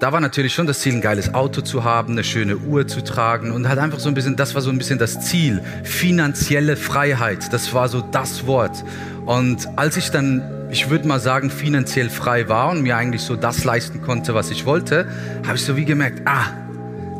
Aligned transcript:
Da 0.00 0.12
war 0.12 0.20
natürlich 0.22 0.54
schon 0.54 0.66
das 0.66 0.80
Ziel, 0.80 0.94
ein 0.94 1.02
geiles 1.02 1.34
Auto 1.34 1.60
zu 1.60 1.84
haben, 1.84 2.12
eine 2.14 2.24
schöne 2.24 2.56
Uhr 2.56 2.88
zu 2.88 3.04
tragen 3.04 3.50
und 3.50 3.68
halt 3.68 3.78
einfach 3.78 4.00
so 4.00 4.08
ein 4.08 4.14
bisschen, 4.14 4.34
das 4.34 4.54
war 4.54 4.62
so 4.62 4.70
ein 4.70 4.78
bisschen 4.78 4.98
das 4.98 5.20
Ziel. 5.20 5.62
Finanzielle 5.84 6.78
Freiheit, 6.78 7.52
das 7.52 7.74
war 7.74 7.86
so 7.86 8.00
das 8.00 8.46
Wort. 8.46 8.82
Und 9.26 9.68
als 9.76 9.98
ich 9.98 10.10
dann, 10.10 10.42
ich 10.70 10.88
würde 10.88 11.06
mal 11.06 11.20
sagen, 11.20 11.50
finanziell 11.50 12.08
frei 12.08 12.48
war 12.48 12.70
und 12.70 12.80
mir 12.80 12.96
eigentlich 12.96 13.20
so 13.20 13.36
das 13.36 13.64
leisten 13.64 14.00
konnte, 14.00 14.32
was 14.34 14.50
ich 14.50 14.64
wollte, 14.64 15.06
habe 15.46 15.56
ich 15.56 15.64
so 15.66 15.76
wie 15.76 15.84
gemerkt, 15.84 16.22
ah, 16.24 16.46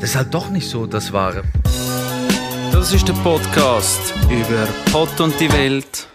das 0.01 0.11
ist 0.11 0.17
halt 0.17 0.33
doch 0.33 0.49
nicht 0.49 0.67
so 0.67 0.87
das 0.87 1.13
Wahre. 1.13 1.43
Das 2.73 2.95
ist 2.95 3.07
der 3.07 3.13
Podcast 3.13 4.15
über 4.31 4.67
Pott 4.91 5.21
und 5.21 5.39
die 5.39 5.53
Welt 5.53 6.09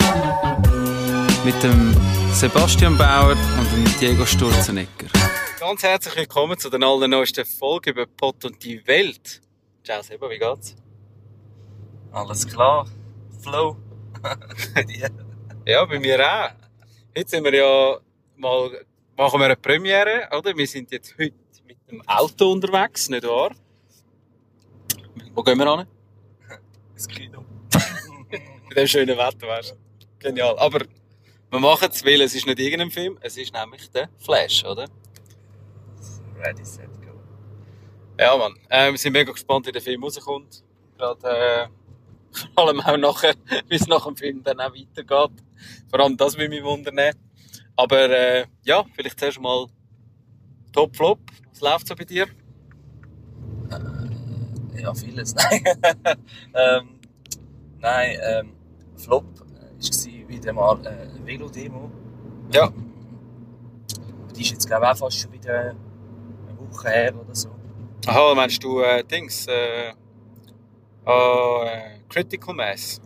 mit 1.46 1.62
dem 1.62 1.94
Sebastian 2.34 2.98
Bauer 2.98 3.36
und 3.60 3.72
dem 3.72 4.00
Diego 4.00 4.26
Sturzenegger. 4.26 5.06
Ganz 5.68 5.82
herzlich 5.82 6.16
willkommen 6.16 6.60
zu 6.60 6.70
der 6.70 6.80
allerneuesten 6.80 7.44
Folge 7.44 7.90
über 7.90 8.06
Pott 8.06 8.46
und 8.46 8.64
die 8.64 8.86
Welt. 8.86 9.42
Ciao 9.84 10.04
Seba, 10.04 10.30
wie 10.30 10.38
geht's? 10.38 10.76
Alles 12.12 12.46
klar. 12.46 12.88
Flow. 13.42 13.76
ja, 15.66 15.86
bei 15.86 16.00
mir 16.00 16.20
auch. 16.20 16.52
Heute 17.18 17.28
sind 17.28 17.44
wir 17.46 17.56
ja 17.56 17.98
mal, 18.36 18.86
machen 19.18 19.40
wir 19.40 19.46
eine 19.46 19.56
Premiere, 19.56 20.30
oder? 20.38 20.56
Wir 20.56 20.68
sind 20.68 20.92
jetzt 20.92 21.16
heute 21.18 21.34
mit 21.66 21.78
dem 21.90 22.08
Auto 22.08 22.52
unterwegs, 22.52 23.09
nicht 23.09 23.23
wahr? 23.23 23.50
Wo 25.34 25.42
gehen 25.42 25.58
wir 25.58 25.78
hin? 25.78 25.88
Ins 26.94 27.08
Kino. 27.08 27.44
Bei 28.70 28.76
dem 28.76 28.88
schönen 28.88 29.18
Wetter, 29.18 29.48
weißt 29.48 29.72
du? 29.72 29.76
Genial. 30.20 30.59
Aber 30.59 30.82
wir 31.50 31.59
machen 31.59 31.90
es, 31.92 32.06
weil 32.06 32.22
es 32.22 32.36
ist 32.36 32.45
nicht 32.45 32.59
irgendein 32.59 32.92
Film, 32.92 33.18
es 33.22 33.36
ist 33.36 33.52
nämlich 33.52 33.90
der 33.90 34.09
Flash, 34.20 34.64
oder? 34.64 34.88
Ready, 36.38 36.66
set, 36.66 36.89
go. 37.02 37.12
Ja, 38.20 38.35
Mann. 38.38 38.55
Äh, 38.70 38.91
wir 38.91 38.98
sind 38.98 39.13
mega 39.13 39.31
gespannt, 39.31 39.67
wie 39.67 39.71
der 39.71 39.81
Film 39.81 40.03
rauskommt. 40.03 40.64
Gerade, 40.97 41.27
äh, 41.27 41.67
vor 42.53 42.67
allem 42.67 42.81
auch 42.81 42.97
nachher, 42.97 43.36
wie 43.69 43.75
es 43.75 43.88
nach 43.88 44.05
dem 44.05 44.16
Film 44.16 44.44
dann 44.44 44.59
auch 44.59 44.73
weitergeht. 44.73 45.44
Vor 45.89 46.00
allem 46.00 46.17
das 46.17 46.38
will 46.38 46.50
mich 46.50 46.64
wundern. 46.64 47.14
Aber, 47.75 48.09
äh, 48.09 48.45
ja, 48.64 48.83
vielleicht 48.95 49.19
zuerst 49.19 49.39
mal 49.39 49.67
Top 50.72 50.95
Flop. 50.95 51.19
Was 51.52 51.61
läuft 51.61 51.88
so 51.88 51.95
bei 51.95 52.05
dir? 52.05 52.27
Äh, 53.72 54.81
ja, 54.81 54.94
vieles. 54.94 55.33
Nein. 55.36 55.64
ähm, 56.53 56.99
nein, 57.80 58.17
ähm, 58.22 58.53
Flop 58.97 59.25
war 59.39 60.27
wieder 60.27 60.53
mal 60.53 60.86
äh, 60.86 60.89
eine 60.89 61.25
Velo-Demo. 61.25 61.92
Ja. 62.53 62.72
Die 64.36 64.42
ist 64.42 64.52
jetzt, 64.52 64.67
glaube 64.67 64.86
ich, 64.86 64.92
auch 64.92 64.97
fast 64.97 65.20
schon 65.20 65.31
wieder 65.31 65.75
Woche 66.71 66.89
her 66.89 67.13
oder 67.16 67.35
so. 67.35 67.49
Aha, 68.08 68.33
meinst 68.35 68.63
du 68.63 68.80
äh, 68.81 69.03
Dings? 69.03 69.47
Äh, 69.47 69.89
äh, 69.89 69.94
Critical 72.09 72.53
Mass? 72.55 73.02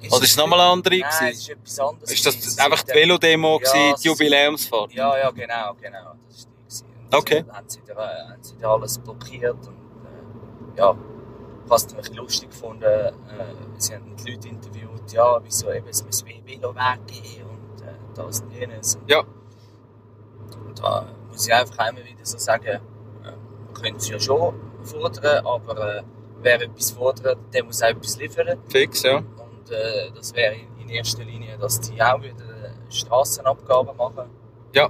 Ist 0.00 0.12
Oder 0.12 0.22
ist 0.24 0.30
es 0.30 0.36
nochmal 0.36 0.60
eine 0.60 0.70
andere? 0.70 0.98
Nein, 0.98 1.10
gewesen? 1.10 1.28
es 1.32 1.38
ist 1.40 1.48
etwas 1.50 1.80
anderes. 1.80 2.12
Ist 2.12 2.26
das 2.26 2.36
gewesen. 2.36 2.60
einfach 2.60 2.82
die 2.82 2.92
Velodemo, 2.94 3.60
Ja, 3.64 3.94
die 3.94 4.08
Jubiläumsfahrt? 4.08 4.92
Ja, 4.92 5.18
ja, 5.18 5.30
genau, 5.30 5.74
genau. 5.80 6.14
Das 6.28 6.46
ist 6.68 6.84
die. 6.84 6.84
Und 6.84 7.14
Okay. 7.14 7.42
Dann 7.46 7.56
haben 7.56 7.68
sie, 7.68 7.80
da, 7.86 7.94
haben 7.96 8.42
sie 8.42 8.56
da 8.58 8.72
alles 8.74 8.98
blockiert 8.98 9.56
und 9.66 10.76
äh, 10.76 10.78
ja, 10.78 10.90
ich 11.64 11.70
habe 11.70 11.74
es 11.74 11.86
dann 11.86 11.96
ein 11.96 12.00
bisschen 12.02 12.16
lustig 12.16 12.50
gefunden. 12.50 12.84
Äh, 12.84 13.12
sie 13.78 13.94
haben 13.94 14.16
die 14.16 14.32
Leute 14.32 14.48
interviewt, 14.48 15.12
ja, 15.12 15.42
wieso 15.42 15.72
eben, 15.72 15.88
es 15.88 16.04
muss 16.04 16.24
Velo 16.24 16.74
weggehen 16.74 17.46
und 17.46 17.82
äh, 17.82 17.92
das 18.14 18.40
und 18.40 18.52
jenes. 18.52 18.98
Ja. 19.08 19.20
Und 20.64 20.78
da 20.78 21.08
muss 21.38 21.46
ich 21.46 21.54
einfach 21.54 21.88
immer 21.88 22.04
wieder 22.04 22.24
so 22.24 22.36
sagen, 22.36 22.66
äh, 22.66 22.80
man 23.22 23.74
könnte 23.80 23.98
es 23.98 24.08
ja 24.08 24.18
schon 24.18 24.54
fordern, 24.82 25.46
aber 25.46 25.98
äh, 25.98 26.02
wer 26.42 26.60
etwas 26.62 26.90
fordert, 26.90 27.38
der 27.54 27.62
muss 27.62 27.80
auch 27.80 27.86
etwas 27.90 28.16
liefern. 28.18 28.58
Fix, 28.68 29.04
ja. 29.04 29.18
Und 29.18 29.70
äh, 29.70 30.10
das 30.16 30.34
wäre 30.34 30.54
in, 30.56 30.80
in 30.80 30.88
erster 30.88 31.22
Linie, 31.22 31.56
dass 31.58 31.80
die 31.80 32.02
auch 32.02 32.20
wieder 32.20 32.44
äh, 32.64 32.90
Strassenabgaben 32.92 33.96
machen. 33.96 34.30
Ja. 34.74 34.88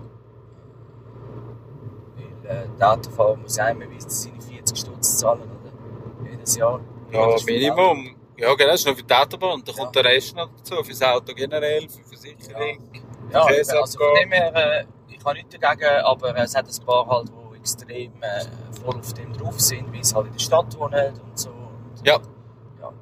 Weil 2.16 2.50
äh, 2.56 2.64
der 2.78 2.92
Autofahrer 2.92 3.36
muss 3.36 3.56
ja 3.56 3.68
immer 3.68 3.90
wieder 3.90 4.08
seine 4.08 4.40
40 4.40 4.78
Stutz 4.78 5.18
zahlen, 5.18 5.42
oder? 5.42 6.30
Jedes 6.30 6.56
Jahr. 6.56 6.80
Ja, 7.12 7.30
Das 7.30 7.44
Minimum. 7.44 8.14
Ja, 8.38 8.54
genau, 8.54 8.70
das 8.70 8.80
ist 8.80 8.86
noch 8.86 8.96
für 8.96 9.02
die 9.02 9.14
Autobahn. 9.14 9.62
Da 9.66 9.72
Ja. 9.72 9.78
kommt 9.78 9.96
der 9.96 10.04
Rest 10.04 10.34
noch 10.36 10.48
dazu. 10.56 10.82
Fürs 10.82 11.02
Auto 11.02 11.34
generell, 11.34 11.88
für 11.90 12.04
Versicherung. 12.04 12.90
Ja, 13.32 13.42
Verkehrsabgaben. 13.42 13.82
also 13.82 13.98
von 13.98 14.14
dem 14.22 14.32
her, 14.32 14.54
äh, 14.54 14.84
ich 15.18 15.24
habe 15.24 15.34
nichts 15.34 15.56
dagegen, 15.58 16.04
aber 16.04 16.36
es 16.36 16.54
hat 16.56 16.66
ein 16.66 16.86
paar 16.86 17.06
halt, 17.06 17.28
die 17.28 17.56
extrem 17.58 18.12
äh, 18.22 18.44
voll 18.82 18.98
auf 18.98 19.12
dem 19.14 19.32
drauf 19.32 19.60
sind, 19.60 19.92
weil 19.92 20.04
sie 20.04 20.14
halt 20.14 20.26
in 20.26 20.32
der 20.32 20.38
Stadt 20.40 20.78
wohnen 20.78 21.20
und 21.20 21.38
so. 21.38 21.50
Und, 21.50 22.06
Ja. 22.06 22.18
ja. 22.80 22.92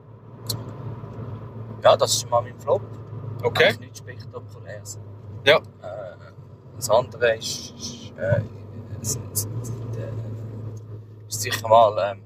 Ja, 1.83 1.97
das 1.97 2.15
ist 2.15 2.31
mal 2.31 2.43
mein 2.43 2.59
Flop. 2.59 2.83
Okay. 3.43 3.65
Eigentlich 3.65 3.81
nichts 3.81 3.99
Spektakuläres. 3.99 4.99
Ja. 5.45 5.57
Äh, 5.57 5.61
das 6.77 6.91
andere 6.91 7.37
ist, 7.37 7.75
ist, 7.77 8.13
äh, 8.19 8.41
es, 9.01 9.19
es, 9.33 9.49
es, 9.63 9.71
äh, 9.71 10.13
ist 11.29 11.41
sicher 11.43 11.69
mal 11.69 12.13
ähm, 12.13 12.23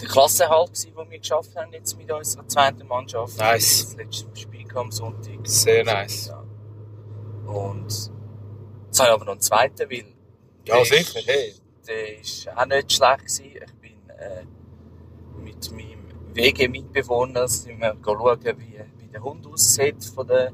der 0.00 0.08
Klassenhalt, 0.08 0.84
den 0.84 1.10
wir 1.10 1.18
geschafft 1.18 1.56
haben 1.56 1.72
jetzt 1.72 1.96
mit 1.96 2.10
unserer 2.12 2.46
zweiten 2.46 2.86
Mannschaft. 2.86 3.38
Nice. 3.38 3.86
Das 3.86 3.96
letzte 3.96 4.36
Spiel 4.36 4.64
kam 4.68 4.84
am 4.86 4.92
Sonntag. 4.92 5.38
Sehr 5.44 5.84
nice. 5.84 6.28
Ja. 6.28 6.42
Und 7.50 8.12
jetzt 8.96 9.00
habe 9.00 9.08
ich 9.10 9.14
aber 9.14 9.24
noch 9.26 9.32
einen 9.32 9.40
zweiten, 9.40 9.90
weil 9.90 10.04
Ja, 10.66 10.84
sicher. 10.84 11.20
Hey. 11.24 11.54
der 11.86 12.20
ist 12.20 12.48
auch 12.48 12.66
nicht 12.66 12.92
schlecht 12.92 13.18
gewesen. 13.18 13.44
Ich 13.44 13.74
bin 13.74 14.10
äh, 14.10 14.44
mit 15.42 15.70
meinem 15.72 16.34
WG-Mitbewohner 16.34 17.46
sind 17.48 17.80
wir 17.80 17.96
schauen, 18.04 18.40
wie, 18.58 18.80
wie 18.98 19.08
der 19.08 19.22
Hund 19.22 19.46
aussieht 19.46 20.02
von, 20.04 20.26
der, 20.26 20.52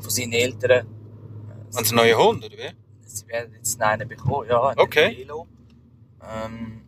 von 0.00 0.10
seinen 0.10 0.32
Eltern. 0.32 0.86
Haben 1.74 1.84
Sie 1.84 1.90
einen 1.90 1.96
neuen 1.96 2.18
Hund, 2.18 2.44
oder 2.44 2.56
wie? 2.56 2.70
Sie 3.06 3.26
werden 3.28 3.54
jetzt 3.54 3.80
einen 3.80 4.08
bekommen, 4.08 4.48
ja, 4.48 4.62
einen 4.68 4.80
Okay. 4.80 5.16
Velo. 5.18 5.46
Ähm, 6.22 6.82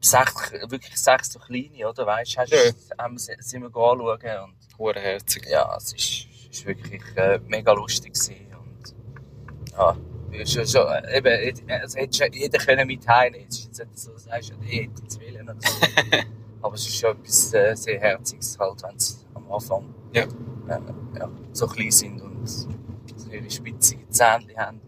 sechs, 0.00 0.52
wirklich 0.68 0.96
sechs 0.96 1.32
so 1.32 1.38
kleine, 1.38 1.88
oder? 1.88 2.06
Weißt 2.06 2.36
du, 2.36 2.56
Ja. 2.56 3.12
sind 3.40 3.62
wir 3.62 3.66
anschauen 3.66 4.44
und 4.44 4.78
Hurenherzig. 4.78 5.46
ja, 5.48 5.76
es 5.76 5.92
ist, 5.92 6.26
ist 6.50 6.66
wirklich 6.66 7.02
äh, 7.16 7.38
mega 7.46 7.72
lustig 7.72 8.14
gewesen. 8.14 8.51
Ja, 9.76 9.96
schon, 10.46 10.66
schon, 10.66 10.86
äh, 10.88 11.18
eben, 11.18 11.56
es 11.84 11.96
hätte 11.96 12.16
schon 12.24 12.32
jeder 12.32 12.58
können 12.58 12.86
mit 12.86 13.06
heimnehmen. 13.06 13.46
Es 13.48 13.58
ist 13.58 13.78
jetzt 13.78 13.78
nicht 13.90 13.98
so, 13.98 14.10
sagst 14.16 14.50
du, 14.50 14.54
ich 14.64 14.80
hätte 14.82 15.02
jetzt 15.02 15.20
willen 15.20 15.42
oder 15.48 15.56
so. 15.60 16.18
Aber 16.62 16.74
es 16.74 16.86
ist 16.86 16.96
schon 16.96 17.10
etwas 17.10 17.54
äh, 17.54 17.74
sehr 17.74 18.00
Herziges, 18.00 18.56
halt, 18.58 18.82
wenn 18.84 18.98
sie 18.98 19.16
am 19.34 19.50
Anfang 19.50 19.94
Ja. 20.12 20.22
äh, 20.22 20.78
ja, 21.18 21.28
so 21.52 21.66
klein 21.66 21.90
sind 21.90 22.20
und 22.22 22.46
so 22.48 22.68
ihre 23.30 23.50
spitzigen 23.50 24.10
Zähne 24.10 24.54
haben. 24.56 24.80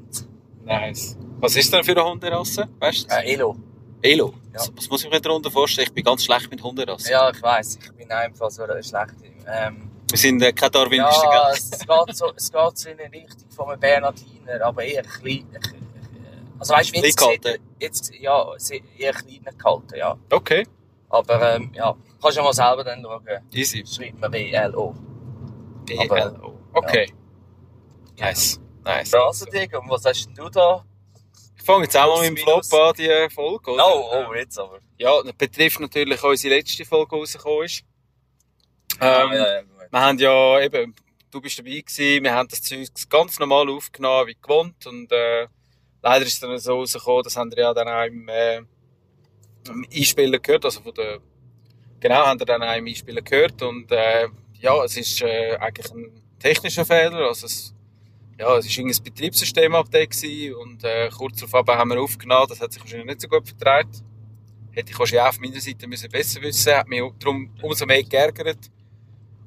Nice. 0.65 1.17
Was 1.41 1.57
ist 1.57 1.73
denn 1.73 1.85
für 1.85 1.93
eine 1.93 2.05
Hunderasse? 2.05 2.69
Weißt 2.79 3.11
du? 3.11 3.15
äh, 3.17 3.33
Elo. 3.35 3.57
Elo. 4.01 4.35
Ja. 4.53 4.61
Was 4.77 4.89
muss 4.89 5.05
ich 5.05 5.11
mir 5.11 5.21
darunter 5.21 5.51
vorstellen? 5.51 5.89
Ich 5.89 5.95
bin 5.95 6.05
ganz 6.05 6.25
schlecht 6.25 6.51
mit 6.51 6.63
Hunderassen. 6.63 7.11
Ja, 7.11 7.29
ich 7.31 7.43
weiss, 7.43 7.79
ich 7.83 7.93
bin 7.93 8.11
einfach 8.11 8.51
so 8.51 8.63
eine 8.63 8.83
schlechte. 8.83 9.17
Ähm, 9.47 9.91
Wir 10.15 10.19
sind 10.19 10.41
äh, 10.43 10.53
keine 10.53 10.71
Darwinisten, 10.71 11.25
Ja, 11.33 11.51
es 11.51 11.71
geht, 11.71 12.17
so, 12.17 12.33
es 12.37 12.53
geht 12.53 12.79
so 12.79 12.89
in 12.89 12.99
die 12.99 13.19
Richtung 13.19 13.51
von 13.51 13.71
einem 13.71 13.81
Bernardiner, 13.81 14.65
aber 14.65 14.85
eher 14.85 15.03
klein. 15.03 15.45
Also 16.57 16.73
weißt 16.73 16.95
du, 16.95 17.01
jetzt, 17.01 17.17
Klein 17.17 17.41
gehalten? 17.41 17.63
sieht- 17.65 17.83
jetzt 17.83 18.15
ja, 18.15 18.47
eher 18.97 19.13
kleiner 19.13 19.53
gehalten, 19.59 19.95
ja. 19.97 20.17
Okay. 20.31 20.69
Aber 21.09 21.57
ähm, 21.57 21.73
ja, 21.75 21.97
kannst 22.23 22.39
du 22.39 22.43
mal 22.45 22.53
selber 22.53 22.85
dann 22.85 23.03
schauen. 23.03 23.27
Easy. 23.53 23.85
Schreibt 23.85 24.23
W-L-O. 24.23 24.95
Aber- 25.99 26.17
E-L-O. 26.19 26.59
Okay. 26.75 27.13
Nice. 28.17 28.61
Nice. 28.85 29.11
Ja, 29.11 29.27
also 29.27 29.47
Diego, 29.47 29.81
und 29.81 29.91
was 29.91 30.05
hast 30.05 30.27
denn 30.27 30.35
du 30.37 30.49
da? 30.49 30.85
Ich 31.57 31.65
fange 31.65 31.87
jetzt 31.87 31.97
auch 31.97 32.19
mal 32.21 32.31
mit 32.31 32.39
dem 32.39 32.45
Flop 32.45 32.73
an, 32.73 32.95
die 32.97 33.29
Folge. 33.35 33.73
oder? 33.73 33.85
Oh, 33.85 34.27
oh, 34.31 34.35
jetzt 34.35 34.57
aber. 34.61 34.79
Ja, 34.97 35.11
das 35.25 35.33
betrifft 35.33 35.81
natürlich 35.81 36.23
unsere 36.23 36.55
letzte 36.55 36.85
Folge, 36.85 37.17
die 37.17 37.21
rausgekommen 37.21 37.65
ist. 37.65 37.83
Ähm, 39.01 39.33
ja, 39.33 39.55
ja. 39.57 39.63
Wir 39.91 40.01
haben 40.01 40.19
ja 40.19 40.61
eben, 40.61 40.95
du 41.31 41.41
bist 41.41 41.59
dabei 41.59 41.81
gewesen, 41.81 42.25
wir 42.25 42.35
haben 42.35 42.49
das 42.49 42.63
Zeug 42.63 42.89
ganz 43.09 43.39
normal 43.39 43.69
aufgenommen, 43.71 44.27
wie 44.27 44.37
gewohnt. 44.41 44.87
Und 44.87 45.11
äh, 45.13 45.47
leider 46.03 46.27
ist 46.27 46.35
es 46.35 46.41
dann 46.41 46.59
so 46.59 46.75
rausgekommen, 46.75 47.23
das 47.23 47.37
haben 47.37 47.51
wir 47.51 47.63
ja 47.63 47.75
dann 47.75 47.89
auch 47.89 48.05
im, 48.05 48.29
äh, 48.29 48.59
im 49.69 49.87
Einspielen 49.95 50.41
gehört, 50.43 50.65
also 50.65 50.81
von 50.81 50.95
der, 50.95 51.21
genau, 52.01 52.27
haben 52.27 52.41
wir 52.41 52.47
dann 52.47 52.63
auch 52.63 52.77
im 52.77 52.87
Einspielen 52.87 53.25
gehört. 53.25 53.63
Und 53.63 53.91
äh, 53.93 54.29
ja, 54.61 54.83
es 54.85 54.97
ist 54.97 55.23
äh, 55.23 55.57
eigentlich 55.57 55.91
ein 55.93 56.23
technischer 56.39 56.85
Fehler, 56.85 57.29
also 57.29 57.47
es, 57.47 57.75
ja, 58.39 58.57
es 58.57 58.67
ist 58.67 58.77
irgendein 58.77 59.05
Betriebssystem-Update 59.05 60.55
und 60.57 60.83
äh, 60.83 61.09
kurz 61.17 61.39
darauf 61.39 61.69
haben 61.69 61.91
wir 61.91 62.01
aufgenommen, 62.01 62.47
das 62.49 62.61
hat 62.61 62.73
sich 62.73 62.83
wahrscheinlich 62.83 63.07
nicht 63.07 63.21
so 63.21 63.29
gut 63.29 63.47
vertreibt. 63.47 64.03
Hätte 64.73 64.91
ich 64.91 64.99
wahrscheinlich 64.99 65.23
auch 65.23 65.29
auf 65.29 65.39
meiner 65.39 65.61
Seite 65.61 65.87
müssen 65.87 66.11
besser 66.11 66.43
wissen, 66.43 66.75
hat 66.75 66.89
mich 66.89 67.01
darum 67.21 67.55
umso 67.63 67.87
mehr 67.87 68.03
geärgert. 68.03 68.71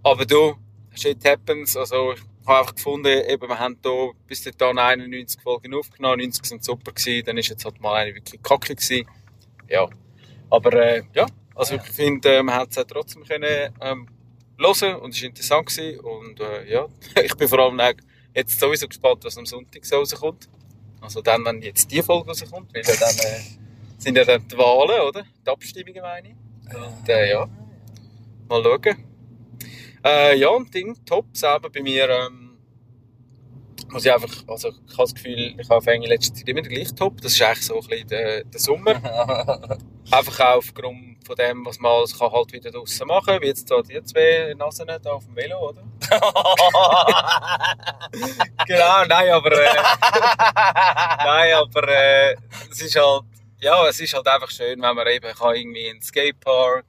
Aber 0.03 0.25
du, 0.25 0.55
shit 0.93 1.23
happens, 1.25 1.75
also 1.75 2.13
habe 2.47 2.59
einfach 2.59 2.75
gefunden, 2.75 3.23
eben, 3.27 3.47
wir 3.47 3.59
haben 3.59 3.77
hier 3.83 4.11
bis 4.25 4.43
dahin 4.43 4.79
91 4.79 5.41
Folgen 5.41 5.73
aufgenommen, 5.73 6.19
90 6.19 6.45
sind 6.45 6.63
super 6.63 6.93
gewesen, 6.93 7.25
dann 7.25 7.37
ist 7.37 7.49
jetzt 7.49 7.65
halt 7.65 7.79
mal 7.81 7.95
eine 7.95 8.15
wirklich 8.15 8.41
kacke 8.41 8.75
gewesen. 8.75 9.07
Ja. 9.67 9.87
Aber, 10.49 10.73
äh, 10.73 11.03
ja. 11.13 11.25
Also, 11.55 11.75
ich 11.75 11.81
finde, 11.81 12.37
äh, 12.37 12.43
man 12.43 12.55
hat 12.55 12.69
es 12.75 12.85
trotzdem 12.87 13.23
können, 13.23 13.73
ähm, 13.81 14.07
hören 14.57 14.95
und 14.97 15.13
es 15.13 15.21
war 15.21 15.27
interessant 15.27 15.67
gewesen. 15.67 15.99
Und, 15.99 16.39
äh, 16.39 16.71
ja. 16.71 16.87
ich 17.23 17.35
bin 17.35 17.47
vor 17.47 17.59
allem 17.59 17.79
auch 17.79 17.93
jetzt 18.33 18.59
sowieso 18.59 18.87
gespannt, 18.87 19.23
was 19.25 19.37
am 19.37 19.45
Sonntag 19.45 19.85
so 19.85 19.97
rauskommt. 19.97 20.47
Also 21.01 21.21
dann, 21.21 21.43
wenn 21.45 21.61
jetzt 21.61 21.91
die 21.91 22.01
Folge 22.01 22.29
rauskommt, 22.29 22.73
weil 22.73 22.83
ja 22.83 22.95
dann, 22.95 23.17
äh, 23.17 23.41
sind 23.97 24.15
ja 24.15 24.23
dann 24.23 24.47
die 24.47 24.57
Wahlen, 24.57 25.01
oder? 25.01 25.23
Die 25.45 25.49
Abstimmungen, 25.49 26.01
meine 26.01 26.29
ich. 26.29 26.75
Und, 26.75 27.09
äh, 27.09 27.31
ja. 27.31 27.49
Mal 28.47 28.63
schauen. 28.63 29.16
Äh, 30.07 30.37
ja, 30.37 30.49
und 30.49 30.73
Ding, 30.73 30.95
top, 31.05 31.35
selber 31.35 31.69
bei 31.69 31.81
mir, 31.81 32.09
ähm, 32.09 32.57
muss 33.89 34.05
ich 34.05 34.13
einfach, 34.13 34.31
also 34.47 34.69
ich 34.69 34.93
habe 34.93 35.03
das 35.03 35.15
Gefühl, 35.15 35.53
ich 35.59 35.69
habe 35.69 35.93
in 35.93 36.03
letzter 36.03 36.33
Zeit 36.33 36.47
immer 36.47 36.61
den 36.61 36.73
gleichen 36.73 36.95
Top. 36.95 37.19
Das 37.19 37.33
ist 37.33 37.41
eigentlich 37.41 37.65
so 37.65 37.81
ein 37.81 37.87
bisschen 37.87 38.07
der, 38.07 38.45
der 38.45 38.59
Sommer. 38.59 38.91
einfach 40.11 40.39
auch 40.39 40.57
aufgrund 40.57 41.17
von 41.25 41.35
dem, 41.35 41.65
was 41.65 41.79
man 41.79 41.91
alles 41.91 42.17
kann 42.17 42.31
halt 42.31 42.53
wieder 42.53 42.71
draussen 42.71 43.05
machen 43.07 43.25
kann, 43.25 43.41
wie 43.41 43.47
jetzt 43.47 43.69
da 43.69 43.81
die 43.81 44.01
zwei 44.03 44.53
Nasen 44.57 44.87
da 44.87 45.11
auf 45.11 45.25
dem 45.25 45.35
Velo, 45.35 45.69
oder? 45.69 45.83
genau, 48.65 49.03
nein, 49.05 49.29
aber, 49.29 49.51
äh, 49.51 49.65
nein, 51.25 51.53
aber, 51.53 51.87
äh, 51.89 52.35
es 52.71 52.81
ist 52.81 52.95
halt, 52.95 53.23
ja, 53.59 53.85
es 53.87 53.99
ist 53.99 54.13
halt 54.13 54.27
einfach 54.27 54.51
schön, 54.51 54.81
wenn 54.81 54.95
man 54.95 55.07
eben 55.07 55.33
kann 55.33 55.55
irgendwie 55.55 55.87
in 55.87 55.97
den 55.97 56.01
Skatepark 56.01 56.85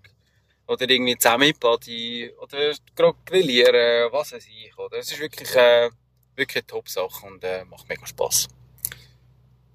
oder 0.69 0.89
irgendwie 0.89 1.17
zusammen 1.17 1.49
in 1.49 1.59
Body 1.59 2.33
oder 2.39 2.73
gerade 2.95 3.19
grillieren, 3.25 4.13
was 4.13 4.33
weiß 4.33 4.47
ich, 4.47 4.79
oder? 4.79 4.99
Es 4.99 5.11
ist 5.11 5.19
wirklich, 5.19 5.55
äh, 5.57 5.91
wirklich 6.37 6.57
eine 6.63 6.67
Top-Sache 6.67 7.27
und 7.27 7.43
äh, 7.43 7.65
macht 7.65 7.89
mega 7.89 8.07
Spass. 8.07 8.47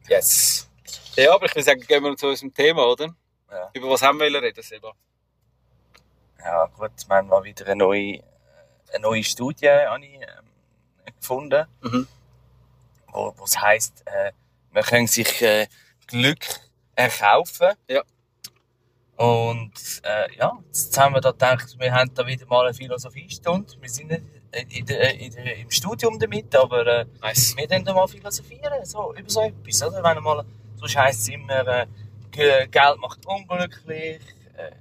Yes. 0.08 0.70
Ja, 1.16 1.34
aber 1.34 1.46
ich 1.48 1.56
würde 1.56 1.64
sagen, 1.64 1.82
gehen 1.82 2.04
wir 2.04 2.16
zu 2.16 2.28
unserem 2.28 2.54
Thema, 2.54 2.86
oder? 2.86 3.16
Ja. 3.52 3.70
Über 3.74 3.90
was 3.90 4.02
haben 4.02 4.20
wir 4.20 4.42
reden, 4.42 4.62
Seba? 4.62 4.94
Ja, 6.40 6.66
gut, 6.68 6.92
wir 7.08 7.16
haben 7.16 7.28
mal 7.28 7.44
wieder 7.44 7.66
eine 7.66 7.76
neue, 7.76 8.22
eine 8.92 9.02
neue 9.02 9.24
Studie 9.24 9.70
habe 9.70 10.06
ich, 10.06 10.14
ähm, 10.14 11.14
gefunden, 11.20 11.66
Mhm. 11.82 12.08
wo 13.08 13.34
wo 13.38 13.44
es 13.46 13.60
heisst, 13.60 14.04
äh, 14.06 14.32
man 14.72 14.84
kann 14.84 15.08
sich 15.08 15.42
äh, 15.42 15.68
Glück 16.08 16.46
erkaufen. 16.96 17.72
Ja. 17.88 18.04
Und 19.16 19.72
äh, 20.04 20.36
ja, 20.38 20.52
jetzt 20.66 20.98
haben 20.98 21.14
wir 21.14 21.22
da 21.22 21.32
gedacht, 21.32 21.76
wir 21.80 21.94
haben 21.94 22.12
da 22.14 22.26
wieder 22.26 22.46
mal 22.48 22.66
eine 22.66 22.74
Philosophiestunde. 22.74 23.74
Wir 23.80 23.90
sind 23.90 24.10
nicht 24.10 24.24
in, 24.70 24.86
der- 24.86 25.20
in, 25.20 25.32
der- 25.34 25.58
im 25.58 25.70
Studium 25.72 26.18
damit, 26.20 26.56
aber 26.56 26.86
äh, 26.88 27.06
Nice. 27.22 27.56
wir 27.58 27.68
dann 27.68 27.84
da 27.84 27.94
mal 27.94 28.08
philosophieren, 28.08 28.74
so, 28.86 29.14
über 29.16 29.30
so 29.30 29.42
etwas, 29.42 29.84
oder? 29.84 30.04
Wenn 30.04 30.24
mal, 30.24 30.44
sonst 30.78 30.96
heisst 30.98 31.22
es 31.22 31.28
immer, 31.30 31.68
äh, 31.68 31.86
Ge- 32.32 32.68
Geld 32.68 32.98
macht 33.00 33.26
unglücklich, 33.26 34.20
äh, 34.58 34.72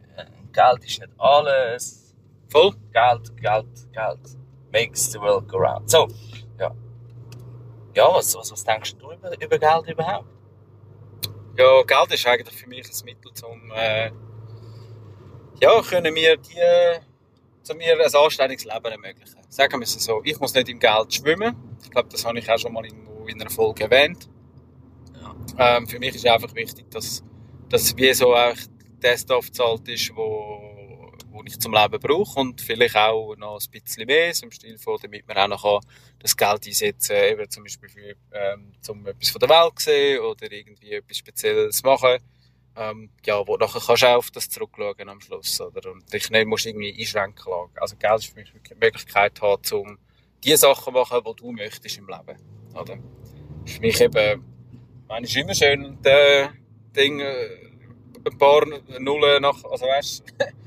Geld 0.53 0.85
ist 0.85 1.01
nicht 1.01 1.09
alles, 1.19 2.15
Voll? 2.49 2.73
Geld, 2.93 3.37
Geld, 3.39 3.93
Geld 3.93 4.37
makes 4.73 5.13
the 5.13 5.19
world 5.21 5.47
go 5.49 5.59
round. 5.59 5.91
So, 5.91 6.09
ja. 6.59 6.71
Ja, 7.95 8.09
was, 8.15 8.35
was, 8.35 8.51
was 8.53 8.65
denkst 8.65 8.95
du 8.97 9.13
über, 9.13 9.31
über 9.43 9.59
Geld 9.59 9.89
überhaupt? 9.89 10.27
Ja, 11.57 11.83
Geld 11.83 12.13
ist 12.13 12.27
eigentlich 12.27 12.57
für 12.57 12.69
mich 12.69 12.87
ein 12.87 13.05
Mittel 13.05 13.33
zum, 13.35 13.71
äh, 13.75 14.11
ja, 15.61 15.83
können 15.83 16.15
wir 16.15 16.37
die, 16.39 17.01
zu 17.63 17.75
mir 17.75 17.93
ein 17.93 18.15
anständiges 18.15 18.65
Leben 18.65 18.85
ermöglichen. 18.85 19.41
Sagen 19.49 19.81
wir 19.81 19.85
es 19.85 19.93
so. 19.93 20.23
Ich 20.25 20.41
muss 20.41 20.55
nicht 20.55 20.69
im 20.69 20.79
Geld 20.79 21.13
schwimmen. 21.13 21.55
Ich 21.83 21.91
glaube, 21.91 22.09
das 22.09 22.25
habe 22.25 22.39
ich 22.39 22.51
auch 22.51 22.59
schon 22.59 22.73
mal 22.73 22.85
irgendwo 22.85 23.27
in 23.27 23.41
einer 23.41 23.51
Folge 23.51 23.85
erwähnt. 23.85 24.29
Ähm, 25.59 25.87
für 25.87 25.99
mich 25.99 26.15
ist 26.15 26.27
einfach 26.27 26.55
wichtig, 26.55 26.91
dass, 26.91 27.23
dass 27.69 27.97
wie 27.97 28.13
so 28.15 28.35
auch 28.35 28.57
der 29.03 29.19
Stuff 29.19 29.47
gezahlt 29.47 29.87
ist, 29.89 30.11
wo, 30.17 30.62
wo 31.33 31.43
ich 31.45 31.59
zum 31.59 31.73
Leben 31.73 31.99
brauche 31.99 32.41
und 32.41 32.61
vielleicht 32.61 32.97
auch 32.97 33.35
noch 33.37 33.61
ein 33.61 33.71
bisschen 33.71 34.07
mehr, 34.07 34.35
so 34.35 34.47
im 34.47 34.53
Stil 34.53 34.79
von, 34.79 34.99
damit 35.01 35.27
man 35.27 35.37
auch 35.39 35.49
noch 35.49 35.81
das 36.19 36.37
Geld 36.37 36.67
einsetzen 36.67 37.17
kann, 37.17 37.29
eben 37.29 37.51
zum 37.51 37.65
Beispiel 37.65 37.89
für, 37.89 38.15
ähm, 38.33 38.73
zum 38.81 39.07
etwas 39.07 39.31
von 39.31 39.41
der 39.41 39.49
Welt 39.49 39.79
sehen 39.79 40.21
oder 40.21 40.51
irgendwie 40.51 40.93
etwas 40.93 41.17
Spezielles 41.17 41.83
machen. 41.83 42.19
Ähm, 42.75 43.11
ja, 43.27 43.47
wo 43.47 43.57
nachher 43.57 43.83
kannst 43.85 44.03
du 44.03 44.07
auch 44.07 44.17
auf 44.17 44.31
das 44.31 44.49
zurückschauen 44.49 45.09
am 45.09 45.21
Schluss, 45.21 45.61
oder? 45.61 45.93
Und 45.93 46.11
dich 46.13 46.31
nicht 46.31 46.47
musst 46.47 46.65
irgendwie 46.65 46.99
einschränken 46.99 47.51
lassen. 47.51 47.73
Also 47.77 47.97
Geld 47.97 48.21
ist 48.21 48.27
für 48.33 48.41
mich 48.41 48.55
wirklich 48.55 48.79
die 48.79 48.85
Möglichkeit 48.85 49.41
haben, 49.43 49.63
um 49.73 49.99
die 50.43 50.57
Sachen 50.57 50.85
zu 50.85 50.91
machen, 50.93 51.21
die 51.27 51.37
du 51.37 51.53
möchtest 51.53 51.99
im 51.99 52.09
Leben, 52.09 52.39
oder? 52.75 52.99
Für 53.67 53.81
mich 53.81 54.01
eben, 54.01 54.45
meine, 55.07 55.27
ist 55.27 55.37
immer 55.37 55.55
schön, 55.55 55.99
der 56.03 56.55
Ding, 56.97 57.21
äh, 57.21 57.73
ein 58.25 58.39
paar 58.39 58.65
Nullen 58.99 59.43
nach, 59.43 59.63
also 59.65 59.87
weißt, 59.87 60.25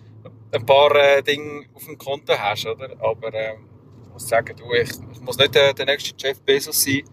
ein 0.56 0.66
paar 0.66 0.96
äh, 0.96 1.22
Dinge 1.22 1.66
auf 1.74 1.86
dem 1.86 1.98
Konto 1.98 2.38
hast, 2.38 2.66
oder? 2.66 2.96
Aber 3.00 3.34
ähm, 3.34 3.70
ich 4.04 4.10
muss 4.10 4.28
sagen, 4.28 4.56
du, 4.56 4.72
ich, 4.74 4.90
ich 5.12 5.20
muss 5.22 5.38
nicht 5.38 5.56
äh, 5.56 5.74
der 5.74 5.86
nächste 5.86 6.16
Jeff 6.18 6.42
Bezos 6.42 6.82
sein, 6.82 7.04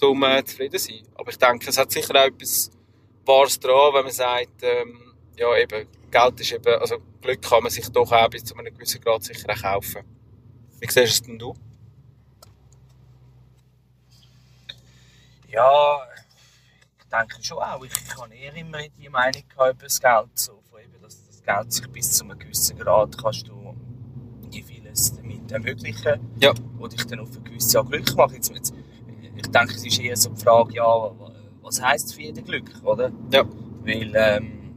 um 0.00 0.22
äh, 0.22 0.44
zufrieden 0.44 0.78
zu 0.78 0.86
sein. 0.86 1.02
Aber 1.14 1.30
ich 1.30 1.38
denke, 1.38 1.68
es 1.68 1.78
hat 1.78 1.90
sicher 1.90 2.14
auch 2.14 2.26
etwas 2.26 2.70
Wahres 3.24 3.58
dran, 3.58 3.94
wenn 3.94 4.04
man 4.04 4.12
sagt, 4.12 4.62
ähm, 4.62 5.14
ja 5.36 5.56
eben, 5.56 5.88
Geld 6.10 6.40
ist 6.40 6.52
eben, 6.52 6.80
also 6.80 6.98
Glück 7.20 7.42
kann 7.42 7.62
man 7.62 7.70
sich 7.70 7.88
doch 7.88 8.10
auch 8.10 8.30
bis 8.30 8.44
zu 8.44 8.56
einem 8.56 8.72
gewissen 8.72 9.00
Grad 9.00 9.24
sicher 9.24 9.54
kaufen. 9.54 10.02
Wie 10.80 10.86
siehst 10.86 10.96
du 10.96 11.02
es 11.02 11.22
denn 11.22 11.38
du? 11.38 11.54
Ja, 15.48 15.98
ich 16.98 17.04
denke 17.06 17.42
schon 17.42 17.58
auch. 17.58 17.82
Ich, 17.84 17.92
ich 17.92 18.16
habe 18.16 18.34
eher 18.34 18.54
immer 18.54 18.78
die 18.88 19.08
Meinung 19.08 19.42
gehabt 19.48 19.74
über 19.74 19.84
das 19.84 20.00
Geld. 20.00 20.38
So, 20.38 20.62
von 20.70 20.80
eben, 20.80 21.02
dass 21.02 21.27
Geld 21.48 21.72
sich 21.72 21.88
bis 21.88 22.12
zu 22.12 22.24
einem 22.24 22.38
gewissen 22.38 22.78
Grad 22.78 23.16
kannst 23.16 23.48
du 23.48 23.74
die 24.52 24.62
vieles 24.62 25.14
damit 25.16 25.50
ermöglichen. 25.50 26.20
Ja. 26.40 26.52
Und 26.78 26.92
dich 26.92 27.06
dann 27.06 27.20
auf 27.20 27.30
eine 27.32 27.40
gewisse 27.40 27.78
Art 27.78 27.90
Glück 27.90 28.14
machen. 28.16 28.34
Jetzt, 28.34 28.50
jetzt, 28.54 28.74
ich 29.36 29.46
denke, 29.50 29.74
es 29.74 29.84
ist 29.84 29.98
eher 30.00 30.16
so 30.16 30.30
die 30.30 30.42
Frage, 30.42 30.74
ja, 30.74 31.10
was 31.62 31.82
heisst 31.82 32.14
für 32.14 32.22
jeden 32.22 32.44
Glück, 32.44 32.70
oder? 32.82 33.10
Ja. 33.32 33.44
Weil, 33.82 34.12
ähm, 34.14 34.74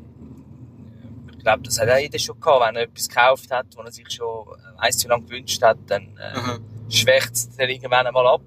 ich 1.32 1.40
glaube, 1.40 1.64
das 1.64 1.80
hat 1.80 1.90
auch 1.90 1.98
jeder 1.98 2.20
schon 2.20 2.40
gehabt, 2.40 2.68
wenn 2.68 2.76
er 2.76 2.84
etwas 2.84 3.10
gekauft 3.10 3.52
hat, 3.52 3.66
was 3.76 3.86
er 3.86 3.92
sich 3.92 4.12
schon 4.12 4.46
weiss 4.80 5.04
wie 5.04 5.08
lange 5.08 5.24
gewünscht 5.26 5.62
hat, 5.62 5.78
dann 5.88 6.18
äh, 6.18 6.38
Mhm. 6.40 6.90
schwächt 6.90 7.34
es 7.34 7.50
dann 7.58 7.70
irgendwann 7.70 8.06
einmal 8.08 8.28
ab. 8.28 8.42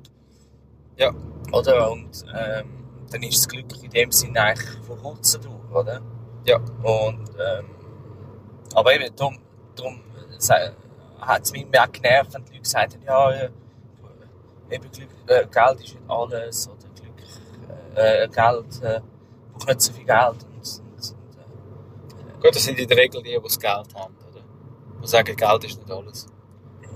Ja. 0.97 1.13
Oder? 1.53 1.91
Und 1.91 2.25
ähm, 2.35 2.67
dann 3.11 3.23
ist 3.23 3.39
das 3.39 3.49
Glück 3.49 3.83
in 3.83 3.91
dem 3.91 4.13
Sinne 4.13 4.41
eigentlich 4.41 4.79
von 4.87 4.99
kurzer 4.99 5.39
Dauer, 5.41 5.61
oder? 5.81 6.01
Ja. 6.47 6.57
Und, 6.83 7.29
ähm, 7.31 7.67
aber 8.75 8.95
eben, 8.95 9.15
darum, 9.17 9.39
darum 9.75 10.01
äh, 10.31 10.71
hat 11.21 11.43
es 11.43 11.53
mich 11.53 11.67
auch 11.79 11.93
genervt, 11.93 12.35
wenn 12.35 12.45
die 12.45 12.51
Leute 12.51 12.63
gesagt 12.63 12.95
haben, 12.95 13.03
ja, 13.05 13.31
äh, 13.31 13.51
eben 14.71 14.91
Glück, 14.91 15.09
äh, 15.27 15.47
Geld 15.47 15.81
ist 15.81 15.95
nicht 15.95 16.09
alles, 16.09 16.69
oder 16.69 16.89
Glück, 16.95 17.95
äh, 17.95 18.29
Geld, 18.29 18.83
äh, 18.83 19.01
braucht 19.53 19.69
nicht 19.69 19.81
so 19.81 19.93
viel 19.93 20.05
Geld. 20.05 20.45
Und, 20.45 20.57
und, 20.57 21.37
äh, 22.19 22.43
Gut, 22.43 22.55
das 22.55 22.65
sind 22.65 22.79
in 22.79 22.89
der 22.89 22.97
Regel 22.97 23.23
die, 23.23 23.31
die 23.31 23.41
das 23.43 23.59
Geld 23.59 23.95
haben, 23.95 24.17
oder? 24.31 24.43
Die 25.03 25.07
sagen, 25.07 25.37
Geld 25.37 25.65
ist 25.65 25.79
nicht 25.79 25.91
alles. 25.91 26.27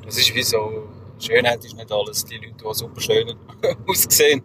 Das 0.04 0.18
ist 0.18 0.34
wie 0.34 0.42
so, 0.42 0.88
Schönheit 1.18 1.64
ist 1.64 1.76
nicht 1.76 1.92
alles. 1.92 2.24
Die 2.24 2.36
Leute, 2.36 2.64
die 2.64 2.74
super 2.74 3.00
schön 3.00 3.36
aussehen. 3.86 4.42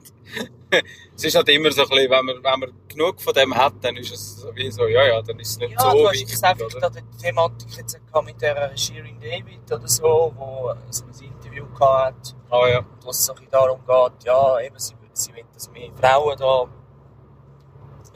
es 1.15 1.23
ist 1.23 1.35
halt 1.35 1.49
immer 1.49 1.71
so 1.71 1.83
ein 1.83 1.89
bisschen, 1.89 2.09
wenn 2.11 2.25
man, 2.25 2.35
wenn 2.43 2.59
man 2.59 2.71
genug 2.87 3.21
von 3.21 3.33
dem 3.33 3.55
hat, 3.55 3.73
dann 3.81 3.95
ist 3.97 4.13
es 4.13 4.47
wie 4.53 4.69
so, 4.71 4.87
ja, 4.87 5.05
ja, 5.05 5.21
dann 5.21 5.39
ist 5.39 5.49
es 5.51 5.57
nicht 5.59 5.71
Ja, 5.73 5.79
so 5.91 5.97
du 5.97 6.07
hast 6.07 6.13
wichtig, 6.21 6.43
einfach 6.43 6.65
oder? 6.65 6.79
da 6.79 6.89
die 6.89 7.17
Thematik 7.17 7.77
jetzt 7.77 7.99
mit 8.25 8.41
der 8.41 8.77
Shirin 8.77 9.19
David 9.19 9.71
oder 9.71 9.87
so, 9.87 10.33
wo 10.35 10.73
so 10.89 11.03
ein 11.05 11.11
Interview 11.33 11.65
gehabt 11.73 12.15
hat, 12.15 12.35
Ah, 12.49 12.67
ja. 12.67 12.85
wo 13.03 13.09
es 13.09 13.25
so 13.25 13.33
ein 13.33 13.35
bisschen 13.37 13.51
darum 13.51 13.79
geht, 13.85 14.23
ja, 14.25 14.59
eben, 14.61 14.79
sie, 14.79 14.93
sie 15.13 15.33
will, 15.35 15.43
dass 15.53 15.69
mehr 15.71 15.89
Frauen 15.99 16.37
da 16.37 16.65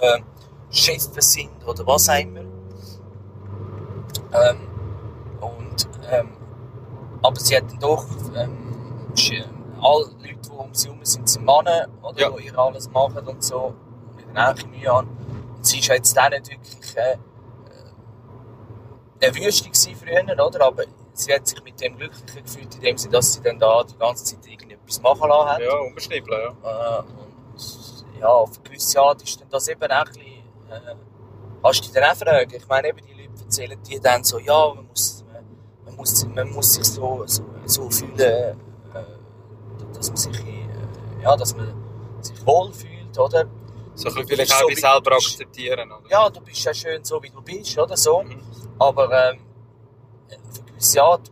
ähm, 0.02 0.24
Chefen 0.70 1.22
sind 1.22 1.66
oder 1.68 1.86
was 1.88 2.10
auch 2.10 2.20
immer. 2.20 2.42
Ähm, 4.34 4.68
und, 5.42 5.88
ähm, 6.12 6.30
aber 7.22 7.40
sie 7.40 7.56
hat 7.58 7.70
dann 7.72 7.80
doch, 7.80 8.06
ähm, 8.36 8.58
alle 9.82 10.06
Leute, 10.06 10.40
die 10.44 10.50
um 10.50 10.74
sie 10.74 10.88
herum 10.88 11.04
sind, 11.06 11.30
sind 11.30 11.46
Männer, 11.46 11.88
oder, 12.02 12.20
Ja. 12.20 12.30
die 12.32 12.46
ihr 12.46 12.58
alles 12.58 12.90
machen 12.90 13.28
und 13.28 13.44
so, 13.44 13.74
mit 14.16 14.26
einer 14.36 14.68
Mühe 14.68 14.92
an. 14.92 15.08
Und 15.56 15.66
sie 15.66 15.80
ja 15.80 15.96
jetzt 15.96 16.18
auch 16.20 16.30
nicht 16.30 16.50
wirklich 16.50 16.96
äh, 16.98 17.18
eine 19.22 19.36
Wüste 19.36 19.70
früher, 19.96 20.46
oder? 20.46 20.62
Aber 20.66 20.84
sie 21.14 21.34
hat 21.34 21.48
sich 21.48 21.64
mit 21.64 21.80
dem 21.82 21.98
glücklicher 21.98 22.42
gefühlt, 22.42 22.76
in 22.76 22.82
dem 22.82 22.98
Sinne, 22.98 23.14
dass 23.14 23.34
sie 23.34 23.42
dann 23.42 23.58
da 23.60 23.84
die 23.84 23.98
ganze 23.98 24.24
Zeit 24.24 24.46
irgendetwas 24.48 25.02
machen 25.02 25.30
lassen 25.30 25.50
hat. 25.50 25.62
Ja, 25.62 25.78
unbeschnibbeln, 25.80 26.40
ja. 26.64 27.00
Äh, 27.00 27.00
und 27.00 28.20
ja, 28.20 28.28
auf 28.28 28.52
eine 28.56 28.64
gewisse 28.64 29.02
Art 29.02 29.22
ist 29.24 29.40
dann 29.42 29.50
das 29.50 29.68
eben 29.68 29.82
auch 29.84 29.90
ein 29.92 30.06
bisschen, 30.06 30.26
äh, 30.70 30.96
kannst 31.64 31.80
du 31.80 31.84
dich 31.84 31.92
dann 31.92 32.04
auch 32.12 32.16
fragen. 32.16 32.54
Ich 32.56 32.68
meine, 32.68 32.88
eben 32.90 33.00
die 33.06 33.14
Leute 33.22 33.44
erzählen 33.44 33.84
dir 33.84 34.00
dann 34.02 34.24
so, 34.24 34.40
ja, 34.40 34.74
man 34.76 34.88
muss, 34.88 35.24
man 35.86 35.96
muss, 35.96 36.26
man 36.28 36.50
muss 36.52 36.74
sich 36.74 36.86
so, 36.86 37.24
so, 37.26 37.44
so 37.66 37.90
fühlen, 37.90 38.20
äh, 38.20 38.54
dass 39.94 40.10
man 40.10 40.18
sich, 40.18 40.40
äh, 40.40 41.24
ja, 41.24 41.36
dass 41.36 41.56
man 41.56 41.74
sich 42.22 42.46
wohlfühlt, 42.46 43.18
oder? 43.18 43.46
So 43.96 44.10
ein 44.10 44.14
bisschen 44.14 44.28
vielleicht 44.28 44.54
auch 44.54 44.70
so, 44.70 44.76
selber 44.76 45.12
akzeptieren, 45.14 45.92
oder? 45.92 46.10
Ja, 46.10 46.30
du 46.30 46.42
bist 46.42 46.64
ja 46.64 46.74
schön 46.74 47.04
so, 47.04 47.22
wie 47.24 47.30
du 47.30 47.42
bist, 47.42 47.78
oder 47.78 47.98
so. 47.98 48.22
Mhm. 48.22 48.42
Aber 48.78 49.06
ähm, 49.06 49.40
auf 50.30 50.60
eine 50.60 50.72
gewisse 50.72 51.02
Art 51.02 51.32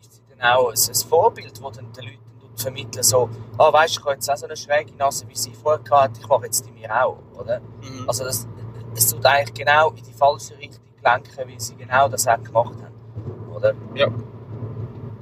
ist 0.00 0.14
sie 0.14 0.22
dann 0.36 0.40
auch 0.50 0.68
ein, 0.70 0.74
ein 0.74 1.08
Vorbild, 1.08 1.52
das 1.52 1.76
dann 1.76 1.92
den 1.92 2.04
Leuten 2.04 2.22
vermitteln 2.56 3.02
so, 3.02 3.28
ah, 3.58 3.72
weißt 3.72 3.96
du, 3.96 4.00
ich 4.00 4.04
habe 4.04 4.14
jetzt 4.14 4.30
auch 4.30 4.36
so 4.36 4.46
eine 4.46 4.56
schräge 4.56 4.94
Nase, 4.94 5.28
wie 5.28 5.36
sie 5.36 5.52
vorher 5.52 5.82
hatte, 5.90 6.20
ich 6.20 6.28
mache 6.28 6.44
jetzt 6.44 6.66
die 6.66 6.72
mir 6.72 6.90
auch, 7.04 7.18
oder? 7.38 7.60
Mhm. 7.60 8.08
Also 8.08 8.24
das, 8.24 8.46
es 8.94 9.08
tut 9.08 9.24
eigentlich 9.24 9.54
genau 9.54 9.90
in 9.90 10.02
die 10.02 10.12
falsche 10.12 10.56
Richtung 10.58 10.82
lenken, 11.04 11.48
wie 11.48 11.58
sie 11.58 11.76
genau 11.76 12.08
das 12.08 12.26
auch 12.26 12.42
gemacht 12.42 12.76
haben, 12.82 13.52
oder? 13.54 13.74
Ja. 13.94 14.08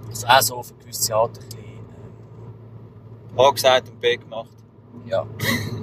Also 0.08 0.26
auch 0.26 0.42
so 0.42 0.56
auf 0.56 0.70
eine 0.70 0.78
gewisse 0.78 1.14
Art 1.14 1.38
ein 1.38 1.59
bisschen, 3.30 3.38
ähm, 3.38 3.40
A 3.46 3.50
gesagt 3.50 3.88
und 3.88 4.00
B 4.00 4.16
gemacht. 4.16 4.50
ja. 5.06 5.26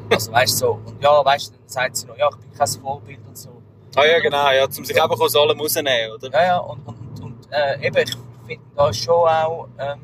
Also 0.09 0.31
weißt 0.31 0.53
du, 0.61 0.65
so, 0.65 0.71
und 0.85 1.01
ja, 1.03 1.23
weißt 1.25 1.49
du, 1.49 1.57
dann 1.57 1.67
sagt 1.67 1.95
sie 1.97 2.05
noch, 2.07 2.17
ja, 2.17 2.29
ich 2.29 2.37
bin 2.37 2.53
kein 2.53 2.67
Vorbild 2.67 3.19
und 3.27 3.37
so. 3.37 3.49
Ah 3.95 4.05
ja, 4.05 4.19
genau, 4.19 4.51
ja, 4.51 4.65
um 4.65 4.71
sich 4.71 5.01
einfach 5.01 5.19
aus 5.19 5.35
allem 5.35 5.59
rausnehmen, 5.59 6.13
oder? 6.15 6.31
Ja, 6.31 6.43
ja, 6.45 6.57
und, 6.59 6.79
und, 6.87 7.21
und 7.23 7.47
äh, 7.51 7.85
eben, 7.87 7.97
ich 7.97 8.15
finde 8.47 8.63
da 8.75 8.93
schon 8.93 9.27
auch, 9.27 9.67
ähm, 9.79 10.01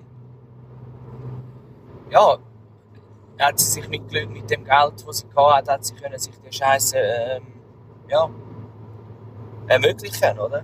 ja, 2.09 2.37
hat 3.39 3.59
sie 3.59 3.71
sich 3.71 3.87
mit, 3.89 4.07
Glück- 4.09 4.29
mit 4.29 4.49
dem 4.49 4.63
Geld, 4.63 4.93
das 5.07 5.17
sie 5.19 5.27
hatte, 5.35 5.71
hat 5.71 5.85
sie 5.85 5.95
können 5.95 6.17
sich 6.19 6.33
die 6.39 6.51
Scheiße, 6.55 6.97
ähm, 6.97 7.43
ja, 8.09 8.29
ermöglichen, 9.67 10.39
oder? 10.39 10.63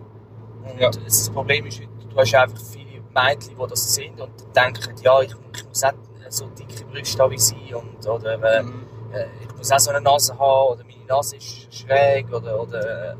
Und 0.63 0.79
Ja. 0.79 0.89
das 0.89 1.29
Problem 1.29 1.65
ist, 1.65 1.79
du 1.81 2.15
hast 2.17 2.36
einfach 2.36 2.59
viele 2.59 3.01
Mädchen, 3.13 3.55
die 3.57 3.67
das 3.69 3.93
sind 3.93 4.19
und 4.19 4.31
denken, 4.55 4.95
ja, 5.01 5.21
ich, 5.21 5.33
ich 5.55 5.65
muss 5.67 5.83
auch 5.83 5.93
so 6.29 6.45
dicke 6.47 6.83
Brüste 6.85 7.29
wie 7.31 7.38
sie 7.38 7.73
und, 7.73 8.05
oder, 8.07 8.33
äh, 8.33 8.63
Mhm. 8.63 8.85
äh, 9.13 9.25
ich 9.41 9.55
muss 9.57 9.71
auch 9.71 9.79
so 9.79 9.91
eine 9.91 10.01
Nase 10.01 10.38
haben 10.38 10.73
oder 10.73 10.83
meine 10.83 11.05
Nase 11.07 11.38
ist 11.38 11.73
schräg 11.73 12.31
oder, 12.33 12.61
oder 12.61 13.11
äh, 13.11 13.15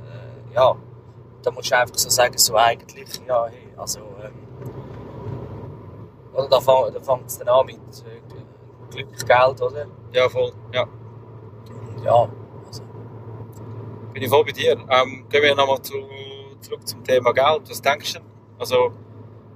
ja, 0.53 0.75
da 1.41 1.51
musst 1.51 1.72
du 1.72 1.77
einfach 1.77 1.98
so 1.98 2.10
sagen, 2.10 2.38
so 2.38 2.56
eigentlich, 2.56 3.22
ja, 3.27 3.48
hey, 3.48 3.70
also, 3.77 4.00
ähm, 4.24 4.34
oder 6.34 6.48
da, 6.50 6.60
fang, 6.60 6.94
da 6.94 7.00
fängt 7.00 7.27
es 7.27 7.38
dann 7.39 7.48
an 7.50 7.65
mit 7.65 7.75
äh, 7.77 8.91
Glück, 8.91 9.27
Geld, 9.27 9.62
oder? 9.62 9.86
Ja, 10.12 10.27
voll. 10.29 10.51
Ja, 10.74 10.86
ja, 12.03 12.29
also, 12.68 12.84
bin 14.13 14.24
ich 14.24 14.29
voll 14.29 14.44
bei 14.46 14.51
dir. 14.51 14.72
Ähm, 14.74 15.25
gehen 15.29 15.44
wir 15.44 15.56
nochmal 15.56 15.82
zu, 15.82 15.94
zurück 16.62 16.88
zum 16.88 17.03
Thema 17.03 17.32
Geld. 17.34 17.70
Was 17.70 17.82
denkst 17.82 18.13
du? 18.13 18.20
denn? 18.20 18.27
Also, 18.58 18.91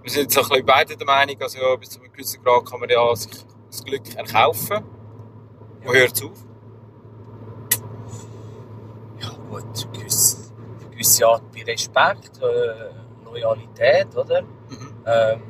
wir 0.03 0.11
sind 0.11 0.23
jetzt 0.23 0.33
so 0.33 0.41
ein 0.41 0.49
bisschen 0.49 0.65
beide 0.65 0.97
der 0.97 1.07
Meinung, 1.07 1.41
also 1.41 1.59
ja, 1.59 1.75
bis 1.77 1.91
zu 1.91 1.99
einem 2.01 2.11
gewissen 2.11 2.43
Grad 2.43 2.69
kann 2.69 2.79
man 2.79 2.89
ja 2.89 3.15
sich 3.15 3.31
das 3.67 3.83
Glück 3.83 4.15
erkaufen. 4.15 4.83
Wo 5.83 5.93
hört 5.93 6.13
es 6.13 6.23
auf? 6.23 6.45
ja 9.19 9.29
gut, 9.49 9.93
gewisse, 9.93 10.51
gewisse 10.91 11.27
Art 11.27 11.43
bei 11.51 11.63
Respekt, 11.63 12.41
äh, 12.41 13.25
Loyalität, 13.25 14.15
oder? 14.15 14.41
Mhm. 14.41 14.93
Ähm, 15.05 15.41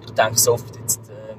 ich 0.00 0.10
denke 0.12 0.38
so 0.38 0.54
oft 0.54 0.76
jetzt, 0.76 1.00
ähm, 1.10 1.38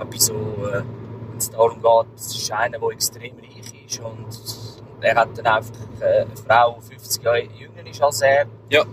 äh, 0.00 0.18
so, 0.18 0.34
äh, 0.34 0.82
wenn 1.28 1.38
es 1.38 1.50
darum 1.50 1.80
geht, 1.80 2.14
es 2.16 2.36
ist 2.36 2.52
einer, 2.52 2.78
der 2.78 2.88
extrem 2.90 3.36
reich 3.38 3.84
ist 3.86 4.00
und, 4.00 4.26
und 4.26 5.02
er 5.02 5.16
hat 5.16 5.36
dann 5.38 5.46
einfach 5.46 5.74
äh, 6.00 6.22
eine 6.22 6.36
Frau, 6.36 6.78
die 6.82 6.94
50 6.94 7.22
Jahre 7.22 7.42
jünger 7.42 7.86
ist 7.86 8.02
als 8.02 8.20
er. 8.20 8.46
Ja. 8.68 8.84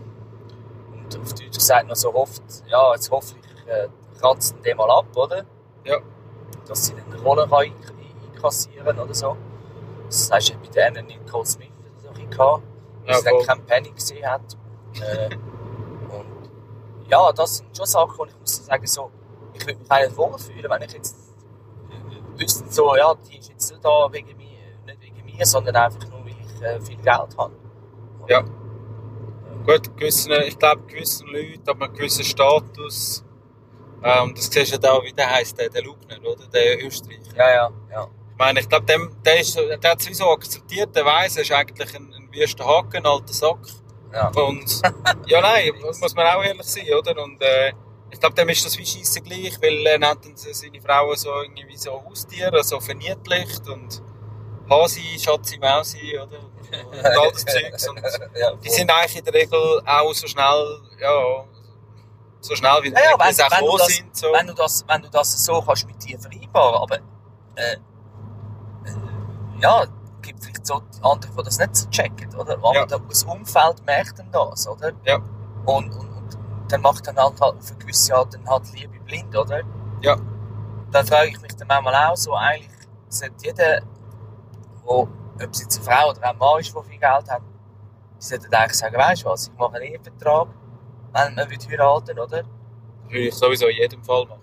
Und 1.16 1.22
auf 1.22 1.34
Deutsch 1.34 1.58
gesagt 1.58 1.88
noch 1.88 1.96
so 1.96 2.14
hofft, 2.14 2.42
ja, 2.68 2.94
jetzt 2.94 3.10
hoffentlich 3.12 3.46
äh, 3.68 3.88
kratzt 4.20 4.56
ihn 4.56 4.64
den 4.64 4.78
mal 4.78 4.90
ab, 4.92 5.06
oder? 5.16 5.44
Ja. 5.86 5.98
Dass 6.68 6.86
sie 6.86 6.96
dann 6.96 7.12
eine 7.14 7.22
Rolle 7.22 7.48
kann 7.48 7.60
ein- 7.60 7.74
einkassieren 8.36 9.00
oder 9.00 9.14
so. 9.14 9.38
Das 10.06 10.30
du 10.50 10.54
bei 10.60 10.68
denen 10.70 11.06
Nicole 11.08 11.46
Smith 11.46 11.70
oder 11.80 12.00
so 12.02 12.22
ein 12.22 12.30
gehabt, 12.30 12.64
weil 13.06 13.10
Ja, 13.14 13.18
sie 13.20 13.24
dann 13.26 13.46
keinen 13.46 13.66
Penny 13.66 13.92
gesehen 13.92 14.26
hat. 14.30 14.42
Äh, 15.02 15.36
und 15.36 16.50
ja, 17.10 17.32
das 17.32 17.58
sind 17.58 17.76
schon 17.76 17.86
Sachen, 17.86 18.20
und 18.20 18.30
ich 18.30 18.40
muss 18.40 18.66
sagen, 18.66 18.88
so, 18.88 19.12
ich 19.54 19.66
würde 19.66 19.80
mich 19.80 19.92
eigentlich 19.92 20.18
wohlfühlen, 20.18 20.70
wenn 20.70 20.82
ich 20.84 20.94
jetzt 20.94 21.16
äh, 21.90 22.40
wüsste, 22.40 22.66
so, 22.70 22.96
ja, 22.96 23.14
die 23.16 23.38
ist 23.38 23.50
jetzt 23.50 23.72
nicht 23.72 23.84
da 23.84 24.08
wegen 24.12 24.36
mir, 24.38 24.46
nicht 24.86 25.02
wegen 25.02 25.26
mir, 25.26 25.46
sondern 25.46 25.76
einfach 25.76 26.08
nur, 26.10 26.20
weil 26.26 26.36
ich 26.42 26.62
äh, 26.62 26.80
viel 26.82 26.98
Geld 26.98 27.38
habe. 27.38 27.54
Ja. 28.28 28.44
Gut, 29.68 29.98
gewissen, 29.98 30.32
ich 30.46 30.58
glaube, 30.58 30.84
gewissen 30.88 31.28
Leuten 31.28 31.68
ab 31.70 31.82
einem 31.82 31.94
gewissen 31.94 32.24
Status, 32.24 33.24
ähm, 34.02 34.34
das 34.34 34.46
siehst 34.46 34.72
du 34.72 34.76
ja 34.76 34.78
da, 34.78 35.04
wie 35.04 35.12
der 35.12 35.30
heisst, 35.30 35.60
der, 35.60 35.70
der 35.70 35.84
Lugner, 35.84 36.18
oder? 36.24 36.48
Der 36.48 36.82
Österreicher. 36.86 37.36
Ja, 37.36 37.50
ja, 37.50 37.72
ja. 37.92 38.08
Ich 38.32 38.38
meine, 38.38 38.60
ich 38.62 38.70
glaube, 38.70 38.86
dem- 38.86 39.12
der, 39.26 39.40
ist, 39.42 39.58
der 39.58 39.92
hat 39.92 40.00
es 40.00 40.08
wie 40.08 40.14
so 40.14 40.30
akzeptiert, 40.32 40.96
der 40.96 41.04
weiss, 41.04 41.36
er 41.36 41.42
ist 41.42 41.52
eigentlich 41.52 41.94
ein, 41.96 42.14
ein 42.14 42.30
wüster 42.34 42.66
Haken, 42.66 42.98
ein 42.98 43.06
alter 43.06 43.34
Sack. 43.34 43.60
ja. 44.14 44.30
Und 44.30 44.82
ja, 45.28 45.42
nein, 45.42 45.72
muss 45.82 46.16
man 46.16 46.28
auch 46.28 46.44
ehrlich 46.44 46.64
sein, 46.64 46.86
oder? 46.98 47.22
Und 47.22 47.42
äh, 47.42 47.74
ich 48.10 48.20
glaube, 48.22 48.36
dem 48.36 48.48
ist 48.48 48.66
das 48.66 48.78
wie 48.78 48.86
Scheisse 48.86 49.20
gleich, 49.22 49.62
weil 49.62 49.86
er 49.86 50.00
nennt 50.00 50.24
seine 50.40 50.80
Frauen 50.82 51.18
so 51.18 51.30
irgendwie 51.42 51.68
wie 51.68 51.78
so 51.78 51.92
Haustiere, 51.92 52.64
so 52.64 52.80
verniedlicht 52.80 53.68
und 53.68 54.02
Hasi, 54.70 55.18
Schatzi, 55.20 55.58
Mausi, 55.58 56.18
oder? 56.18 56.40
Und 56.72 57.06
all 57.06 57.32
das 57.32 57.46
Zeugs. 57.46 57.88
Und 57.90 58.02
ja, 58.40 58.54
die 58.56 58.70
sind 58.70 58.90
eigentlich 58.92 59.18
in 59.18 59.26
der 59.26 59.34
Regel 59.34 59.82
auch 59.86 60.14
so 60.14 60.28
schnell, 60.28 60.82
ja, 61.00 61.44
so 62.42 62.56
schnell 62.56 62.84
wie 62.84 62.92
Ja, 62.92 63.00
ja, 63.00 63.14
die 63.18 63.38
wenn- 63.38 63.46
auch 63.46 63.52
wenn 63.52 63.60
du 63.60 63.66
gekommen 63.66 63.78
das- 63.80 63.88
sind. 63.96 64.16
So. 64.18 64.28
wenn 64.34 64.48
du 64.48 64.54
das, 64.54 64.86
wenn 64.88 65.02
du 65.02 65.10
das 65.10 65.46
so 65.46 65.62
kannst 65.62 65.88
mit 65.88 66.04
dir 66.04 66.20
vereinbaren, 66.20 66.76
aber 66.82 66.96
äh, 67.56 67.74
äh, 67.74 67.78
ja, 69.62 69.84
es 69.84 69.90
gibt 70.22 70.44
vielleicht 70.44 70.66
so 70.66 70.82
andere, 71.02 71.32
die 71.38 71.44
das 71.44 71.58
nicht 71.60 71.76
so 71.76 71.90
checken, 71.90 72.36
oder? 72.36 72.54
Aber 72.58 72.74
Ja. 72.76 72.86
das 72.86 73.24
Umfeld 73.24 73.86
merkt 73.86 74.20
dann 74.20 74.32
das, 74.32 74.68
oder? 74.68 74.92
Ja. 75.06 75.18
Und, 75.66 75.92
und, 75.96 76.10
und 76.10 76.38
dann 76.70 76.82
macht 76.82 77.08
dann 77.08 77.18
halt, 77.18 77.40
halt 77.42 77.58
auf 77.58 77.70
eine 77.70 77.78
gewisse 77.80 78.16
Art 78.16 78.34
dann 78.34 78.48
halt 78.48 78.72
Liebe 78.74 79.00
blind, 79.02 79.36
oder? 79.36 79.62
Ja. 80.02 80.16
Dann 80.92 81.06
frage 81.06 81.30
ich 81.30 81.42
mich 81.42 81.56
dann 81.56 81.68
manchmal 81.68 81.96
auch 82.08 82.16
so, 82.18 82.34
eigentlich 82.34 82.70
sollte 83.10 83.36
jeder, 83.46 83.82
wo, 84.84 85.08
ob 85.44 85.54
es 85.54 85.62
jetzt 85.62 85.78
eine 85.78 85.86
Frau 85.86 86.10
oder 86.10 86.30
ein 86.30 86.38
Mann 86.38 86.60
ist, 86.60 86.74
der 86.74 86.84
viel 86.84 87.00
Geld 87.00 87.30
hat, 87.30 87.42
die 87.42 88.24
sollte 88.24 88.58
eigentlich 88.58 88.74
sagen, 88.74 88.98
weißt 88.98 89.24
du 89.24 89.28
was, 89.28 89.48
ich 89.48 89.54
mache 89.58 89.76
einen 89.76 89.86
Ehevertrag, 89.86 90.48
wenn 91.14 91.36
man 91.36 91.50
will 91.50 91.58
heiraten, 91.70 92.20
oder? 92.20 92.44
würde 93.10 93.28
ich 93.28 93.34
sowieso 93.34 93.68
in 93.68 93.78
jedem 93.78 94.04
Fall 94.04 94.26
machen. 94.26 94.42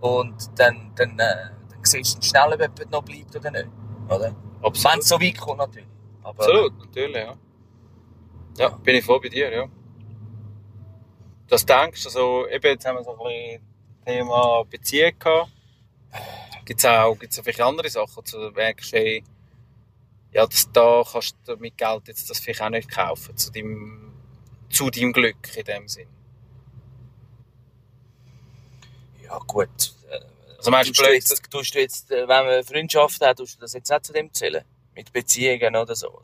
Und 0.00 0.58
dann, 0.58 0.92
dann, 0.94 1.18
äh, 1.18 1.50
dann 1.70 1.78
siehst 1.82 2.18
du 2.18 2.22
schnell, 2.22 2.52
ob 2.52 2.60
jemand 2.60 2.90
noch 2.90 3.02
bleibt 3.02 3.34
oder 3.36 3.50
nicht. 3.50 3.68
Oder? 4.08 4.20
Wenn 4.20 4.36
Absolut. 4.62 4.98
es 4.98 5.08
so 5.08 5.20
weit 5.20 5.38
kommt, 5.38 5.58
natürlich. 5.58 5.88
Aber, 6.22 6.38
Absolut, 6.38 6.78
natürlich, 6.78 7.16
ja. 7.16 7.36
Ja, 8.56 8.68
bin 8.68 8.96
ich 8.96 9.04
voll 9.04 9.20
bei 9.20 9.28
dir, 9.28 9.52
ja. 9.52 9.66
Das 11.48 11.66
denkst 11.66 12.02
du, 12.02 12.08
also, 12.08 12.48
eben 12.48 12.66
jetzt 12.66 12.86
haben 12.86 12.96
wir 12.96 13.04
so 13.04 13.12
ein 13.12 13.18
bisschen 13.18 13.62
Thema 14.04 14.64
Beziehung 14.64 15.18
gehabt. 15.18 15.50
Gibt 16.64 16.80
es 16.80 16.86
auch, 16.86 17.18
gibt's 17.18 17.38
auch 17.38 17.42
vielleicht 17.42 17.60
andere 17.60 17.90
Sachen, 17.90 18.16
wo 18.16 18.22
du 18.22 18.50
merkst, 18.52 18.92
hey, 18.92 19.22
ja, 20.34 20.46
das, 20.46 20.70
da 20.72 21.02
kannst 21.10 21.36
du 21.46 21.56
mit 21.56 21.78
Geld 21.78 22.08
jetzt 22.08 22.28
das 22.28 22.38
vielleicht 22.40 22.60
auch 22.60 22.68
nicht 22.68 22.90
kaufen, 22.90 23.36
zu 23.36 23.50
deinem, 23.52 24.12
zu 24.68 24.90
deinem 24.90 25.12
Glück 25.12 25.56
in 25.56 25.64
dem 25.64 25.88
Sinn. 25.88 26.08
Ja, 29.22 29.38
gut. 29.46 29.94
Also 30.58 30.70
meinst 30.70 30.98
du 30.98 31.04
jetzt, 31.12 31.50
tust 31.50 31.74
du 31.74 31.78
jetzt, 31.78 32.10
äh, 32.10 32.26
wenn 32.28 32.46
man 32.46 32.64
Freundschaft 32.64 33.20
hat, 33.20 33.36
tust 33.38 33.56
du 33.56 33.60
das 33.60 33.74
jetzt 33.74 33.92
auch 33.92 34.00
zu 34.00 34.12
dem 34.12 34.32
zählen? 34.32 34.64
Mit 34.94 35.12
Beziehungen 35.12 35.76
oder 35.76 35.94
so? 35.94 36.22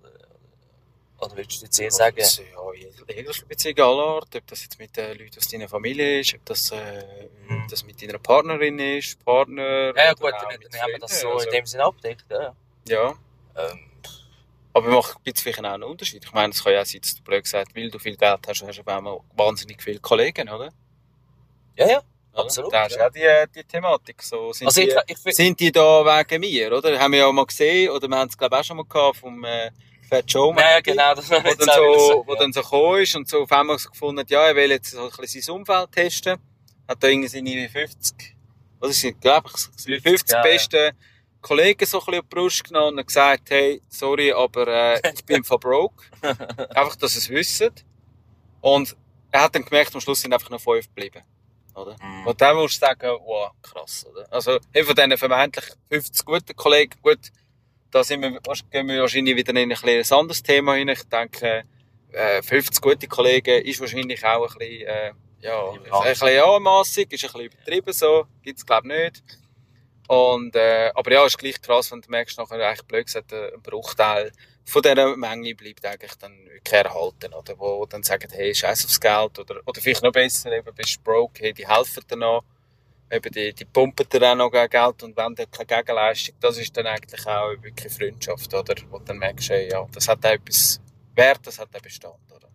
Oder, 1.19 1.37
willst 1.37 1.61
du 1.61 1.67
jetzt 1.67 1.79
eher 1.79 1.91
sagen? 1.91 2.17
Also, 2.19 2.43
ja, 2.43 3.15
jegliche 3.15 3.45
Beziehung 3.45 3.79
aller 3.81 4.07
Art, 4.07 4.35
ob 4.35 4.47
das 4.47 4.63
jetzt 4.63 4.79
mit 4.79 4.97
den 4.97 5.19
Leuten 5.19 5.37
aus 5.37 5.49
deiner 5.49 5.69
Familie 5.69 6.21
ist, 6.21 6.33
ob 6.35 6.45
das, 6.47 6.71
äh, 6.71 7.29
Mhm. 7.49 7.67
das 7.69 7.85
mit 7.85 8.01
deiner 8.01 8.19
Partnerin 8.19 8.79
ist, 8.79 9.23
Partner. 9.25 9.95
Ja, 9.95 10.05
ja 10.05 10.15
gut, 10.15 10.33
dann, 10.33 10.59
dann 10.71 10.81
haben 10.81 10.93
wir 10.93 10.99
das 11.01 11.21
so 11.21 11.39
in 11.41 11.51
dem 11.51 11.67
Sinne 11.67 11.85
abgedeckt. 11.85 12.25
Ja. 12.31 12.55
Ja, 12.89 13.15
Ähm, 13.57 13.90
aber 14.73 14.89
macht 14.89 15.19
vielleicht 15.39 15.61
auch 15.61 15.65
einen 15.65 15.83
Unterschied. 15.83 16.25
Ich 16.25 16.33
meine, 16.33 16.53
es 16.53 16.63
kann 16.63 16.73
ja 16.73 16.83
auch 16.83 16.87
sein, 16.87 17.01
dass 17.01 17.15
du 17.15 17.23
blöd 17.23 17.43
gesagt, 17.45 17.75
weil 17.75 17.91
du 17.91 17.99
viel 17.99 18.17
Geld 18.17 18.41
hast, 18.47 18.63
hast 18.63 18.77
du 18.77 18.81
auf 18.81 18.89
einmal 18.89 19.21
wahnsinnig 19.35 19.83
viele 19.83 19.99
Kollegen, 20.01 20.49
oder? 20.49 20.71
ja, 21.77 21.89
ja, 21.89 22.03
Oder? 22.33 22.45
absolut. 22.45 22.73
Da 22.73 22.85
hast 22.85 22.95
du 22.95 23.01
ja. 23.01 23.07
auch 23.07 23.11
die, 23.47 23.53
die 23.61 23.65
Thematik. 23.65 24.23
So, 24.23 24.53
sind, 24.53 24.67
Also 24.67 24.81
ich, 24.83 24.89
die, 24.89 25.13
ich, 25.13 25.19
find- 25.19 25.35
sind 25.35 25.61
die 25.61 25.73
da 25.73 26.05
wegen 26.05 26.41
mir, 26.41 26.73
oder? 26.77 26.99
Haben 26.99 27.13
wir 27.13 27.21
ja 27.21 27.33
mal 27.33 27.47
gesehen, 27.47 27.91
oder 27.91 28.07
wir 28.09 28.17
haben 28.19 28.29
es 28.29 28.37
glaube 28.37 28.55
ich 28.57 28.61
auch 28.61 28.65
schon 28.65 28.77
mal 28.77 28.85
gehabt 28.85 29.17
vom 29.17 29.45
äh, 29.45 29.71
Fat 30.09 30.25
Joe. 30.31 30.55
ja, 30.59 30.81
genau, 30.81 31.15
das 31.15 31.31
Wo 31.31 31.37
ich 31.37 31.57
dann, 31.57 31.69
auch 31.71 31.99
so, 31.99 32.25
wo 32.27 32.35
ja. 32.35 32.41
dann 32.41 32.53
so 32.53 32.61
gekommen 32.63 33.03
ist 33.03 33.17
und 33.17 33.29
so 33.29 33.43
auf 33.43 33.53
einmal 33.53 33.79
so 33.79 33.91
gefunden 33.91 34.21
hat, 34.21 34.31
ja, 34.31 34.47
er 34.47 34.57
will 34.57 34.71
jetzt 34.71 34.91
so 34.91 35.05
ein 35.05 35.11
bisschen 35.11 35.41
sein 35.43 35.55
Umfeld 35.57 35.93
testen. 35.93 36.39
Hat 36.89 37.03
da 37.03 37.07
irgendwie 37.09 37.29
seine 37.29 37.69
50, 37.69 38.37
was 38.81 39.05
ist 39.05 39.21
glaube 39.21 39.49
ich, 39.55 39.69
seine 39.77 40.01
50 40.01 40.31
ja, 40.31 40.37
ja. 40.37 40.43
besten 40.43 40.97
Kollegen 41.41 41.87
so 41.87 41.99
ein 42.01 42.05
bisschen 42.07 42.23
die 42.23 42.35
Brust 42.35 42.65
genommen 42.65 42.99
und 42.99 43.07
gesagt, 43.07 43.51
hey, 43.51 43.81
sorry, 43.89 44.33
aber 44.33 44.69
äh, 44.69 45.13
ich 45.15 45.25
bin 45.25 45.43
von 45.45 45.59
broke. 45.59 46.05
einfach, 46.23 46.97
dass 46.97 47.13
sie 47.13 47.19
es 47.19 47.31
wissen. 47.31 47.71
Und 48.61 48.97
er 49.31 49.43
hat 49.43 49.55
dann 49.55 49.65
gemerkt, 49.65 49.95
am 49.95 50.01
Schluss 50.01 50.21
sind 50.21 50.33
einfach 50.33 50.51
noch 50.51 50.61
fünf 50.61 50.87
geblieben. 50.87 51.23
Oder? 51.75 51.97
Mhm. 52.03 52.27
Und 52.27 52.41
dann 52.41 52.57
musst 52.57 52.77
du 52.77 52.87
sagen, 52.87 53.09
wow, 53.25 53.53
krass, 53.63 54.07
oder? 54.11 54.27
Also, 54.31 54.59
von 54.59 54.95
diesen 54.95 55.17
vermeintlich 55.17 55.65
50 55.91 56.27
guten 56.27 56.57
Kollegen, 56.57 57.01
gut, 57.03 57.31
da 57.91 58.05
sind 58.05 58.23
wir, 58.23 58.39
gehen 58.71 58.89
wir 58.89 59.01
wahrscheinlich 59.01 59.37
wieder 59.37 59.51
in 59.51 59.73
ein, 59.73 59.73
ein 59.73 60.13
anderes 60.13 60.43
Thema 60.43 60.75
hinein. 60.75 60.97
Ich 60.97 61.05
denke, 61.05 61.65
äh, 62.13 62.43
50 62.43 62.81
gute 62.81 63.07
Kollegen 63.09 63.65
ist 63.65 63.81
wahrscheinlich 63.81 64.25
auch 64.25 64.53
ein 64.53 64.59
bisschen, 64.59 64.87
äh, 64.87 65.13
ja, 65.41 65.71
ein 65.71 65.83
bisschen 65.83 66.43
anmassig, 66.43 67.13
ist 67.13 67.25
ein 67.25 67.33
bisschen 67.33 67.47
übertrieben 67.47 67.93
so, 67.93 68.27
gibt's 68.43 68.67
glaube 68.67 68.89
ich 68.89 69.03
nicht. 69.03 69.40
Und, 70.11 70.57
äh, 70.57 70.91
aber 70.93 71.13
ja, 71.13 71.25
ist 71.25 71.39
gleich 71.39 71.63
krass, 71.63 71.93
wenn 71.93 72.01
du 72.01 72.11
merkst, 72.11 72.37
nachher 72.37 72.67
eigentlich 72.67 72.85
blöd 72.85 73.07
gesagt, 73.07 73.33
ein 73.33 73.63
Bruchteil 73.63 74.33
von 74.65 74.83
dieser 74.83 75.17
Menge 75.17 75.55
bleibt 75.55 75.87
eigentlich 75.87 76.17
dann 76.17 76.37
wirklich 76.47 76.73
erhalten, 76.73 77.33
oder? 77.33 77.57
Wo 77.57 77.87
dann 77.87 78.03
sagen, 78.03 78.29
hey, 78.33 78.53
scheiß 78.53 78.87
aufs 78.87 78.99
Geld, 78.99 79.39
oder, 79.39 79.61
oder 79.65 79.81
vielleicht 79.81 80.03
noch 80.03 80.11
besser, 80.11 80.51
eben, 80.51 80.75
bist 80.75 80.97
du 80.97 81.03
broke, 81.05 81.41
hey, 81.41 81.53
die 81.53 81.65
helfen 81.65 82.03
dir 82.11 82.17
noch, 82.17 82.43
eben, 83.09 83.33
die, 83.33 83.53
die 83.55 83.65
pumpen 83.65 84.09
dir 84.09 84.33
auch 84.33 84.35
noch 84.35 84.51
Geld 84.51 85.01
und 85.05 85.17
wenn 85.17 85.33
dann 85.37 85.49
keine 85.49 85.67
Gegenleistung, 85.67 86.35
das 86.41 86.59
ist 86.59 86.77
dann 86.77 86.89
eigentlich 86.89 87.25
auch 87.29 87.55
wirklich 87.63 87.93
Freundschaft, 87.93 88.53
oder? 88.53 88.75
Wo 88.91 88.99
du 88.99 89.05
dann 89.05 89.19
merkst, 89.19 89.51
hey, 89.51 89.71
ja, 89.71 89.87
das 89.93 90.09
hat 90.09 90.27
auch 90.27 90.31
etwas 90.31 90.81
Wert, 91.15 91.47
das 91.47 91.61
hat 91.61 91.69
auch 91.73 91.81
Bestand, 91.81 92.33
oder? 92.35 92.49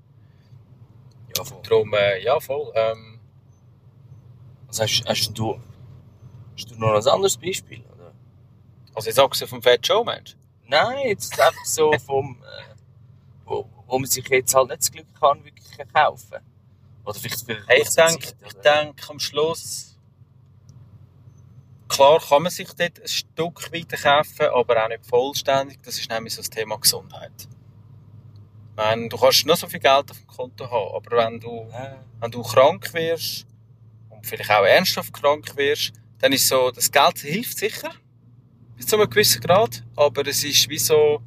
Ja, 1.38 1.44
voll. 1.46 1.62
Darum, 1.64 1.94
äh, 1.94 2.22
ja, 2.22 2.38
voll, 2.38 2.70
ähm, 2.76 3.22
Also 4.68 4.84
hast, 4.84 5.06
hast, 5.08 5.34
du, 5.34 5.58
hast 6.56 6.72
du 6.72 6.76
noch 6.76 6.94
ein 6.96 7.08
anderes 7.08 7.38
Beispiel? 7.38 7.84
Oder? 7.94 8.14
also 8.94 9.10
jetzt 9.10 9.20
abgesehen 9.20 9.50
vom 9.50 9.62
Fat 9.62 9.86
Show, 9.86 10.04
Mensch. 10.04 10.36
Nein, 10.68 11.08
jetzt 11.10 11.40
einfach 11.40 11.66
so 11.66 11.92
vom, 12.00 12.42
äh, 12.42 12.76
wo, 13.46 13.70
wo 13.86 14.00
man 14.00 14.10
sich 14.10 14.28
jetzt 14.30 14.56
halt 14.56 14.70
nicht 14.70 14.82
das 14.82 14.92
Glück 14.92 15.08
kann, 15.20 15.44
wirklich 15.44 15.94
kaufen. 15.94 16.40
Oder 17.04 17.20
vielleicht 17.20 17.46
für 17.46 17.58
ich 17.76 17.90
denke, 17.90 18.34
ich 18.46 18.54
denke 18.54 19.10
am 19.10 19.20
Schluss, 19.20 19.96
klar 21.88 22.20
kann 22.20 22.44
man 22.44 22.52
sich 22.52 22.68
dort 22.74 23.00
ein 23.00 23.08
Stück 23.08 23.72
weiter 23.72 23.98
kaufen, 23.98 24.48
aber 24.48 24.84
auch 24.84 24.90
nicht 24.90 25.06
vollständig. 25.06 25.80
Das 25.84 26.00
ist 26.00 26.10
nämlich 26.10 26.34
so 26.34 26.42
das 26.42 26.50
Thema 26.50 26.78
Gesundheit. 26.80 27.32
Ich 27.38 28.76
meine, 28.76 29.08
du 29.08 29.18
kannst 29.18 29.46
noch 29.46 29.56
so 29.56 29.68
viel 29.68 29.80
Geld 29.80 30.10
auf 30.12 30.18
dem 30.18 30.28
Konto 30.28 30.70
haben, 30.70 30.96
aber 30.96 31.18
wenn 31.18 31.40
du, 31.40 31.68
Ja. 31.72 31.98
wenn 32.20 32.32
du 32.32 32.42
krank 32.42 32.92
wirst 32.94 33.46
und 34.10 34.26
vielleicht 34.26 34.50
auch 34.50 34.66
ernsthaft 34.66 35.14
krank 35.14 35.56
wirst, 35.56 35.94
dann 36.20 36.32
ist 36.32 36.48
so, 36.48 36.72
das 36.72 36.92
Geld 36.92 37.20
hilft 37.20 37.58
sicher, 37.58 37.92
bis 38.76 38.88
zu 38.88 38.98
einem 38.98 39.10
gewissen 39.10 39.42
Grad, 39.42 39.84
aber 39.96 40.26
es 40.28 40.44
ist 40.44 40.70
wie 40.70 40.80
so, 40.80 41.22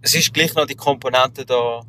es 0.00 0.14
ist 0.14 0.32
gleich 0.32 0.54
noch 0.54 0.66
die 0.66 0.74
Komponente 0.74 1.46
da, 1.46 1.82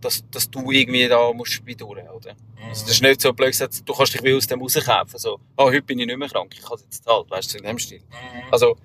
dass, 0.00 0.22
dass 0.30 0.50
du 0.50 0.70
irgendwie 0.70 1.08
da 1.08 1.32
musst 1.32 1.64
wie 1.64 1.74
durch, 1.74 1.98
oder? 2.10 2.36
Also, 2.68 2.86
das 2.86 2.94
ist 2.94 3.02
nicht 3.02 3.20
so 3.20 3.32
blöd 3.32 3.50
gesagt, 3.50 3.88
du 3.88 3.92
kannst 3.94 4.14
dich 4.14 4.22
wie 4.22 4.34
aus 4.34 4.46
dem 4.46 4.60
rauskaufen. 4.60 5.18
So, 5.18 5.40
ah, 5.56 5.64
heute 5.64 5.82
bin 5.82 5.98
ich 5.98 6.06
nicht 6.06 6.18
mehr 6.18 6.28
krank, 6.28 6.54
ich 6.56 6.64
habe 6.64 6.76
es 6.76 6.82
jetzt 6.82 7.06
halt, 7.06 7.30
weißt 7.30 7.54
du, 7.54 7.58
in 7.58 7.64
dem 7.64 7.78
Stil. 7.78 8.00
Mhm. 8.00 8.52
Also, 8.52 8.76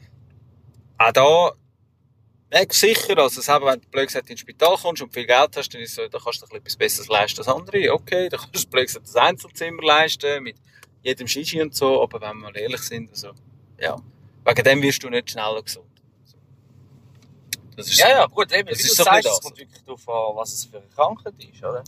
auch 0.98 1.12
da, 1.12 1.52
du 2.52 2.74
sicher, 2.74 3.18
also, 3.18 3.42
selber, 3.42 3.68
wenn 3.68 3.82
du 3.82 3.88
blöd 3.90 4.08
gesagt 4.08 4.30
ins 4.30 4.40
Spital 4.40 4.76
kommst 4.78 5.02
und 5.02 5.14
viel 5.14 5.26
Geld 5.26 5.56
hast, 5.56 5.70
dann 5.74 5.82
ist 5.82 5.96
so, 5.96 6.08
da 6.08 6.20
kannst 6.20 6.42
du 6.42 6.46
dir 6.48 6.58
etwas 6.58 6.76
Besseres 6.76 7.08
leisten 7.08 7.40
als 7.40 7.48
andere. 7.48 7.94
Okay, 7.94 8.30
da 8.30 8.38
kannst 8.38 8.66
du 8.66 8.70
blöd 8.70 8.88
gesagt 8.88 9.08
das 9.08 9.16
Einzelzimmer 9.16 9.84
leisten, 9.84 10.44
mit 10.44 10.56
jedem 11.04 11.28
Shishi 11.28 11.62
und 11.62 11.74
so, 11.76 12.02
aber 12.04 12.20
wenn 12.22 12.38
wir 12.40 12.56
ehrlich 12.56 12.82
sind, 12.82 13.10
also, 13.12 13.32
ja, 13.80 13.96
wegen 14.46 14.64
dem 14.64 14.82
wirst 14.82 15.04
du 15.04 15.10
nicht 15.10 15.30
schneller 15.32 15.62
gesund. 15.62 15.86
Das 17.76 17.88
ist 17.88 17.98
Ja, 18.00 18.10
ja, 18.10 18.26
gut, 18.26 18.52
eben, 18.52 18.68
Das 18.70 18.80
wie 18.80 18.84
ist 18.84 18.92
du 18.92 18.96
so 18.96 19.04
sagst, 19.04 19.28
es 19.28 19.42
kommt 19.42 19.58
wirklich 19.58 19.82
darauf 19.84 20.10
an, 20.10 20.36
was 20.36 20.54
es 20.54 20.66
für 20.66 20.78
eine 20.78 20.88
Krankheit 20.88 21.34
ist, 21.40 21.64
oder? 21.64 21.84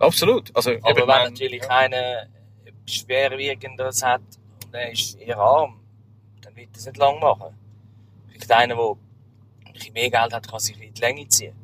absolut. 0.00 0.54
Also, 0.56 0.72
Aber 0.82 0.96
wenn 0.96 1.06
mein- 1.06 1.32
natürlich 1.32 1.68
einer 1.70 2.22
etwas 2.64 2.94
Schwerwiegenderes 2.94 4.02
hat 4.02 4.22
und 4.64 4.74
er 4.74 4.90
ist 4.92 5.14
eher 5.16 5.38
arm, 5.38 5.80
dann 6.42 6.56
wird 6.56 6.76
es 6.76 6.84
nicht 6.86 6.96
lang 6.96 7.20
machen. 7.20 7.54
Vielleicht 8.28 8.50
einer, 8.52 8.74
der 8.74 8.96
ein 9.66 9.92
mehr 9.92 10.10
Geld 10.10 10.32
hat, 10.32 10.48
kann 10.48 10.58
sich 10.58 10.80
in 10.80 10.92
die 10.92 11.00
Länge 11.00 11.28
ziehen. 11.28 11.54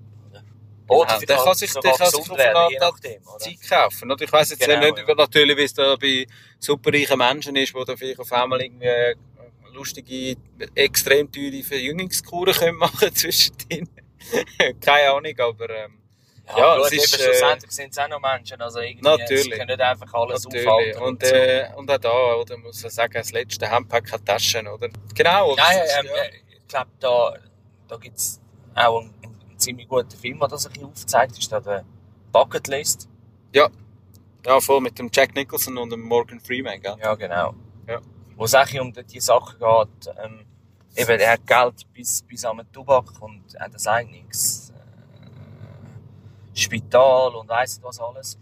Oder, 0.92 1.12
Ja, 1.20 1.26
der 1.26 1.36
kann 1.36 1.54
sich, 1.54 1.72
der 1.72 1.92
kann 1.92 2.10
sich 2.10 2.28
werden, 2.30 2.76
nachdem. 2.80 3.22
Zeit 3.38 3.68
kaufen. 3.68 4.10
Oder? 4.10 4.24
Ich 4.24 4.32
weiss 4.32 4.50
jetzt 4.50 4.60
Genau, 4.64 4.80
nicht 4.80 4.98
ja. 5.08 5.14
natürlich, 5.14 5.56
wie 5.56 5.62
es 5.64 5.74
da 5.74 5.96
bei 5.96 6.26
superreichen 6.58 7.18
Menschen 7.18 7.56
ist, 7.56 7.74
die 7.74 7.84
dann 7.84 7.96
vielleicht 7.96 8.20
auf 8.20 8.32
einmal 8.32 8.60
irgendwie 8.62 8.86
äh, 8.86 9.14
lustige, 9.72 10.36
extrem 10.74 11.30
teure 11.32 11.62
Verjüngungskuren 11.62 12.54
können 12.54 12.76
machen 12.76 13.14
zwischendrin. 13.14 13.88
Keine 14.80 15.10
Ahnung, 15.10 15.34
aber 15.38 15.70
ähm, 15.70 15.98
Ja, 16.48 16.58
Ja, 16.58 16.76
gut, 16.76 16.86
es 16.86 16.92
ist, 16.92 17.14
eben, 17.14 17.22
äh, 17.22 17.24
schlussendlich 17.26 17.70
sind 17.72 17.90
es 17.92 17.98
auch 17.98 18.08
noch 18.08 18.20
Menschen. 18.20 18.60
Also 18.60 18.80
irgendwie, 18.80 19.02
Natürlich. 19.04 19.44
Sie 19.44 19.50
können 19.50 19.66
nicht 19.66 19.80
einfach 19.80 20.12
alles 20.14 20.44
natürlich. 20.44 20.66
aufhalten. 20.68 21.02
Und, 21.02 21.26
so. 21.26 21.34
äh, 21.34 21.68
und 21.76 21.90
auch 21.90 21.98
da, 21.98 22.34
oder, 22.34 22.56
muss 22.58 22.84
ich 22.84 22.90
sagen, 22.92 23.12
das 23.14 23.32
letzte 23.32 23.70
Handpack 23.70 24.12
hat 24.12 24.26
Taschen, 24.26 24.66
oder? 24.68 24.88
Genau. 25.14 25.54
Nein, 25.56 25.78
ähm, 26.00 26.06
äh, 26.06 26.30
ich 26.56 26.68
glaube, 26.68 26.90
da, 27.00 27.34
da 27.88 27.96
gibt 27.96 28.16
es 28.18 28.40
auch 28.74 29.00
einen 29.00 29.31
ziemlich 29.62 29.88
guten 29.88 30.10
Film, 30.10 30.38
der 30.38 30.48
das 30.48 30.66
ein 30.66 30.72
bisschen 30.72 30.88
aufzeigt. 30.88 31.38
ist 31.38 31.50
da 31.50 31.60
der 31.60 31.84
Bucket 32.32 32.68
List. 32.68 33.08
ja, 34.44 34.60
voll 34.60 34.80
mit 34.80 34.98
dem 34.98 35.08
Jack 35.12 35.34
Nicholson 35.34 35.78
und 35.78 35.90
dem 35.90 36.00
Morgan 36.00 36.40
Freeman, 36.40 36.80
gell? 36.80 36.96
Ja, 37.00 37.14
genau. 37.14 37.54
Ja. 37.86 38.00
Wo 38.36 38.44
es 38.44 38.54
eigentlich 38.54 38.80
um 38.80 38.92
die, 38.92 39.20
Sachen 39.20 39.58
geht, 39.58 40.14
ähm, 40.22 40.44
eben, 40.96 41.20
er 41.20 41.32
hat 41.32 41.46
Geld 41.46 41.92
bis, 41.92 42.22
bis 42.22 42.44
an 42.44 42.56
den 42.58 42.72
Tubak 42.72 43.12
und 43.20 43.42
hat 43.58 43.72
ein 43.74 43.86
eigenes 43.86 44.70
äh, 44.70 46.56
Spital 46.56 47.34
und 47.36 47.48
weiss 47.48 47.80
was 47.82 48.00
alles. 48.00 48.38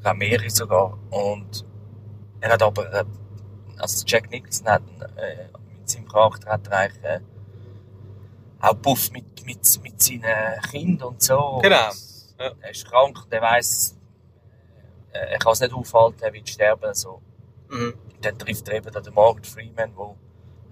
Glaube 0.00 0.18
mehrere 0.18 0.50
sogar. 0.50 0.98
Und 1.10 1.64
er 2.40 2.52
hat 2.52 2.62
aber, 2.62 2.92
äh, 2.92 3.04
also 3.78 4.04
Jack 4.06 4.30
Nicholson 4.30 4.66
hat 4.66 4.82
äh, 5.16 5.46
mit 5.78 5.88
seinem 5.88 6.08
Charakter 6.08 6.50
hat 6.50 6.66
er 6.68 6.78
eigentlich 6.78 7.04
äh, 7.04 7.20
auch 8.70 8.80
Puff 8.80 9.10
mit, 9.10 9.44
mit, 9.46 9.82
mit 9.82 10.02
seinen 10.02 10.60
Kindern 10.70 11.08
und 11.08 11.22
so. 11.22 11.58
Genau. 11.62 11.90
Ja. 12.38 12.52
Er 12.60 12.70
ist 12.70 12.86
krank 12.86 13.24
und 13.24 13.32
er 13.32 13.42
weiss, 13.42 13.96
äh, 15.12 15.18
er 15.32 15.38
kann 15.38 15.52
es 15.52 15.60
nicht 15.60 15.72
aufhalten, 15.72 16.22
er 16.22 16.32
wird 16.32 16.48
sterben. 16.48 16.92
So. 16.94 17.20
Mhm. 17.68 17.94
Dann 18.20 18.38
trifft 18.38 18.68
er 18.68 18.74
eben 18.76 18.90
den 18.92 19.14
Morgan 19.14 19.44
Freeman, 19.44 19.92
der 19.94 20.14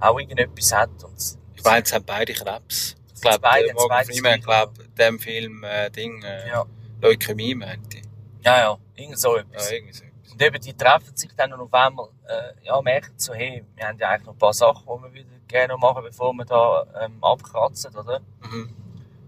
auch 0.09 0.19
irgendetwas 0.19 0.73
hat. 0.73 0.91
Und 1.05 1.37
Ich 1.55 1.63
meine, 1.65 1.85
es 1.85 1.93
haben 1.93 2.05
beide 2.05 2.33
Krebs. 2.33 2.97
Ich 3.15 3.21
glaube, 3.21 3.39
beide- 3.41 3.67
der 3.67 3.75
Morgan 3.75 4.05
Freeman, 4.05 4.41
das 4.41 4.45
glaube 4.45 4.73
dem 4.99 5.19
Film, 5.19 5.63
äh, 5.65 5.91
Ding, 5.91 6.23
äh, 6.23 6.49
ja, 6.49 6.65
Leukämie, 7.01 7.55
meinte 7.55 7.99
ich. 7.99 8.03
ja, 8.45 8.59
ja, 8.59 8.79
irgend 8.97 9.19
so 9.19 9.37
etwas. 9.37 9.69
Ja, 9.71 9.77
irgendwie 9.77 9.93
so. 9.95 10.05
Und 10.33 10.43
eben, 10.43 10.61
die 10.61 10.73
treffen 10.75 11.15
sich 11.15 11.31
dann 11.37 11.53
und 11.53 11.61
auf 11.61 11.75
einmal, 11.75 12.09
äh, 12.27 12.65
ja, 12.67 12.81
merken 12.81 13.13
so, 13.17 13.35
hey, 13.35 13.65
wir 13.77 13.87
haben 13.87 13.99
ja 13.99 14.09
eigentlich 14.09 14.27
noch 14.27 14.33
ein 14.35 14.39
paar 14.39 14.53
Sachen, 14.55 14.83
die 14.87 15.03
wir 15.05 15.13
wieder 15.13 15.29
gerne 15.47 15.77
machen, 15.77 16.03
bevor 16.03 16.33
wir 16.33 16.45
da 16.45 16.87
ähm, 17.03 17.23
abkratzen, 17.23 17.95
oder? 17.97 18.21
Mhm. 18.43 18.75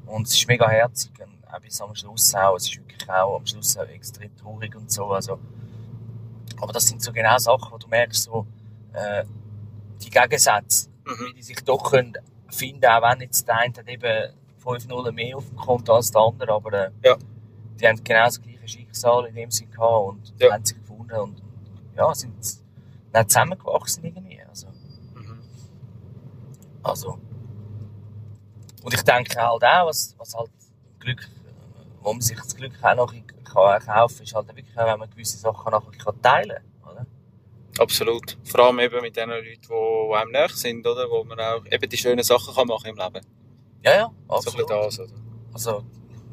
Und 0.07 0.27
es 0.27 0.35
ist 0.35 0.49
mega 0.49 0.69
herzig. 0.69 1.13
Und 1.21 1.47
auch 1.53 1.61
bis 1.61 1.81
am 1.81 1.95
Schluss 1.95 2.35
auch. 2.35 2.57
Es 2.57 2.65
ist 2.69 2.77
wirklich 2.77 3.09
auch 3.11 3.37
am 3.37 3.47
Schluss 3.47 3.77
auch 3.77 3.87
extrem 3.87 4.35
traurig 4.37 4.75
und 4.75 4.91
so. 4.91 5.07
Also, 5.13 5.39
aber 6.61 6.73
das 6.73 6.87
sind 6.87 7.03
so 7.03 7.13
genau 7.13 7.37
Sachen, 7.39 7.71
wo 7.73 7.79
du 7.79 7.89
merkst, 7.89 8.25
so, 8.25 8.47
äh, 8.93 9.25
die 10.03 10.11
Gegensätze, 10.11 10.89
Mhm. 11.05 11.27
wie 11.29 11.35
die 11.35 11.43
sich 11.43 11.63
doch 11.65 11.91
können 11.91 12.15
finden, 12.49 12.87
auch 12.87 13.03
wenn 13.03 13.21
jetzt 13.21 13.47
der 13.47 13.59
eine 13.59 13.75
hat 13.75 13.87
eben 13.89 14.33
5-0 14.65 15.13
mehr 15.13 15.37
auf 15.37 15.47
dem 15.49 15.57
Konto 15.57 15.95
als 15.97 16.11
der 16.11 16.23
andere, 16.23 16.53
aber 16.53 16.73
äh, 16.73 16.91
Ja. 17.05 17.17
Die 17.81 17.87
haben 17.89 18.03
genau 18.03 18.25
das 18.25 18.41
gleiche 18.41 18.69
Schicksal 18.69 19.27
in 19.27 19.35
dem 19.35 19.51
Sinn 19.51 19.71
gehabt 19.71 20.09
und 20.09 20.35
Ja. 20.41 20.53
haben 20.53 20.65
sich 20.65 20.77
gefunden 20.79 21.17
und 21.19 21.43
ja, 21.97 22.15
sind 22.15 22.35
dann 23.13 23.29
zusammengewachsen 23.29 24.05
irgendwie. 24.05 24.41
Also, 24.49 24.67
Mhm. 25.15 25.39
also. 26.83 27.19
Und 28.83 28.93
ich 28.95 29.03
denke 29.03 29.37
halt 29.41 29.65
auch, 29.65 29.87
was, 29.87 30.15
was 30.19 30.35
halt 30.35 30.51
Glück, 31.01 31.29
wo 32.03 32.13
man 32.13 32.21
sich 32.21 32.37
das 32.37 32.55
Glück 32.55 32.73
auch 32.83 32.95
noch 32.95 33.13
kann 33.13 33.25
kaufen 33.45 33.87
kann, 33.87 34.07
ist 34.25 34.35
halt 34.35 34.49
wirklich 34.49 34.79
auch, 34.79 34.87
wenn 34.87 34.99
man 34.99 35.11
gewisse 35.11 35.39
Sachen 35.39 35.71
nachher 35.71 36.21
teilen 36.23 36.59
kann. 36.83 36.93
Oder? 36.93 37.07
Absolut. 37.79 38.37
Vor 38.45 38.61
allem 38.67 38.79
eben 38.81 39.01
mit 39.01 39.17
den 39.17 39.31
Leuten, 39.31 39.45
die, 39.69 40.15
einem 40.15 40.31
näher 40.33 40.49
sind, 40.51 40.87
oder? 40.87 41.09
Wo 41.09 41.25
man 41.25 41.39
auch 41.41 41.65
eben 41.71 41.89
die 41.89 41.97
schönen 41.97 42.23
Sachen 42.25 42.55
kann 42.55 42.67
machen 42.67 42.89
im 42.89 42.97
Leben. 42.97 43.25
Ja, 43.83 43.93
ja, 43.93 44.07
So 44.29 44.35
ein 44.35 44.37
absolut. 44.39 44.69
bisschen 44.69 44.81
das, 44.83 45.01
oder? 45.01 45.13
Also, 45.53 45.85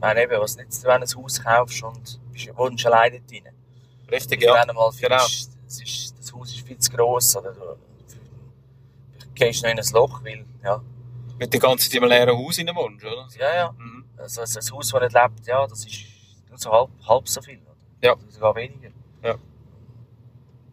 meine 0.01 0.23
eben, 0.23 0.41
was 0.41 0.57
nützt 0.57 0.83
wenn 0.83 1.01
du 1.01 1.07
ein 1.07 1.23
Haus 1.23 1.41
kaufst 1.43 1.83
und 1.83 2.19
wohnst 2.55 2.85
alleine 2.85 3.21
drin? 3.21 3.43
Richtig, 4.11 4.41
Ja. 4.41 4.55
ja. 4.55 4.61
Wenn 4.61 4.67
du 4.67 4.73
mal 4.73 4.91
genau. 4.91 5.17
findest, 5.19 5.57
das, 5.65 5.81
ist, 5.81 6.19
das 6.19 6.33
Haus 6.33 6.49
ist 6.49 6.67
viel 6.67 6.77
zu 6.77 6.91
gross 6.91 7.37
oder 7.37 7.53
du, 7.53 7.77
gehst 9.35 9.63
noch 9.63 9.69
in 9.69 9.79
ein 9.79 9.85
Loch, 9.93 10.23
weil, 10.23 10.45
ja, 10.63 10.81
Mit 11.37 11.53
der 11.53 11.59
ganzen 11.59 11.89
Zeit 11.89 12.01
im 12.01 12.09
leeren 12.09 12.37
Haus 12.37 12.57
in 12.57 12.67
wohnst, 12.75 13.05
oder? 13.05 13.27
ja, 13.39 13.55
ja. 13.55 13.71
Mhm. 13.71 14.05
Also, 14.17 14.41
also 14.41 14.59
ein 14.59 14.77
Haus, 14.77 14.89
das 14.89 15.01
nicht 15.01 15.13
lebt, 15.13 15.47
ja, 15.47 15.67
das 15.67 15.85
ist 15.85 16.03
nur 16.49 16.57
so 16.57 16.71
halb, 16.71 16.89
halb 17.07 17.27
so 17.27 17.41
viel. 17.41 17.59
Oder? 17.59 17.75
Ja. 18.01 18.13
Oder 18.13 18.31
sogar 18.31 18.55
weniger. 18.55 18.89
Ja. 19.23 19.35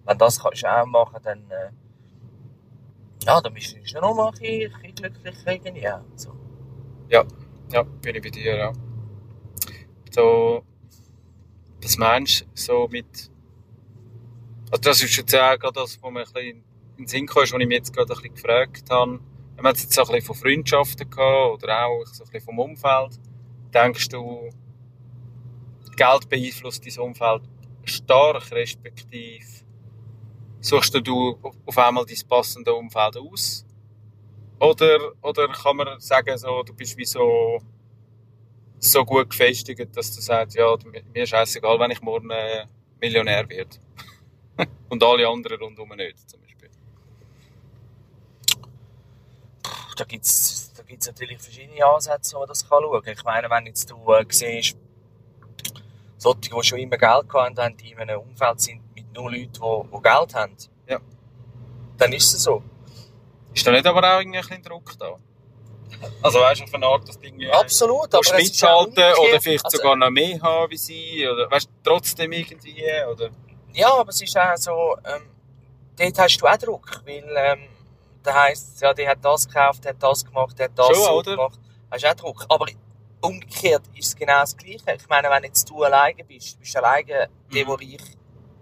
Wenn 0.04 0.18
das 0.18 0.40
kannst 0.42 0.62
du 0.62 0.66
auch 0.66 0.86
machen, 0.86 1.20
dann, 1.22 1.50
äh, 1.50 1.70
ja, 3.24 3.40
dann 3.40 3.52
bist 3.54 3.76
du 3.76 4.00
noch 4.00 4.14
mal 4.14 4.28
ein 4.28 4.38
bisschen, 4.38 4.94
glücklich 4.94 5.36
irgendwie. 5.46 5.82
Ja, 5.82 6.02
so. 6.16 6.34
Ja, 7.08 7.24
bin 7.82 8.16
ich 8.16 8.22
bei 8.22 8.30
dir, 8.30 8.56
ja. 8.56 8.72
So, 10.10 10.64
das 11.80 11.96
meinst 11.96 12.46
so 12.54 12.88
mit 12.90 13.30
Also 14.70 14.82
das 14.82 15.02
ist 15.02 15.16
jetzt 15.16 15.34
auch 15.34 15.58
gerade 15.58 15.72
das, 15.74 15.98
was 16.02 16.10
mir 16.12 16.20
ein 16.20 16.24
bisschen 16.24 16.64
in 16.96 17.04
den 17.04 17.06
Sinn 17.06 17.26
kam, 17.26 17.42
was 17.42 17.52
ich 17.52 17.58
mich 17.58 17.70
jetzt 17.70 17.92
gerade 17.92 18.12
ein 18.12 18.16
bisschen 18.16 18.34
gefragt 18.34 18.90
habe. 18.90 19.20
Wir 19.56 19.64
haben 19.64 19.66
jetzt 19.66 19.92
so 19.92 20.02
ein 20.02 20.06
bisschen 20.06 20.22
von 20.22 20.36
Freundschaften 20.36 21.08
gehabt 21.08 21.52
oder 21.54 21.86
auch 21.86 22.04
so 22.06 22.24
ein 22.24 22.30
bisschen 22.30 22.44
vom 22.44 22.58
Umfeld. 22.58 23.18
Denkst 23.72 24.08
du, 24.08 24.50
Geld 25.96 26.28
beeinflusst 26.28 26.86
dein 26.86 27.04
Umfeld 27.04 27.42
stark, 27.84 28.52
respektive 28.52 29.44
suchst 30.60 30.94
du 31.06 31.38
auf 31.66 31.78
einmal 31.78 32.04
dein 32.04 32.28
passende 32.28 32.72
Umfeld 32.72 33.16
aus? 33.16 33.64
Oder, 34.60 35.12
oder 35.22 35.48
kann 35.48 35.76
man 35.76 36.00
sagen, 36.00 36.36
so, 36.36 36.62
du 36.62 36.74
bist 36.74 36.96
wie 36.96 37.04
so, 37.04 37.58
so 38.80 39.04
gut 39.04 39.30
gefestigt, 39.30 39.96
dass 39.96 40.14
du 40.14 40.20
sagst, 40.20 40.56
ja, 40.56 40.76
mir 41.12 41.22
ist 41.22 41.30
scheißegal, 41.30 41.78
wenn 41.80 41.90
ich 41.90 42.00
morgen 42.00 42.30
äh, 42.30 42.66
Millionär 43.00 43.48
werde. 43.48 43.76
Und 44.88 45.02
alle 45.02 45.26
anderen 45.28 45.58
rundherum 45.60 45.90
nicht, 45.96 46.28
zum 46.28 46.40
Beispiel. 46.40 46.70
Da 49.96 50.04
gibt 50.04 50.24
es 50.24 50.72
da 50.76 50.84
gibt's 50.84 51.06
natürlich 51.08 51.40
verschiedene 51.40 51.84
Ansätze, 51.84 52.36
wo 52.36 52.40
man 52.40 52.48
das 52.48 52.68
kann 52.68 52.82
schauen 52.82 53.02
kann. 53.02 53.12
Ich 53.12 53.24
meine, 53.24 53.50
wenn 53.50 53.66
jetzt 53.66 53.90
du 53.90 54.12
äh, 54.12 54.24
siehst, 54.28 54.76
solche, 56.16 56.40
die 56.40 56.62
schon 56.62 56.78
immer 56.78 56.96
Geld 56.96 57.32
hatten, 57.32 57.76
die 57.76 57.90
in 57.92 57.98
einem 57.98 58.20
Umfeld 58.20 58.60
sind 58.60 58.80
mit 58.94 59.12
nur 59.12 59.30
Leuten, 59.30 59.52
die, 59.52 59.96
die 59.96 60.02
Geld 60.02 60.34
haben, 60.34 60.56
Ja. 60.86 61.00
dann 61.96 62.12
ist 62.12 62.32
es 62.32 62.42
so. 62.44 62.62
Ist 63.52 63.66
da 63.66 63.72
nicht 63.72 63.86
aber 63.86 63.98
auch 64.04 64.20
irgendwie 64.20 64.38
ein 64.38 64.46
bisschen 64.46 64.62
Druck 64.62 64.96
da? 64.98 65.18
Also 66.22 66.40
weißt 66.40 66.60
du, 66.60 66.64
auf 66.64 66.74
eine 66.74 66.86
Art, 66.86 67.08
du 67.08 67.12
irgendwie 67.20 67.50
Absolut, 67.50 68.14
aber 68.14 68.20
es 68.20 68.50
ist 68.50 68.62
oder 68.64 69.40
vielleicht 69.40 69.64
Also, 69.64 69.76
sogar 69.78 69.96
noch 69.96 70.10
mehr 70.10 70.40
haben 70.40 70.70
wie 70.70 70.76
sie, 70.76 71.26
oder 71.28 71.50
weißt 71.50 71.66
du, 71.68 71.72
trotzdem 71.90 72.32
irgendwie, 72.32 72.84
oder? 73.10 73.30
Ja, 73.74 73.94
aber 73.94 74.10
es 74.10 74.20
ist 74.22 74.36
auch 74.36 74.56
so, 74.56 74.96
ähm, 75.04 75.22
dort 75.96 76.18
hast 76.18 76.38
du 76.38 76.46
auch 76.46 76.56
Druck, 76.56 77.02
weil 77.04 77.24
ähm, 77.36 77.68
da 78.22 78.34
heisst 78.34 78.80
ja, 78.80 78.92
der 78.92 79.10
hat 79.10 79.18
das 79.24 79.46
gekauft, 79.46 79.84
der 79.84 79.92
hat 79.92 80.02
das 80.02 80.24
gemacht, 80.24 80.58
der 80.58 80.66
hat 80.66 80.78
das 80.78 80.86
Schon, 80.88 80.96
so 80.96 81.10
oder? 81.18 81.36
gemacht. 81.36 81.60
Hast 81.90 82.04
du 82.04 82.08
auch 82.10 82.14
Druck. 82.14 82.44
Aber 82.48 82.66
umgekehrt 83.20 83.82
ist 83.94 84.08
es 84.08 84.16
genau 84.16 84.40
das 84.40 84.56
Gleiche. 84.56 84.82
Ich 84.96 85.08
meine, 85.08 85.28
wenn 85.30 85.44
jetzt 85.44 85.68
du 85.68 85.82
alleine 85.82 86.22
bist, 86.24 86.54
du 86.54 86.60
bist 86.60 86.76
alleine 86.76 87.04
der, 87.06 87.28
Mhm. 87.50 87.54
der 87.54 87.68
reich 87.68 87.98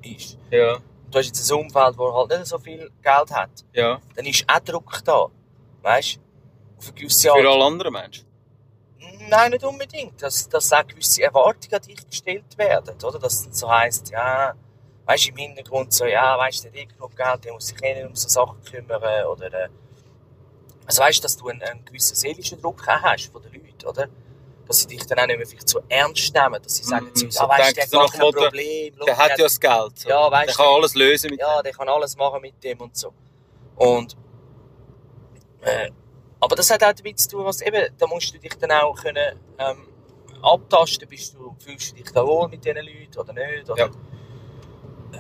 ist. 0.02 0.38
Ja, 0.50 0.78
Du 1.08 1.18
hast 1.18 1.26
jetzt 1.26 1.50
ein 1.50 1.58
Umfeld, 1.58 1.96
wo 1.98 2.12
halt 2.12 2.30
nicht 2.30 2.46
so 2.46 2.58
viel 2.58 2.90
Geld 3.02 3.30
hat. 3.30 3.50
ja. 3.72 4.00
Dann 4.16 4.26
ist 4.26 4.44
auch 4.48 4.58
Druck 4.60 5.00
da. 5.04 5.26
Weißt 5.82 6.16
du? 6.16 6.20
Auf 6.78 6.86
eine 6.88 6.94
gewisse 6.94 7.28
Für 7.28 7.34
Art. 7.34 7.46
alle 7.46 7.64
anderen 7.64 7.92
Menschen. 7.92 8.26
Nein, 9.28 9.50
nicht 9.50 9.64
unbedingt. 9.64 10.22
Dass, 10.22 10.48
dass 10.48 10.72
auch 10.72 10.86
gewisse 10.86 11.22
Erwartungen 11.22 11.74
an 11.74 11.82
dich 11.82 12.08
gestellt 12.08 12.56
werden. 12.56 12.96
Oder? 13.02 13.18
Dass 13.18 13.34
es 13.34 13.42
dann 13.44 13.52
so 13.52 13.70
heisst, 13.70 14.10
ja, 14.10 14.54
weißt 15.06 15.26
du, 15.26 15.30
im 15.30 15.36
Hintergrund 15.36 15.92
so, 15.92 16.04
ja, 16.04 16.38
weißt 16.38 16.64
du, 16.64 16.70
der 16.70 16.82
hat 16.82 16.88
genug 16.94 17.16
Geld, 17.16 17.44
der 17.44 17.52
muss 17.52 17.66
sich 17.66 17.82
eh 17.82 17.94
nicht 17.94 18.06
um 18.06 18.14
so 18.14 18.28
Sachen 18.28 18.62
kümmern. 18.62 19.26
Oder, 19.26 19.52
äh, 19.64 19.68
also 20.86 21.02
weißt 21.02 21.18
du, 21.18 21.22
dass 21.22 21.36
du 21.36 21.48
einen, 21.48 21.62
einen 21.62 21.84
gewissen 21.84 22.14
seelischen 22.14 22.60
Druck 22.60 22.82
auch 22.88 23.02
hast 23.02 23.32
von 23.32 23.42
den 23.42 23.52
Leuten, 23.54 23.86
oder? 23.86 24.08
Dass 24.66 24.78
sie 24.80 24.86
dich 24.88 25.06
dann 25.06 25.18
auch 25.20 25.26
nicht 25.26 25.36
mehr 25.38 25.46
vielleicht 25.46 25.68
so 25.68 25.80
ernst 25.88 26.34
nehmen, 26.34 26.60
dass 26.62 26.76
sie 26.76 26.82
sagen, 26.84 27.06
Mhm, 27.06 27.22
mhm, 27.22 27.30
so 27.30 27.40
ah, 27.42 27.48
weißt 27.48 27.76
der 27.76 27.84
hat 27.84 27.90
kein 28.12 28.20
dem 28.20 28.30
Problem. 28.32 28.94
Schau, 28.98 29.04
Der 29.04 29.16
hat 29.16 29.30
ja 29.30 29.36
das 29.44 29.60
Geld. 29.60 29.98
So. 29.98 30.08
Ja, 30.08 30.30
weißt 30.30 30.48
der 30.48 30.54
kann 30.56 30.74
alles 30.74 30.94
lösen 30.94 31.30
mit 31.30 31.40
ja, 31.40 31.62
der 31.62 31.72
kann 31.72 31.88
alles 31.88 32.16
machen 32.16 32.40
mit 32.40 32.62
dem 32.62 32.80
und 32.80 32.96
so. 32.96 33.12
Und, 33.76 34.16
äh, 35.62 35.90
aber 36.40 36.56
das 36.56 36.70
hat 36.70 36.82
auch 36.84 36.92
damit 36.92 37.18
zu 37.20 37.28
tun, 37.30 37.44
was 37.44 37.60
eben, 37.62 37.86
da 37.98 38.06
musst 38.06 38.34
du 38.34 38.38
dich 38.38 38.54
dann 38.54 38.70
auch 38.72 38.94
können, 38.94 39.38
ähm, 39.58 39.88
abtasten, 40.42 41.08
bist 41.08 41.34
du, 41.34 41.56
fühlst 41.58 41.92
du 41.92 41.96
dich 41.96 42.12
da 42.12 42.24
wohl 42.26 42.48
mit 42.48 42.64
diesen 42.64 42.76
Leuten 42.78 43.18
oder 43.18 43.32
nicht, 43.32 43.68
oder, 43.70 43.90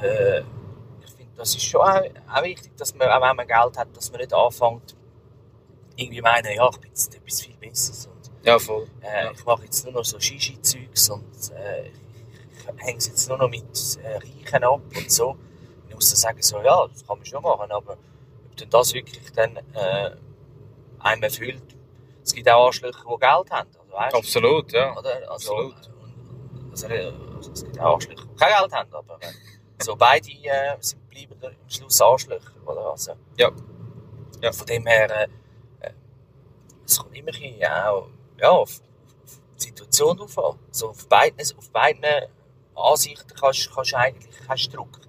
äh, 0.02 0.40
ich 0.40 1.10
finde, 1.16 1.32
das 1.36 1.54
ist 1.54 1.62
schon 1.64 1.80
auch, 1.80 2.02
auch 2.34 2.42
wichtig, 2.42 2.76
dass 2.76 2.94
man, 2.94 3.08
auch 3.08 3.22
wenn 3.22 3.36
man 3.36 3.46
Geld 3.46 3.78
hat, 3.78 3.96
dass 3.96 4.10
man 4.10 4.20
nicht 4.20 4.32
anfängt, 4.34 4.94
irgendwie 5.96 6.20
meinen, 6.20 6.54
ja, 6.54 6.68
ich 6.70 6.78
bin 6.78 6.90
jetzt 6.90 7.14
etwas 7.14 7.40
viel 7.40 7.56
Besseres 7.56 8.06
und, 8.06 8.30
Ja, 8.46 8.58
voll. 8.58 8.86
äh, 9.00 9.24
Ja. 9.24 9.30
ich 9.32 9.44
mache 9.44 9.64
jetzt 9.64 9.84
nur 9.84 9.94
noch 9.94 10.04
so 10.04 10.18
Shishi-Zeugs 10.20 11.08
und 11.10 11.24
äh, 11.56 11.86
ich 11.88 12.84
hänge 12.84 12.98
es 12.98 13.06
jetzt 13.08 13.28
nur 13.28 13.38
noch 13.38 13.48
mit 13.48 13.64
äh, 14.02 14.16
Reichen 14.16 14.64
ab 14.64 14.80
und 14.94 15.10
so. 15.10 15.36
Ich 15.88 15.94
muss 15.94 16.08
dann 16.10 16.16
sagen, 16.16 16.42
so, 16.42 16.60
ja, 16.60 16.86
das 16.88 17.06
kann 17.06 17.16
man 17.16 17.24
schon 17.24 17.42
machen, 17.42 17.70
aber 17.72 17.92
ob 17.94 18.56
denn 18.56 18.68
das 18.68 18.92
wirklich 18.92 19.32
dann 19.32 19.56
äh, 19.56 20.10
einem 21.06 21.22
erfüllt, 21.22 21.76
es 22.22 22.32
gibt 22.34 22.48
auch 22.50 22.66
Arschlöcher, 22.66 22.98
die 23.04 23.20
Geld 23.20 23.50
haben. 23.50 23.70
Also, 23.78 23.92
weißt, 23.92 24.14
Absolut, 24.14 24.72
ja. 24.72 24.96
Oder? 24.96 25.30
Also, 25.30 25.56
Absolut. 25.56 25.90
Also, 26.70 26.86
äh, 26.88 27.12
es 27.52 27.64
gibt 27.64 27.80
auch 27.80 27.94
Arschlöcher, 27.94 28.24
die 28.24 28.36
kein 28.36 28.60
Geld 28.60 28.72
haben, 28.72 28.94
aber 28.94 29.18
äh, 29.20 29.82
so 29.82 29.96
beide 29.96 30.28
äh, 30.28 30.76
sind, 30.80 31.08
bleiben 31.08 31.36
am 31.42 31.70
Schluss 31.70 32.00
Arschlöcher. 32.00 32.52
Oder? 32.66 32.90
Also, 32.90 33.12
Ja. 33.36 33.50
Ja. 34.42 34.52
Von 34.52 34.66
dem 34.66 34.86
her, 34.86 35.10
äh, 35.10 35.28
äh, 35.80 35.92
es 36.84 36.98
kommt 36.98 37.16
immer 37.16 37.32
ein 37.32 37.84
auch 37.84 38.08
ja, 38.38 38.50
auf, 38.50 38.80
auf 39.24 39.40
die 39.58 39.62
Situation 39.62 40.16
drauf 40.16 40.38
an. 40.38 40.58
Also 40.68 40.90
auf 40.90 41.08
beiden, 41.08 41.40
auf 41.56 41.70
beiden 41.70 42.04
Ansichten 42.74 43.32
kannst, 43.38 43.70
du 43.74 43.96
eigentlich 43.96 44.34
hast 44.48 44.68
du 44.68 44.76
Druck. 44.76 45.00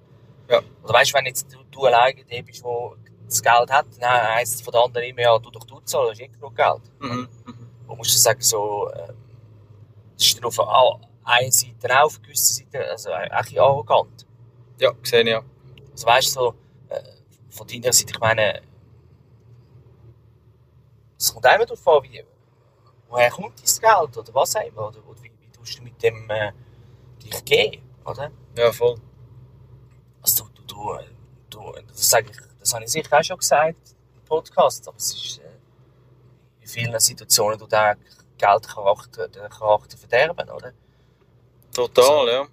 Ja. 0.48 0.62
Oder 0.82 0.94
weißt 0.94 1.12
du, 1.12 1.18
wenn 1.18 1.26
jetzt 1.26 1.52
du, 1.52 1.58
du 1.70 1.84
alleine 1.84 2.24
der 2.24 2.42
bist, 2.42 2.64
der 2.64 2.96
das 3.28 3.42
Geld 3.42 3.70
hat, 3.70 3.86
dann 4.00 4.34
heisst 4.34 4.56
es 4.56 4.60
von 4.62 4.72
den 4.72 4.82
anderen 4.82 5.06
immer, 5.08 5.20
ja, 5.20 5.38
du 5.38 5.50
doch 5.50 5.64
du 5.64 5.80
zahlst, 5.80 5.94
du 5.94 6.10
hast 6.10 6.20
eh 6.20 6.28
genug 6.28 6.56
Geld. 6.56 6.82
Mhm. 7.00 7.28
mhm. 7.44 7.68
Und 7.86 7.96
musst 7.96 8.14
du 8.14 8.18
sagen, 8.18 8.40
so, 8.40 8.90
das 10.18 10.26
ist 10.26 10.36
dann 10.36 10.44
auf 10.44 10.58
einer 11.24 11.52
Seite 11.52 12.00
auch, 12.00 12.06
auf 12.06 12.20
gewissen 12.22 12.66
Seiten, 12.72 12.88
also 12.88 13.10
auch 13.10 13.16
ein 13.16 13.42
bisschen 13.42 13.58
arrogant. 13.58 14.26
Ja, 14.78 14.90
gesehen, 14.90 15.26
ja. 15.26 15.42
Also 15.92 16.06
weißt 16.06 16.36
du, 16.36 16.40
so, 16.40 16.54
äh, 16.88 17.02
von 17.50 17.66
deiner 17.66 17.92
Seite, 17.92 18.12
ich 18.12 18.20
meine, 18.20 18.62
es 21.18 21.32
kommt 21.32 21.46
immer 21.46 21.66
darauf 21.66 21.88
an, 21.88 22.02
wie, 22.04 22.24
woher 23.08 23.30
kommt 23.30 23.58
dein 23.58 23.64
Geld 23.64 24.16
oder 24.16 24.34
was 24.34 24.56
auch 24.56 24.66
immer, 24.66 24.88
oder, 24.88 25.06
oder 25.06 25.22
wie, 25.22 25.32
wie 25.40 25.50
tust 25.50 25.78
du 25.78 25.82
mit 25.82 26.02
dem 26.02 26.28
äh, 26.30 26.52
dich 27.22 27.44
gehen, 27.44 27.82
oder? 28.04 28.30
Ja, 28.56 28.72
voll. 28.72 28.96
Also 30.22 30.44
du, 30.44 30.62
du, 30.62 30.74
du, 30.74 30.92
äh, 30.94 31.04
du 31.50 31.72
das, 31.88 32.10
sag 32.10 32.30
ich, 32.30 32.36
das 32.60 32.74
habe 32.74 32.84
ich 32.84 32.90
sicher 32.90 33.18
auch 33.18 33.22
schon 33.22 33.38
gesagt 33.38 33.94
im 34.14 34.24
Podcast, 34.24 34.86
aber 34.88 34.96
es 34.96 35.14
ist 35.14 35.38
äh, 35.38 35.42
in 36.60 36.68
vielen 36.68 36.98
Situationen, 37.00 37.58
du 37.58 37.66
den 37.66 37.96
Geldcharakter, 38.36 39.28
den 39.28 39.48
Charakter 39.48 39.96
verderben, 39.96 40.50
oder? 40.50 40.72
Total, 41.74 42.28
ja. 42.28 42.48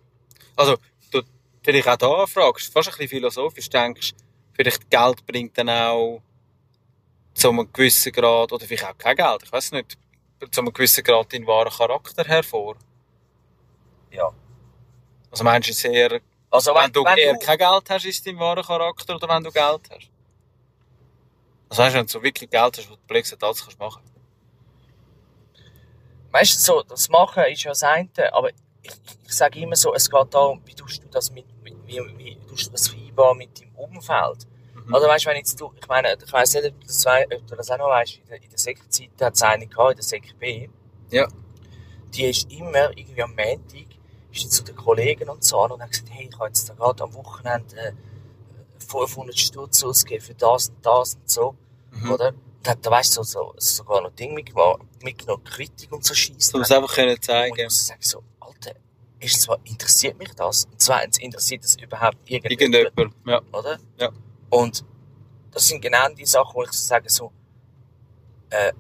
Also, 0.56 0.78
du 1.12 1.22
vielleicht 1.64 1.88
auch 1.88 1.98
da 1.98 2.26
fragst, 2.26 2.72
fast 2.72 2.90
ein 2.90 2.92
bisschen 2.92 3.10
philosophisch 3.10 3.70
denkst, 3.70 4.14
vielleicht 4.54 4.90
Geld 4.90 5.26
bringt 5.26 5.58
dann 5.58 5.70
auch 5.70 6.22
zu 7.34 7.50
einem 7.50 7.72
gewissen 7.72 8.12
Grad, 8.12 8.52
oder 8.52 8.66
vielleicht 8.66 8.86
auch 8.86 8.98
kein 8.98 9.16
Geld, 9.16 9.44
ich 9.44 9.52
weiß 9.52 9.74
nicht, 9.74 9.98
zu 10.52 10.62
einem 10.62 10.74
gewissen 10.74 11.04
Grad 11.04 11.34
deinen 11.34 11.48
wahren 11.48 11.72
Charakter 11.72 12.24
hervor. 12.24 12.76
Ja. 14.12 14.32
Also 15.32 15.44
meinst 15.44 15.68
du 15.68 15.72
es 15.72 15.84
eher, 15.84 16.22
Also 16.56 16.74
wenn, 16.74 16.92
du 16.92 17.04
eher 17.04 17.38
kein 17.38 17.58
Geld 17.58 17.90
hast, 17.90 18.06
ist 18.06 18.26
dein 18.26 18.40
wahrer 18.40 18.64
Charakter, 18.64 19.16
oder 19.16 19.28
wenn 19.28 19.44
du 19.44 19.52
Geld 19.52 19.82
hast? 19.90 20.10
Also 21.68 21.84
weißt 21.84 21.94
du, 21.94 22.00
wenn 22.00 22.06
du 22.06 22.12
so 22.12 22.24
wirklich 22.24 22.50
Geld 22.50 22.78
hast, 22.78 22.90
wo 22.90 22.96
du 22.96 23.02
Blödsinn 23.08 23.38
alles 23.42 23.62
kannst 23.62 23.78
machen. 23.78 24.02
Weißt 26.32 26.56
du, 26.56 26.60
so, 26.60 26.84
das 26.84 27.10
Machen 27.10 27.44
ist 27.52 27.64
ja 27.64 27.72
das 27.72 27.84
eine, 27.84 28.10
aber 28.32 28.50
ich, 28.50 28.92
ich, 29.26 29.34
sage 29.34 29.60
immer 29.60 29.76
so, 29.76 29.94
es 29.94 30.10
geht 30.10 30.34
darum, 30.34 30.62
wie 30.66 30.76
tust 30.76 31.04
du 31.04 31.10
das 31.10 31.30
mit, 31.32 31.46
mit 31.62 31.76
wie, 31.86 32.00
wie 32.18 32.38
tust 32.48 32.68
du 32.68 32.72
das 32.72 32.88
vereinbaren 32.88 33.38
mit 33.38 33.60
deinem 33.60 33.76
Umfeld? 33.76 34.48
Mhm. 34.76 34.94
Oder 34.94 35.10
weißt 35.10 35.26
du, 35.26 35.30
wenn 35.32 35.38
jetzt 35.38 35.60
du, 35.60 35.74
ich 35.78 35.88
meine, 35.90 36.16
ich 36.24 36.32
weiss 36.32 36.54
nicht, 36.54 36.68
ob 36.68 36.80
du 36.80 36.88
das, 36.88 37.06
ob 37.06 37.48
du 37.48 37.56
das 37.56 37.70
auch 37.70 37.78
noch 37.78 37.90
weißt, 37.90 38.18
in 38.18 38.26
der, 38.28 38.42
in 38.42 38.50
der 38.50 38.60
Sekzeit 38.60 39.10
hat 39.20 39.34
es 39.34 39.42
eine 39.42 39.68
gehabt, 39.68 39.92
in 39.92 39.96
der 39.98 40.04
Sek 40.04 40.40
B. 40.40 40.70
Ja. 41.10 41.28
Die 42.14 42.26
ist 42.26 42.50
immer 42.50 42.96
irgendwie 42.98 43.24
am 43.24 43.36
Montag, 43.36 43.95
ist 44.36 44.52
zu 44.52 44.64
den 44.64 44.76
Kollegen 44.76 45.30
und 45.30 45.44
so 45.44 45.60
an 45.62 45.72
und 45.72 45.82
hat 45.82 45.92
gesagt, 45.92 46.10
hey, 46.12 46.28
ich 46.30 46.36
habe 46.36 46.48
jetzt 46.48 46.70
da 46.70 46.74
gerade 46.74 47.04
am 47.04 47.14
Wochenende 47.14 47.76
äh, 47.78 47.94
500 48.88 49.38
Stutz 49.38 49.84
ausgegeben 49.84 50.24
für 50.26 50.34
das 50.36 50.70
und 50.70 50.86
das 50.86 51.16
und 51.16 51.30
so, 51.30 51.56
Mhm. 51.92 52.12
oder? 52.12 52.28
Und 52.30 52.68
hat 52.68 52.86
da, 52.86 52.92
weißt 52.92 53.18
du, 53.18 53.24
so, 53.24 53.54
so, 53.56 53.56
sogar 53.58 54.02
noch 54.02 54.12
Ding 54.12 54.34
mitgemacht, 54.34 54.82
mitgenommen, 55.04 55.44
Quittung 55.44 55.94
und 55.94 56.04
so 56.06 56.14
Scheiße. 56.14 56.52
Du 56.52 56.58
musst 56.60 56.72
einfach 56.72 56.94
können 56.94 57.10
Und 57.10 57.16
ich 57.16 57.22
zeigen. 57.22 57.64
muss 57.64 57.88
sagen, 57.88 58.02
so, 58.02 58.24
Alter, 58.40 58.74
ist 59.20 59.42
zwar 59.42 59.60
interessiert 59.64 60.18
mich 60.18 60.34
das, 60.36 60.66
und 60.66 60.82
zweitens 60.82 61.18
interessiert 61.20 61.64
das 61.64 61.76
überhaupt 61.78 62.18
irgendjemand, 62.30 62.86
Irgendjemand, 62.86 63.14
ja. 63.26 63.42
oder? 63.58 63.78
Ja. 63.98 64.10
Und 64.50 64.84
das 65.52 65.68
sind 65.68 65.82
genau 65.82 66.10
die 66.10 66.26
Sachen, 66.26 66.54
wo 66.54 66.64
ich 66.64 66.72
so 66.72 66.84
sage, 66.86 67.10
so, 67.10 67.32
äh, 68.50 68.74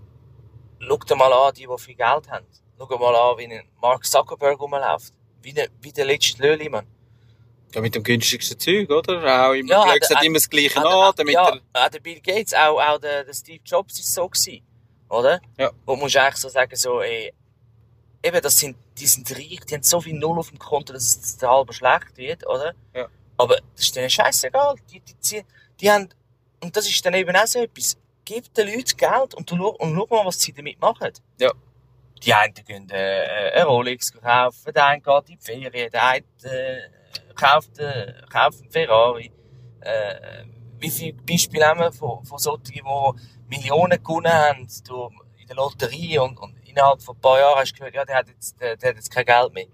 schau 0.80 0.98
dir 0.98 1.16
mal 1.16 1.32
an, 1.32 1.54
die, 1.54 1.66
die 1.68 1.78
viel 1.82 1.96
Geld 1.96 2.30
haben. 2.30 2.46
Schau 2.78 2.98
mal 2.98 3.16
an, 3.16 3.38
wie 3.38 3.46
ein 3.46 3.64
Mark 3.82 4.06
Zuckerberg 4.06 4.60
rumläuft. 4.60 5.14
Wie 5.46 5.54
der, 5.54 5.68
wie 5.82 5.92
der 5.92 6.06
letzte 6.06 6.42
Löli, 6.42 6.68
Mann. 6.70 6.88
Ja, 7.74 7.82
mit 7.82 7.94
dem 7.94 8.02
günstigsten 8.04 8.58
Zeug, 8.60 8.90
oder? 8.90 9.18
Auch 9.48 9.54
immer, 9.54 9.70
Ja, 9.70 9.86
ja, 9.86 9.94
hat- 9.94 10.16
hat- 10.16 10.24
immer 10.24 10.36
das 10.40 10.50
Gleiche 10.50 10.78
an, 10.84 11.14
damit 11.16 11.34
ja, 11.36 11.50
er... 11.74 11.86
auch 11.86 11.90
der 11.90 12.00
Bill 12.00 12.20
Gates, 12.20 12.54
auch, 12.56 12.80
auch 12.82 12.98
der, 13.00 13.24
der 13.26 13.34
Steve 13.34 13.60
Jobs 13.64 14.00
ist 14.00 14.12
so 14.14 14.28
gewesen, 14.28 14.64
oder? 15.10 15.40
Ja. 15.60 15.70
Wo 15.86 15.94
du 15.96 16.02
musst 16.02 16.18
eigentlich 16.18 16.38
so 16.38 16.50
sagen, 16.50 16.76
so, 16.76 17.02
ey, 17.02 17.32
eben, 18.24 18.42
das 18.42 18.58
sind, 18.58 18.76
die 18.98 19.06
sind 19.06 19.30
reich, 19.32 19.60
die 19.70 19.76
haben 19.76 19.84
so 19.84 20.02
viel 20.02 20.16
Null 20.18 20.40
auf 20.40 20.50
dem 20.50 20.58
Konto, 20.58 20.94
dass 20.94 21.04
es 21.18 21.38
der 21.38 21.50
halbe 21.52 21.74
schlecht 21.74 22.16
wird, 22.18 22.48
oder? 22.48 22.74
Ja. 22.96 23.08
Aber 23.38 23.58
das 23.76 23.86
ist 23.86 23.96
denen 23.96 24.10
scheißegal. 24.10 24.76
Die, 24.92 25.00
die, 25.02 25.20
ziehen- 25.20 25.46
die 25.80 25.92
haben, 25.92 26.10
und 26.64 26.76
das 26.76 26.88
ist 26.90 27.06
dann 27.06 27.14
eben 27.14 27.36
auch 27.36 27.46
so 27.48 27.60
etwas. 27.60 27.98
Gib 28.24 28.52
den 28.56 28.68
Leuten 28.74 28.98
Geld 28.98 29.36
und, 29.36 29.52
du, 29.52 29.68
und 29.68 29.94
schau 29.96 30.08
mal, 30.10 30.26
was 30.26 30.40
sie 30.40 30.52
damit 30.54 30.80
machen. 30.82 31.12
Ja. 31.40 31.52
Die 32.26 32.34
einen 32.34 32.54
gehen 32.54 32.90
äh, 32.90 33.52
eine 33.54 33.66
Rolex 33.66 34.12
kaufen, 34.12 34.74
der 34.74 34.86
eine 34.86 35.02
geht 35.02 35.30
in 35.30 35.38
die 35.38 35.46
Ferien, 35.46 35.92
der 35.92 36.04
eine 36.04 36.26
äh, 36.44 36.90
kauft, 37.36 37.78
äh, 37.80 38.14
kauft 38.32 38.62
einen 38.62 38.72
Ferrari. 38.72 39.32
Äh, 39.82 40.46
wie 40.80 40.90
viele 40.90 41.14
Beispiele 41.14 41.68
haben 41.68 41.80
wir 41.80 41.92
von, 41.92 42.26
von 42.26 42.40
solchen, 42.40 42.64
die 42.64 42.82
Millionen 43.48 44.04
gewonnen 44.04 44.32
haben 44.32 44.68
durch, 44.88 45.14
in 45.38 45.48
der 45.48 45.56
Lotterie 45.56 46.18
und, 46.18 46.38
und 46.40 46.58
innerhalb 46.68 47.02
von 47.02 47.16
ein 47.16 47.22
paar 47.22 47.40
Jahren 47.40 47.60
hast 47.60 47.74
du 47.74 47.78
gehört, 47.78 47.96
ja, 47.96 48.06
der 48.06 48.16
hat 48.16 48.28
jetzt, 48.28 48.60
der, 48.60 48.76
der 48.76 48.90
hat 48.90 48.96
jetzt 48.96 49.12
kein 49.12 49.26
Geld 49.26 49.54
mehr. 49.54 49.68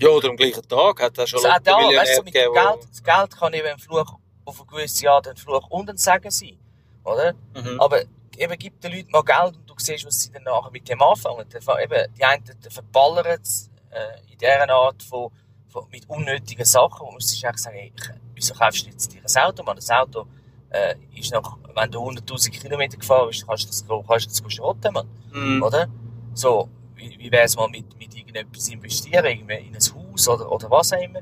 Ja, 0.00 0.08
oder 0.08 0.30
am 0.30 0.36
gleichen 0.36 0.66
Tag 0.66 1.02
hat 1.02 1.18
er 1.18 1.26
schon 1.26 1.44
Also 1.44 1.50
auch 1.50 1.58
da, 1.62 1.72
weißt 1.76 2.18
du, 2.18 2.22
mit 2.22 2.34
dem 2.34 2.52
Geld, 2.52 2.88
das 2.90 3.02
Geld 3.02 3.36
kann 3.38 3.52
eben 3.52 3.68
ein 3.68 3.78
Fluch 3.78 4.18
auf 4.46 4.60
ein 4.60 4.66
gewisses 4.66 5.00
Jahr 5.02 5.22
ein 5.26 5.36
Fluch 5.36 5.68
und 5.68 5.90
ein 5.90 5.96
Segen 5.98 6.30
sein. 6.30 6.58
Oder? 7.04 7.34
Mhm. 7.54 7.78
Aber 7.78 8.00
eben, 8.36 8.58
gib 8.58 8.80
den 8.80 8.92
Leuten 8.92 9.10
mal 9.10 9.22
Geld 9.22 9.56
und 9.56 9.69
siehst, 9.80 10.06
was 10.06 10.20
sie 10.20 10.30
dann 10.30 10.42
nachher 10.44 10.70
mit 10.70 10.88
dem 10.88 11.02
anfangen. 11.02 11.46
Eben, 11.48 12.14
die 12.14 12.24
einen 12.24 12.44
verballern 12.68 13.38
es 13.42 13.70
äh, 13.90 14.20
in 14.32 14.38
dieser 14.38 14.68
Art 14.70 15.02
von, 15.02 15.30
von, 15.68 15.86
mit 15.90 16.08
unnötigen 16.08 16.64
Sachen. 16.64 17.04
Man 17.06 17.14
muss 17.14 17.28
sich 17.28 17.46
eigentlich 17.46 17.62
sagen, 17.62 17.76
hey, 17.76 17.92
ich- 17.96 18.10
wieso 18.34 18.54
kaufst 18.54 18.86
du 18.86 18.90
jetzt 18.90 19.12
dir 19.12 19.20
ein 19.20 19.42
Auto? 19.44 19.62
Man, 19.62 19.76
das 19.76 19.90
Auto 19.90 20.26
äh, 20.70 20.94
ist 21.14 21.32
noch, 21.32 21.58
wenn 21.74 21.90
du 21.90 21.98
100'000 22.00 22.50
Kilometer 22.50 22.96
gefahren 22.96 23.28
bist, 23.28 23.46
kannst 23.46 23.64
du 23.64 23.68
das, 23.68 23.84
kannst 24.06 24.38
du 24.40 24.42
das 24.44 24.52
schrotten, 24.52 24.92
Mann. 24.92 25.08
Mhm. 25.32 25.62
Oder? 25.62 25.88
So, 26.34 26.68
wie, 26.94 27.18
wie 27.18 27.30
wäre 27.32 27.44
es 27.44 27.56
mal 27.56 27.68
mit, 27.68 27.98
mit 27.98 28.14
irgendetwas 28.14 28.68
investieren, 28.68 29.24
irgendwie 29.26 29.54
in 29.68 29.74
ein 29.74 29.80
Haus 30.12 30.28
oder, 30.28 30.50
oder 30.50 30.70
was 30.70 30.92
auch 30.92 31.00
immer? 31.00 31.20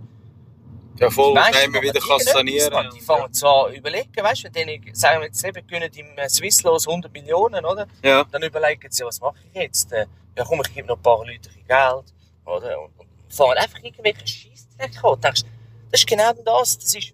Ja, 0.98 1.10
voll, 1.10 1.28
Die 1.28 1.34
meisten 1.34 1.70
man 1.72 1.82
wieder 1.82 2.00
kann 2.00 2.18
sanieren. 2.20 2.90
Die 2.94 3.00
fangen 3.00 3.30
an 3.42 3.74
überlegen, 3.74 4.22
weißt 4.24 4.40
du, 4.40 4.44
wenn 4.44 4.52
denen, 4.52 4.94
sagen 4.94 5.20
wir 5.20 5.26
jetzt 5.26 5.44
eben, 5.44 5.66
gönnen 5.66 5.90
im 5.94 6.28
Swisslos 6.28 6.88
100 6.88 7.12
Millionen, 7.12 7.64
oder? 7.64 7.86
Ja. 8.02 8.24
Dann 8.24 8.42
überlegen 8.42 8.90
sie, 8.90 9.04
was 9.04 9.20
mache 9.20 9.36
ich 9.52 9.60
jetzt? 9.60 9.92
Äh, 9.92 10.06
Ja, 10.36 10.44
komm, 10.44 10.60
ich 10.64 10.74
gebe 10.74 10.86
noch 10.88 10.96
ein 10.96 11.02
paar 11.02 11.24
bisschen 11.24 11.66
Geld, 11.66 12.14
oder? 12.44 12.80
Und, 12.80 12.92
und 12.98 13.08
fangen 13.28 13.58
einfach 13.58 13.78
irgendwelche 13.82 14.26
Scheissdreck 14.26 15.04
an. 15.04 15.20
Denkst, 15.20 15.42
das 15.90 16.00
ist 16.00 16.06
genau 16.06 16.32
das, 16.44 16.78
das 16.78 16.94
ist, 16.94 17.12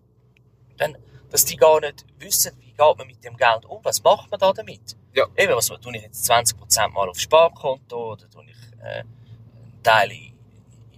dann, 0.77 0.97
dass 1.31 1.45
die 1.45 1.57
gar 1.57 1.81
nicht 1.81 2.05
wissen, 2.19 2.53
wie 2.61 2.73
geht 2.73 2.79
man 2.99 3.07
mit 3.07 3.25
dem 3.25 3.37
Geld 3.37 3.65
um, 3.67 3.81
was 3.83 4.03
macht 4.03 4.31
man 4.31 4.41
da 4.41 4.53
damit? 4.53 4.97
Ja. 5.15 5.27
Eben, 5.37 5.55
was 5.55 5.67
tue 5.69 5.97
ich 5.97 6.03
jetzt 6.03 6.31
20% 6.31 6.89
mal 6.89 7.09
aufs 7.09 7.23
Sparkonto, 7.23 8.13
oder 8.13 8.29
tue 8.29 8.45
ich, 8.45 8.83
äh, 8.83 9.01
einen 9.01 9.83
Teil 9.83 10.11
in, 10.11 10.19
in 10.27 10.34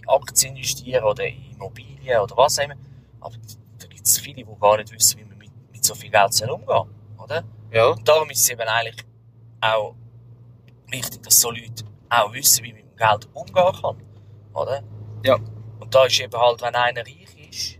Aktien 0.07 0.55
investieren, 0.55 1.03
oder 1.03 1.25
in 1.25 1.51
Immobilien, 1.51 2.19
oder 2.19 2.35
was 2.37 2.59
auch 2.59 2.63
immer. 2.63 2.75
Aber 3.19 3.35
da 3.79 3.87
gibt 3.87 4.05
es 4.05 4.17
viele, 4.19 4.43
die 4.43 4.59
gar 4.59 4.77
nicht 4.77 4.91
wissen, 4.91 5.19
wie 5.19 5.25
man 5.25 5.37
mit, 5.37 5.51
mit 5.71 5.83
so 5.83 5.95
viel 5.95 6.09
Geld 6.09 6.41
umgehen 6.49 6.97
oder? 7.27 7.43
Ja. 7.71 7.87
Und 7.87 8.07
darum 8.07 8.29
ist 8.29 8.39
es 8.39 8.49
eben 8.49 8.61
eigentlich 8.61 9.05
auch 9.61 9.95
wichtig, 10.87 11.21
dass 11.23 11.39
so 11.39 11.51
Leute 11.51 11.83
auch 12.09 12.31
wissen, 12.33 12.63
wie 12.63 12.73
man 12.73 12.81
mit 12.83 12.91
dem 12.91 12.95
Geld 12.95 13.27
umgehen 13.33 13.81
kann. 13.81 13.97
Oder? 14.53 14.83
Ja. 15.23 15.35
Und 15.79 15.93
da 15.93 16.05
ist 16.05 16.19
eben 16.19 16.39
halt, 16.39 16.61
wenn 16.61 16.75
einer 16.75 17.01
reich 17.01 17.49
ist, 17.49 17.79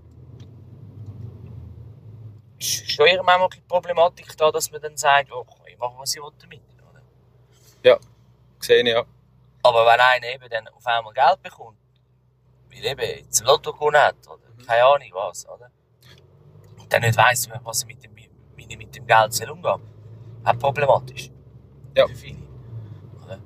ist 2.59 2.91
schon 2.91 3.07
eher 3.07 3.23
manchmal 3.23 3.49
die 3.49 3.61
Problematik 3.61 4.35
da, 4.37 4.51
dass 4.51 4.69
man 4.71 4.81
dann 4.81 4.97
sagt, 4.97 5.31
oh, 5.31 5.45
ich 5.65 5.77
mache, 5.77 5.93
was 5.97 6.15
ich 6.15 6.21
will 6.21 6.31
damit. 6.39 6.61
Oder? 6.91 7.01
Gesehen, 8.59 8.87
ja. 8.87 9.03
Aber 9.63 9.85
wenn 9.85 9.99
einer 9.99 10.27
eben 10.27 10.49
dann 10.49 10.67
auf 10.69 10.85
einmal 10.85 11.13
Geld 11.13 11.41
bekommt, 11.41 11.77
weil 12.77 12.91
eben 12.91 13.01
jetzt 13.01 13.41
ein 13.41 13.47
Lotto 13.47 13.73
gewonnen 13.73 14.01
hat, 14.01 14.15
oder 14.27 14.65
keine 14.65 14.83
Ahnung 14.83 15.09
was, 15.13 15.47
oder? 15.47 15.71
Und 16.79 16.91
dann 16.91 17.01
nicht 17.01 17.17
weiss, 17.17 17.49
was 17.63 17.81
er 17.83 17.87
mit 17.87 18.03
dem, 18.03 18.15
wie 18.15 18.67
er 18.69 18.77
mit 18.77 18.95
dem 18.95 19.05
Geld 19.05 19.33
soll 19.33 19.49
umgehen 19.49 19.63
soll, 19.63 19.81
auch 20.45 20.59
problematisch. 20.59 21.29
Ja. 21.95 22.07
Für 22.07 22.15
viele. 22.15 22.37
Oder? 23.23 23.39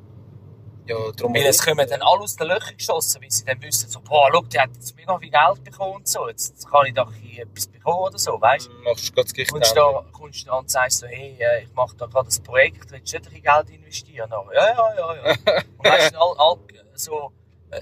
Ja, 0.85 1.11
darum 1.15 1.33
Weil 1.33 1.45
es 1.45 1.63
kommen 1.63 1.87
dann 1.87 2.01
alle 2.01 2.21
aus 2.21 2.35
den 2.35 2.47
Löchern 2.47 2.75
geschossen, 2.77 3.21
weil 3.21 3.31
sie 3.31 3.45
dann 3.45 3.61
wissen, 3.61 3.89
so, 3.89 4.01
boah, 4.01 4.29
schau, 4.31 4.41
die 4.41 4.59
hat 4.59 4.69
jetzt 4.73 4.95
mega 4.95 5.17
viel 5.17 5.31
Geld 5.31 5.63
bekommen 5.63 5.95
und 5.95 6.07
so, 6.07 6.27
jetzt 6.27 6.69
kann 6.69 6.85
ich 6.85 6.93
doch 6.93 7.13
hier 7.13 7.43
etwas 7.43 7.67
bekommen 7.67 7.99
oder 7.99 8.17
so, 8.17 8.39
weißt 8.39 8.67
du? 8.67 8.71
machst 8.83 9.09
du 9.09 9.13
ganz 9.13 9.33
gleich 9.33 9.47
Kommst 9.47 9.75
da, 9.75 10.05
kommst 10.11 10.47
da 10.47 10.53
und 10.53 10.69
sagst 10.69 10.99
so, 10.99 11.07
hey, 11.07 11.37
äh, 11.39 11.63
ich 11.63 11.73
mache 11.73 11.95
da 11.95 12.05
gerade 12.07 12.29
ein 12.29 12.43
Projekt, 12.43 12.91
willst 12.91 13.13
du 13.13 13.17
nicht 13.17 13.47
ein 13.47 13.65
Geld 13.65 13.69
investieren? 13.69 14.29
Ja, 14.29 14.67
ja, 14.67 14.95
ja, 14.95 15.15
ja. 15.15 15.35
Und 15.77 15.85
weißt 15.85 16.13
du, 16.13 16.19
all, 16.19 16.35
all, 16.37 16.57
so, 16.93 17.31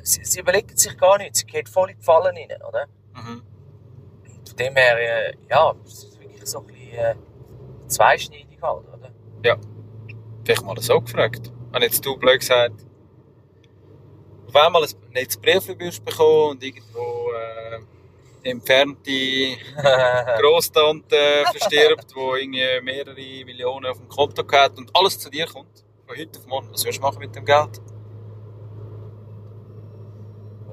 sie, 0.03 0.23
sie 0.23 0.39
überlegen 0.39 0.75
sich 0.75 0.97
gar 0.97 1.17
nicht, 1.17 1.35
sie 1.35 1.45
gehen 1.45 1.65
voll 1.65 1.89
in 1.91 1.97
die 1.97 2.03
Fallen 2.03 2.35
rein, 2.35 2.61
oder? 2.67 2.87
Mhm. 3.15 3.43
Von 4.47 4.57
dem 4.57 4.75
her, 4.75 5.29
äh, 5.29 5.33
ja, 5.49 5.73
es 5.85 6.03
ist 6.03 6.19
wirklich 6.19 6.45
so 6.45 6.59
ein 6.59 6.67
bisschen 6.67 6.93
äh, 6.93 7.15
zweischneidig 7.87 8.61
halt, 8.61 8.87
oder? 8.87 9.11
Vielleicht 10.43 10.63
mal 10.63 10.79
so 10.81 11.01
gefragt. 11.01 11.51
Wenn 11.71 11.81
jetzt 11.83 12.05
du 12.05 12.17
blöd 12.17 12.39
gesagt, 12.39 12.85
auf 14.47 14.55
einmal 14.55 14.83
ein 14.83 14.89
nettes 15.11 15.37
Brief 15.37 16.01
bekommen 16.01 16.51
und 16.51 16.63
irgendwo 16.63 17.31
äh, 17.33 18.49
entfernte 18.49 19.11
Grosstante 20.41 21.43
verstirbt, 21.51 22.15
die 22.15 22.19
irgendwie 22.19 22.81
mehrere 22.81 23.45
Millionen 23.45 23.85
auf 23.85 23.97
dem 23.97 24.09
Konto 24.09 24.43
hat 24.51 24.77
und 24.77 24.89
alles 24.95 25.19
zu 25.19 25.29
dir 25.29 25.45
kommt, 25.45 25.85
von 26.07 26.17
heute 26.17 26.39
auf 26.39 26.47
morgen. 26.47 26.71
Was 26.71 26.83
würdest 26.83 26.97
du 26.97 27.01
machen 27.03 27.19
mit 27.19 27.35
dem 27.35 27.45
Geld? 27.45 27.79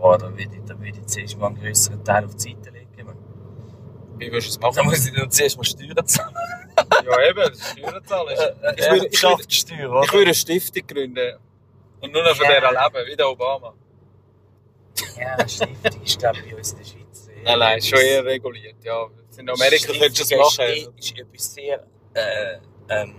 Boah, 0.07 0.19
da 0.19 0.29
würde 0.31 0.43
ich, 0.43 0.49
da 0.65 0.79
würde 0.79 0.89
ich 1.01 1.07
zuerst 1.07 1.37
mal 1.37 1.49
einen 1.49 1.61
grösseren 1.61 2.05
Teil 2.05 2.25
auf 2.27 2.35
die 2.37 2.51
Seite 2.55 2.71
legen. 2.71 2.87
Man. 3.07 3.17
Wie 4.19 4.31
würdest 4.31 4.47
du 4.47 4.51
es 4.51 4.59
Da 4.61 4.69
machen? 4.69 4.85
muss 4.87 5.05
ich 5.05 5.13
dann 5.15 5.29
zuerst 5.33 5.57
mal 5.57 5.65
Steuern 5.65 6.07
zahlen. 6.07 6.37
ja, 7.05 7.29
eben, 7.29 7.39
das 7.41 7.59
ist 7.59 7.69
Steuerzahlen. 7.79 8.29
Ich, 8.33 8.41
Äh, 8.41 8.75
ich, 8.77 8.91
würde, 8.91 9.07
ich, 9.09 9.23
würde, 9.23 9.43
ich 9.49 10.13
würde 10.13 10.25
eine 10.27 10.35
Stiftung 10.35 10.87
gründen 10.87 11.39
und 12.03 12.13
nur 12.13 12.23
noch 12.23 12.37
von 12.37 12.47
Ja. 12.47 12.61
der 12.61 12.71
leben, 12.71 13.11
wie 13.11 13.17
der 13.17 13.29
Obama. 13.29 13.75
Ja, 15.19 15.49
Stiftung 15.49 16.03
ist, 16.05 16.19
glaube 16.21 16.39
ich, 16.39 16.51
bei 16.53 16.57
uns 16.57 16.71
in 16.73 16.79
der 16.79 16.85
Schweiz. 16.85 17.29
äh, 17.29 17.43
Nein, 17.43 17.59
nein, 17.59 17.79
ist 17.79 17.89
schon 17.89 17.99
eher 17.99 18.25
reguliert. 18.25 18.77
Ja, 18.85 19.07
in 19.39 19.51
Amerika 19.51 19.93
könntest 19.93 20.31
du 20.31 20.35
es 20.37 20.41
machen. 20.59 20.71
Ist, 20.73 20.91
ist 20.99 21.19
etwas 21.19 21.53
sehr 21.55 21.85
äh, 22.15 22.59
ähm, 22.91 23.15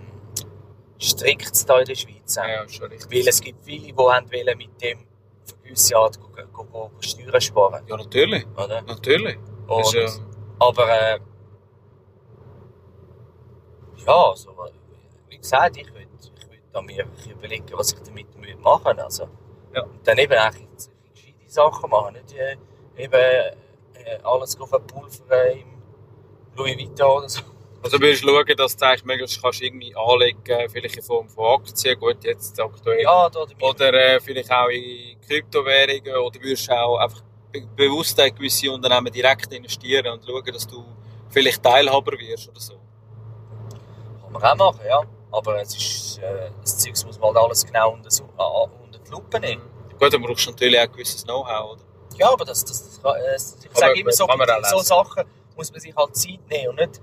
striktes 0.98 1.66
da 1.66 1.80
in 1.80 1.84
der 1.84 1.94
Schweiz. 1.96 2.34
Ja, 2.36 2.66
schon 2.66 2.86
richtig. 2.88 3.10
Weil 3.12 3.28
es 3.28 3.40
gibt 3.42 3.62
viele, 3.62 3.92
die 3.92 3.94
haben 3.94 4.32
wollen 4.32 4.56
mit 4.58 4.80
dem 4.82 5.07
für 5.48 5.56
eine 5.56 5.64
gewisse 5.64 5.96
Art 5.96 6.18
Steuern 7.00 7.40
sparen. 7.40 7.84
Ja, 7.86 7.96
natürlich. 7.96 8.46
Oder? 8.56 8.82
Natürlich. 8.82 9.38
Das 9.66 9.86
Und, 9.88 9.94
ist, 9.96 10.18
ja, 10.18 10.24
Aber 10.58 10.88
äh, 10.88 11.18
ja, 14.06 14.28
also, 14.30 14.50
wie 15.28 15.38
gesagt, 15.38 15.76
ich 15.76 15.86
würde 15.92 16.06
ich 16.20 16.50
würd 16.50 16.60
da 16.72 16.82
mir 16.82 17.06
überlegen, 17.30 17.66
was 17.72 17.92
ich 17.92 18.00
damit 18.00 18.26
machen 18.60 18.98
also, 18.98 19.28
Ja. 19.74 19.82
Und 19.82 20.06
dann 20.06 20.18
eben 20.18 20.32
eigentlich 20.32 20.88
gescheite 21.14 21.34
Sachen 21.46 21.90
machen, 21.90 22.14
nicht 22.14 22.32
äh, 22.34 22.56
eben 22.96 23.12
äh, 23.14 24.18
alles 24.22 24.54
verpulvern 24.54 25.58
im 25.58 25.68
Louis 26.56 26.76
Vuitton 26.76 27.18
oder 27.18 27.28
so. 27.28 27.42
Also 27.82 28.00
würdest 28.00 28.24
du 28.24 28.28
schauen, 28.28 28.56
dass 28.56 28.76
du 28.76 28.86
eigentlich 28.86 29.04
möglichst 29.04 29.40
kannst 29.40 29.62
irgendwie 29.62 29.94
anlegen 29.94 30.68
vielleicht 30.70 30.96
in 30.96 31.02
Form 31.02 31.28
von 31.28 31.60
Aktien, 31.60 31.98
gut, 31.98 32.24
jetzt 32.24 32.58
aktuell. 32.60 33.02
Ja, 33.02 33.28
da 33.30 33.46
oder 33.60 33.94
äh, 33.94 34.20
vielleicht 34.20 34.50
auch 34.50 34.68
in 34.68 35.20
Kryptowährungen 35.20 36.16
oder 36.16 36.40
würdest 36.40 36.68
du 36.68 36.72
auch 36.72 36.98
einfach 36.98 37.22
be 37.52 37.62
bewusst 37.76 38.18
in 38.18 38.34
gewisse 38.34 38.70
Unternehmen 38.70 39.12
direkt 39.12 39.52
investieren 39.52 40.08
und 40.08 40.24
schauen, 40.24 40.44
dass 40.52 40.66
du 40.66 40.84
vielleicht 41.30 41.62
Teilhaber 41.62 42.18
wirst 42.18 42.48
oder 42.48 42.60
so. 42.60 42.74
Kann 44.22 44.32
man 44.32 44.42
auch 44.42 44.72
machen, 44.72 44.86
ja. 44.86 45.02
Aber 45.30 45.60
es 45.60 45.76
ist, 45.76 46.18
äh, 46.18 46.50
das 46.60 46.78
Zeug 46.78 46.94
muss 47.06 47.18
man 47.18 47.28
halt 47.28 47.36
alles 47.36 47.64
genau 47.64 47.92
unter, 47.92 48.08
äh, 48.08 48.84
unter 48.84 48.98
die 48.98 49.10
Lupe 49.10 49.38
nehmen. 49.40 49.62
Gut, 49.98 50.12
dann 50.12 50.22
brauchst 50.22 50.46
du 50.46 50.50
natürlich 50.50 50.78
auch 50.78 50.82
ein 50.82 50.92
gewisses 50.92 51.24
Know-how, 51.24 51.72
oder? 51.72 51.82
Ja, 52.16 52.32
aber 52.32 52.44
das, 52.44 52.64
das, 52.64 53.00
das 53.00 53.56
ich 53.64 53.78
sage 53.78 54.00
immer 54.00 54.10
so, 54.10 54.26
so. 54.64 54.78
Sachen 54.80 55.24
muss 55.56 55.70
man 55.70 55.80
sich 55.80 55.94
halt 55.94 56.16
Zeit 56.16 56.40
nehmen 56.48 56.70
und 56.70 56.76
nicht, 56.76 57.00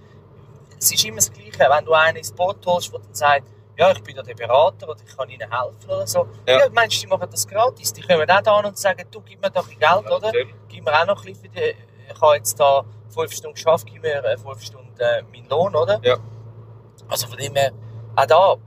es 0.80 0.92
ist 0.94 1.06
immer 1.06 1.18
das 1.18 1.32
Gleiche, 1.32 1.60
wenn 1.70 1.86
du 1.86 1.94
einen 1.94 2.18
ins 2.18 2.32
Boot 2.32 2.66
holst, 2.66 2.92
der 2.92 3.00
dann 3.00 3.14
sagt, 3.14 3.48
ja, 3.78 3.92
ich 3.92 4.02
bin 4.04 4.16
da 4.16 4.22
der 4.22 4.36
Berater 4.36 4.88
oder 4.90 5.00
ich 5.06 5.18
kann 5.18 5.30
ihnen 5.30 5.50
helfen 5.52 5.86
oder 5.90 6.08
so. 6.08 6.28
Ja. 6.48 6.60
Ja, 6.60 6.70
meinst 6.72 6.96
du, 6.98 7.02
die 7.02 7.08
machen 7.08 7.28
das 7.30 7.46
gratis? 7.48 7.92
Die 7.92 8.02
kommen 8.02 8.30
auch 8.30 8.42
da 8.42 8.56
an 8.58 8.66
und 8.66 8.78
sagen, 8.78 9.06
du, 9.12 9.20
gib 9.22 9.42
mir 9.42 9.50
doch 9.52 9.68
ein 9.70 9.78
Geld, 9.78 10.06
oder? 10.12 10.20
natürlich. 10.28 10.56
Gib 10.70 10.86
mir 10.86 10.94
auch 11.02 11.06
noch 11.06 11.20
ein 11.20 11.26
bisschen 11.34 11.42
für 11.42 11.50
die, 11.50 11.76
ich 12.10 12.22
habe 12.22 12.36
jetzt 12.36 12.58
da 12.60 12.86
fünf 13.10 13.32
Stunden 13.34 13.56
geschafft, 13.56 13.86
gib 13.92 14.02
mir 14.02 14.24
äh, 14.24 14.38
fünf 14.38 14.62
Stunden 14.62 14.94
äh, 15.00 15.22
meinen 15.24 15.50
Lohn, 15.50 15.76
oder? 15.76 16.00
Ja. 16.04 16.18
Also 17.10 17.28
von 17.28 17.38
dem 17.38 17.54
her, 17.56 17.72
auch 18.16 18.26
da, 18.26 18.38
auch 18.38 18.60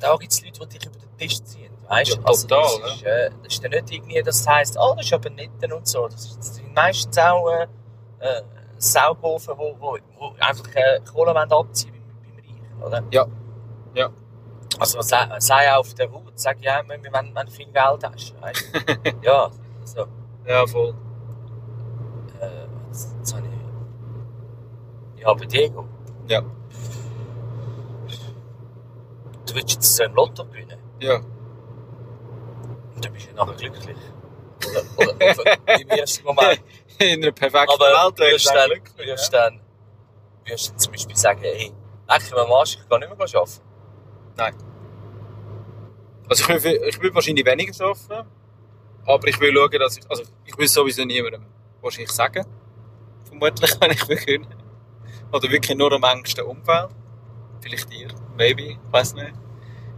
da 0.00 0.16
gibt 0.16 0.32
es 0.32 0.42
Leute, 0.44 0.60
die 0.68 0.78
dich 0.78 0.86
über 0.88 0.98
den 0.98 1.16
Tisch 1.18 1.42
ziehen. 1.42 1.72
Weißt? 1.88 2.14
Ja, 2.16 2.20
also, 2.24 2.46
das, 2.46 2.78
ist, 2.94 3.02
äh, 3.02 3.30
das 3.42 3.54
ist 3.54 3.64
dann 3.64 3.70
nicht 3.72 3.90
irgendwie, 3.90 4.22
dass 4.22 4.40
es 4.40 4.46
heisst, 4.46 4.76
oh, 4.78 4.94
das 4.96 5.06
ist 5.06 5.12
aber 5.14 5.30
nett 5.30 5.50
und 5.72 5.88
so. 5.88 6.06
Das, 6.06 6.24
ist- 6.24 6.36
das 6.38 6.54
sind 6.56 6.74
meistens 6.74 7.18
auch 7.18 7.48
äh, 7.50 7.66
Saugofen, 8.78 9.54
die 9.54 9.58
wo, 9.60 9.76
wo, 9.80 9.98
wo 10.18 10.34
einfach 10.38 10.66
äh, 10.74 11.00
Kohle 11.10 11.34
abziehen 11.36 11.92
beim, 11.92 12.02
beim 12.34 12.44
Reichen, 12.44 12.82
oder? 12.82 13.02
Ja. 13.10 13.26
Ja. 13.94 14.10
Also 14.78 15.00
sei, 15.00 15.28
sei 15.40 15.74
auf 15.74 15.92
der 15.94 16.10
Haut, 16.12 16.32
sag 16.38 16.60
ja, 16.60 16.80
wenn, 16.86 17.02
wenn, 17.02 17.34
wenn 17.34 17.46
du 17.46 17.52
viel 17.52 17.66
Geld 17.66 18.04
hast. 18.04 18.34
Ja, 19.22 19.50
so. 19.84 20.06
Ja, 20.46 20.66
voll. 20.66 20.94
Äh, 22.40 22.66
jetzt, 22.88 23.14
jetzt 23.18 23.34
habe 23.34 23.46
ich 25.16 25.26
Aber 25.26 25.44
Diego, 25.46 25.84
Ja. 26.28 26.42
du 29.46 29.54
willst 29.54 29.72
jetzt 29.74 29.96
so 29.96 30.04
ein 30.04 30.12
Lotto 30.14 30.44
gewinnen 30.44 30.78
Ja. 31.00 31.16
und 32.94 33.04
dann 33.04 33.12
bist 33.12 33.30
du 33.30 33.34
nachher 33.34 33.54
glücklich. 33.54 33.96
Oder, 34.68 34.82
oder, 34.98 35.14
oder 35.40 35.80
im 35.80 35.88
ersten 35.88 36.24
Moment. 36.24 36.60
In 37.00 37.22
einer 37.22 37.32
perfekten 37.32 37.74
Aber 37.74 37.84
Welt 37.84 38.18
wirst 38.18 38.46
dann 38.48 38.54
dann, 38.54 38.70
glücklich. 38.70 39.06
wirst 39.06 39.32
dann 39.32 39.60
wirst 40.44 40.72
du 40.72 40.76
zum 40.76 40.92
Beispiel 40.92 41.16
sagen, 41.16 41.40
hey, 41.42 41.72
leck 42.08 42.30
mir 42.32 42.38
am 42.38 42.52
Arsch, 42.52 42.76
ich 42.76 42.88
kann 42.88 43.00
nicht 43.00 43.16
mehr 43.16 43.20
arbeiten. 43.20 43.60
Nein. 44.36 44.54
Also 46.28 46.52
ich 46.52 46.64
will, 46.64 46.82
ich 46.88 47.00
will 47.00 47.14
wahrscheinlich 47.14 47.46
weniger 47.46 47.84
arbeiten, 47.84 48.28
aber 49.06 49.28
ich 49.28 49.40
will 49.40 49.54
schauen, 49.54 49.78
dass 49.78 49.96
ich, 49.96 50.10
also 50.10 50.22
ich 50.44 50.58
will 50.58 50.68
sowieso 50.68 51.04
niemandem 51.04 51.46
wahrscheinlich 51.80 52.10
sagen, 52.10 52.44
vermutlich, 53.24 53.80
wenn 53.80 53.90
ich 53.92 54.08
will 54.08 54.16
können. 54.16 54.54
Oder 55.32 55.50
wirklich 55.50 55.76
nur 55.76 55.92
am 55.92 56.02
engsten 56.04 56.44
Umfeld. 56.44 56.88
Vielleicht 57.60 57.90
dir, 57.92 58.08
maybe, 58.36 58.62
ich 58.62 58.78
weiß 58.90 59.14
nicht. 59.14 59.32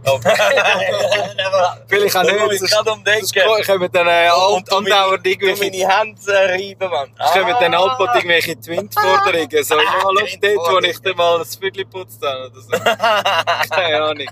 Vielleicht 1.87 2.17
auch 2.17 2.23
nicht. 2.23 2.63
Ich 2.63 2.71
kann 2.71 2.87
um 2.87 3.03
sonst 3.05 3.35
denken. 3.35 3.65
kommen 3.65 3.91
dann 3.91 4.07
äh, 4.07 4.29
du 4.29 4.75
andauernd 4.75 5.27
irgendwelche, 5.27 5.63
meine 5.63 5.99
Hände 5.99 6.33
äh, 6.33 6.51
reiben, 6.51 6.89
Mann. 6.89 7.11
es 7.19 7.31
kommen 7.31 7.55
dann 7.59 7.73
andauernd 7.73 8.15
irgendwelche 8.15 8.59
Twint-Forderungen. 8.59 9.63
So, 9.63 9.75
ja, 9.75 9.81
schau 10.01 10.11
dort, 10.13 10.71
wo 10.71 10.79
ich 10.79 10.99
dir 10.99 11.15
mal 11.15 11.37
das 11.39 11.55
Viertel 11.55 11.85
putzt 11.85 12.21
habe 12.25 12.49
oder 12.51 12.61
so. 12.61 12.69
Keine 13.69 14.03
Ahnung. 14.03 14.27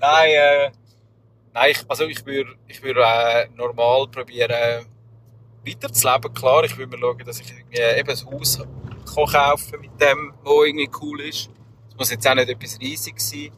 Nein, 0.00 0.30
äh, 0.30 0.70
nein, 1.52 1.70
ich, 1.70 1.84
also 1.88 2.04
ich 2.04 2.24
würde 2.24 2.54
ich 2.66 2.82
würd, 2.82 2.96
äh, 2.96 3.48
normal 3.54 4.08
probieren, 4.08 4.86
weiterzuleben. 5.66 6.32
Klar, 6.32 6.64
ich 6.64 6.76
würde 6.76 6.96
mir 6.96 7.02
schauen, 7.02 7.24
dass 7.24 7.40
ich 7.40 7.50
irgendwie 7.50 7.80
eben 7.80 8.08
ein 8.08 8.30
Haus 8.30 8.58
kann 9.14 9.26
kaufen 9.26 9.80
mit 9.80 10.00
dem, 10.00 10.32
was 10.42 10.66
irgendwie 10.66 10.90
cool 11.02 11.20
ist. 11.20 11.50
Es 11.90 11.96
muss 11.96 12.10
jetzt 12.10 12.26
auch 12.26 12.34
nicht 12.34 12.48
etwas 12.48 12.78
riesig 12.80 13.20
sein. 13.20 13.52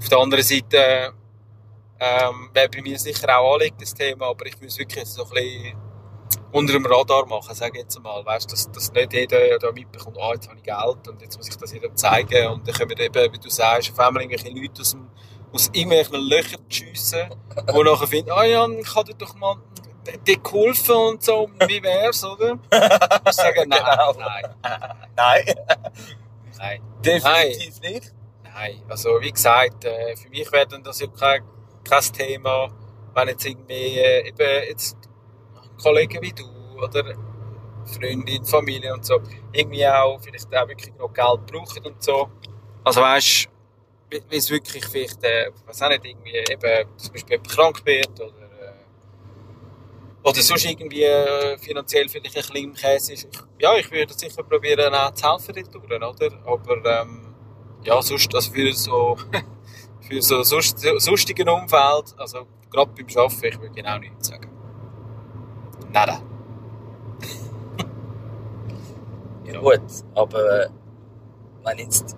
Auf 0.00 0.08
der 0.08 0.18
anderen 0.18 0.42
Seite 0.44 1.12
ähm, 2.00 2.50
wäre 2.54 2.68
bei 2.70 2.80
mir 2.82 2.98
sicher 2.98 3.38
auch 3.38 3.54
anliegend 3.54 3.82
das 3.82 3.92
Thema, 3.94 4.28
aber 4.28 4.46
ich 4.46 4.60
muss 4.60 4.78
wirklich 4.78 5.04
so 5.06 5.24
ein 5.24 5.30
bisschen 5.30 5.76
unter 6.52 6.72
dem 6.72 6.86
Radar 6.86 7.26
machen, 7.26 7.54
sage 7.54 7.72
ich 7.78 7.82
jetzt 7.82 8.00
mal. 8.02 8.24
Weißt, 8.24 8.50
dass, 8.50 8.70
dass 8.72 8.92
nicht 8.92 9.12
jeder 9.12 9.58
da 9.58 9.70
mitbekommt, 9.72 10.16
ah, 10.18 10.32
jetzt 10.32 10.48
habe 10.48 10.56
ich 10.58 10.64
Geld 10.64 11.08
und 11.08 11.20
jetzt 11.22 11.36
muss 11.36 11.48
ich 11.48 11.56
das 11.56 11.72
jedem 11.72 11.94
zeigen. 11.96 12.48
Und 12.48 12.66
dann 12.66 12.74
kommen 12.74 12.98
eben, 12.98 13.32
wie 13.32 13.38
du 13.38 13.50
sagst, 13.50 13.90
auf 13.92 13.98
einmal 14.00 14.22
irgendwelche 14.22 14.48
Leute 14.58 14.80
aus, 14.80 14.92
dem, 14.92 15.06
aus 15.52 15.66
irgendwelchen 15.72 16.20
Löchern 16.28 16.64
schiessen, 16.68 17.28
die 17.68 17.82
nachher 17.82 18.06
finden, 18.06 18.30
ah 18.32 18.44
ja, 18.44 18.66
ich 18.68 18.94
habe 18.94 19.12
dir 19.12 19.14
doch 19.18 19.34
mal 19.36 19.56
dir 20.26 20.38
geholfen 20.38 20.94
und 20.96 21.22
so, 21.22 21.50
wie 21.68 21.82
wär's, 21.82 22.24
oder? 22.24 22.58
Ich 23.28 23.32
sage, 23.34 23.64
nein, 23.68 23.78
Genau. 23.84 24.12
nein, 24.14 24.54
Nein, 25.14 25.54
nein. 26.58 26.80
definitiv 27.04 27.80
nicht. 27.82 28.14
Nein, 28.54 28.82
also 28.88 29.20
wie 29.20 29.30
gesagt, 29.30 29.84
äh, 29.84 30.16
für 30.16 30.28
mich 30.28 30.50
wäre 30.50 30.66
das 30.82 31.00
ja 31.00 31.06
kein, 31.06 31.42
kein 31.84 32.02
Thema, 32.12 32.68
wenn 33.14 33.28
jetzt 33.28 33.46
irgendwie 33.46 33.98
äh, 33.98 34.28
eben 34.28 34.68
jetzt 34.68 34.96
Kollegen 35.80 36.20
wie 36.20 36.32
du 36.32 36.44
oder 36.82 37.14
Freundin, 37.84 38.44
Familie 38.44 38.92
und 38.92 39.04
so 39.04 39.20
irgendwie 39.52 39.86
auch 39.86 40.20
vielleicht 40.20 40.54
auch 40.54 40.68
wirklich 40.68 40.94
noch 40.96 41.12
Geld 41.12 41.46
brauchen 41.46 41.86
und 41.86 42.02
so. 42.02 42.28
Also 42.84 43.00
weißt 43.00 43.48
du, 44.10 44.18
wie 44.28 44.36
es 44.36 44.50
wirklich 44.50 44.84
vielleicht, 44.84 45.22
äh, 45.22 45.50
weiß 45.66 45.82
auch 45.82 45.88
nicht, 45.88 46.04
irgendwie 46.04 46.36
eben 46.36 46.98
zum 46.98 47.12
Beispiel 47.12 47.38
krank 47.40 47.84
wird 47.84 48.20
oder 48.20 48.50
äh, 48.60 50.28
oder 50.28 50.40
sonst 50.42 50.64
irgendwie 50.64 51.04
äh, 51.04 51.56
finanziell 51.58 52.08
vielleicht 52.08 52.36
ein 52.36 52.42
bisschen 52.42 52.56
im 52.56 52.74
Käse 52.74 53.12
ist. 53.12 53.28
Ich, 53.30 53.40
ja, 53.60 53.76
ich 53.76 53.90
würde 53.90 54.12
sicher 54.12 54.42
probieren, 54.42 54.92
auch 54.92 55.12
zu 55.14 55.24
helfen 55.24 55.76
oder? 55.76 56.02
Aber 56.44 57.00
ähm, 57.02 57.29
ja, 57.84 58.00
sonst, 58.02 58.34
also 58.34 58.50
für 58.52 58.72
so, 58.72 59.16
für 60.00 60.22
so 60.22 60.42
sonst, 60.42 60.78
sonstigen 60.98 61.48
Umfeld, 61.48 62.14
also 62.16 62.46
gerade 62.70 62.90
beim 62.92 63.06
Arbeiten, 63.16 63.46
ich 63.46 63.60
würde 63.60 63.74
genau 63.74 63.98
nichts 63.98 64.28
sagen. 64.28 64.50
Nada. 65.92 66.20
Ja 69.44 69.58
gut, 69.58 69.80
aber 70.14 70.62
äh, 70.62 70.68
wenn 71.64 71.78
jetzt 71.78 72.16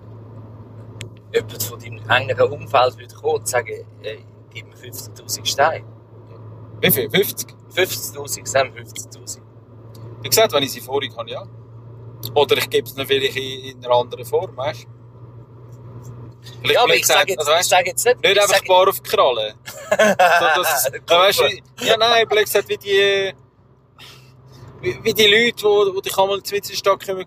jemand 1.33 1.63
von 1.63 1.79
deinem 1.79 2.09
engeren 2.09 2.51
Umfeld 2.51 2.97
würde 2.99 3.15
kommen 3.15 3.35
und 3.37 3.47
sagen, 3.47 3.85
hey, 4.01 4.23
gib 4.51 4.67
mir 4.67 4.75
50'000 4.75 5.45
Steine. 5.45 5.85
Wie 6.79 6.91
viel? 6.91 7.09
50? 7.09 7.55
50'000, 7.73 8.47
sagen 8.47 8.75
wir 8.75 8.83
50'000. 8.83 9.39
Wie 10.21 10.29
gesagt, 10.29 10.53
wenn 10.53 10.63
ich 10.63 10.71
sie 10.71 10.81
vorig 10.81 11.11
habe, 11.17 11.31
ja. 11.31 11.43
Oder 12.35 12.57
ich 12.57 12.69
gebe 12.69 12.87
es 12.87 12.93
vielleicht 12.93 13.35
in, 13.35 13.77
in 13.77 13.85
einer 13.85 13.95
anderen 13.95 14.25
Form, 14.25 14.55
weißt 14.55 14.83
du? 14.83 15.02
Ja, 16.63 16.83
aber 16.83 16.95
ich 16.95 17.05
sage 17.05 17.33
jetzt, 17.33 17.47
also, 17.47 17.69
sage 17.69 17.89
jetzt 17.89 18.05
nicht... 18.05 18.21
nicht 18.21 18.35
ich 18.35 18.41
einfach 18.41 18.65
bar 18.65 18.87
auf 18.87 18.99
die 18.99 19.09
Kralle. 19.09 19.55
so, 19.65 19.95
das, 20.55 20.91
Gut. 20.91 21.01
ja, 21.09 21.19
weißt, 21.19 21.43
ja, 21.81 21.97
nein, 21.97 22.27
blöd 22.27 22.45
gesagt, 22.45 22.69
wie 22.69 22.77
die, 22.77 23.33
wie, 24.81 25.03
wie 25.03 25.13
die 25.13 25.27
Leute, 25.27 25.91
die, 25.91 25.95
die 25.95 26.01
dich 26.01 26.17
einmal 26.17 26.37
in 26.37 26.61
die 26.61 26.75
Stadt 26.75 27.05
kommen, 27.05 27.25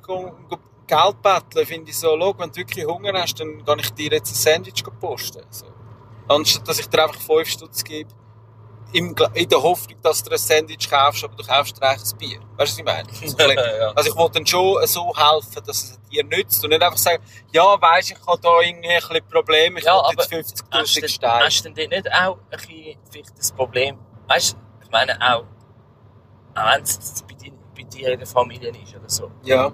Geld 0.86 1.22
betteln, 1.22 1.66
finde 1.66 1.90
ich 1.90 1.98
so, 1.98 2.16
schau, 2.18 2.34
wenn 2.38 2.50
du 2.50 2.56
wirklich 2.56 2.86
Hunger 2.86 3.12
hast, 3.14 3.40
dann 3.40 3.64
kann 3.64 3.78
ich 3.78 3.90
dir 3.90 4.10
jetzt 4.12 4.30
ein 4.30 4.34
Sandwich 4.34 4.84
posten. 5.00 5.42
So. 5.50 5.66
Anstatt, 6.28 6.68
dass 6.68 6.78
ich 6.78 6.86
dir 6.86 7.02
einfach 7.02 7.20
5 7.20 7.48
Stutz 7.48 7.84
gebe, 7.84 8.10
in 8.92 9.14
der 9.48 9.62
Hoffnung, 9.62 9.98
dass 10.02 10.22
du 10.22 10.30
ein 10.30 10.38
Sandwich 10.38 10.88
kaufst, 10.88 11.22
aber 11.24 11.34
du 11.36 11.44
kaufst 11.44 11.76
dir 11.76 11.82
eigentlich 11.82 12.12
ein 12.12 12.18
Bier. 12.18 12.40
Weißt 12.56 12.78
du, 12.78 12.84
was 12.86 13.02
ich 13.22 13.36
meine? 13.36 13.76
Ja. 13.78 13.90
also 13.94 14.10
ich 14.10 14.16
wollte 14.16 14.34
dann 14.38 14.46
schon 14.46 14.86
so 14.86 15.12
helfen, 15.14 15.62
dass 15.66 15.82
es 15.84 16.00
dir 16.10 16.24
nützt 16.24 16.62
und 16.64 16.70
nicht 16.70 16.82
einfach 16.82 16.96
sagen, 16.96 17.22
ja, 17.52 17.62
weisst 17.80 18.12
ich 18.12 18.26
habe 18.26 18.40
da 18.40 18.60
irgendwie 18.60 18.88
ein 18.90 19.00
bisschen 19.08 19.28
Probleme, 19.28 19.78
ich 19.80 19.84
Ja, 19.84 19.96
will 19.96 20.36
jetzt 20.38 20.64
aber 20.70 20.82
50'000 20.84 21.02
Hast 21.02 21.10
Steine. 21.10 21.44
hast 21.44 21.64
du 21.64 21.70
denn 21.72 21.90
nicht 21.90 22.10
auch 22.12 22.38
ein 22.38 22.48
bisschen 22.58 22.98
vielleicht 23.10 23.38
das 23.38 23.52
Problem, 23.52 23.98
weißt 24.28 24.52
du, 24.54 24.56
ich 24.84 24.90
meine 24.90 25.18
auch, 25.20 25.44
auch 26.54 26.74
wenn 26.74 26.82
es 26.82 27.22
bei 27.28 27.34
dir, 27.34 27.52
bei 27.76 27.82
dir 27.82 28.12
in 28.12 28.18
der 28.20 28.28
Familie 28.28 28.70
ist 28.70 28.94
oder 28.96 29.08
so, 29.08 29.30
Ja. 29.42 29.72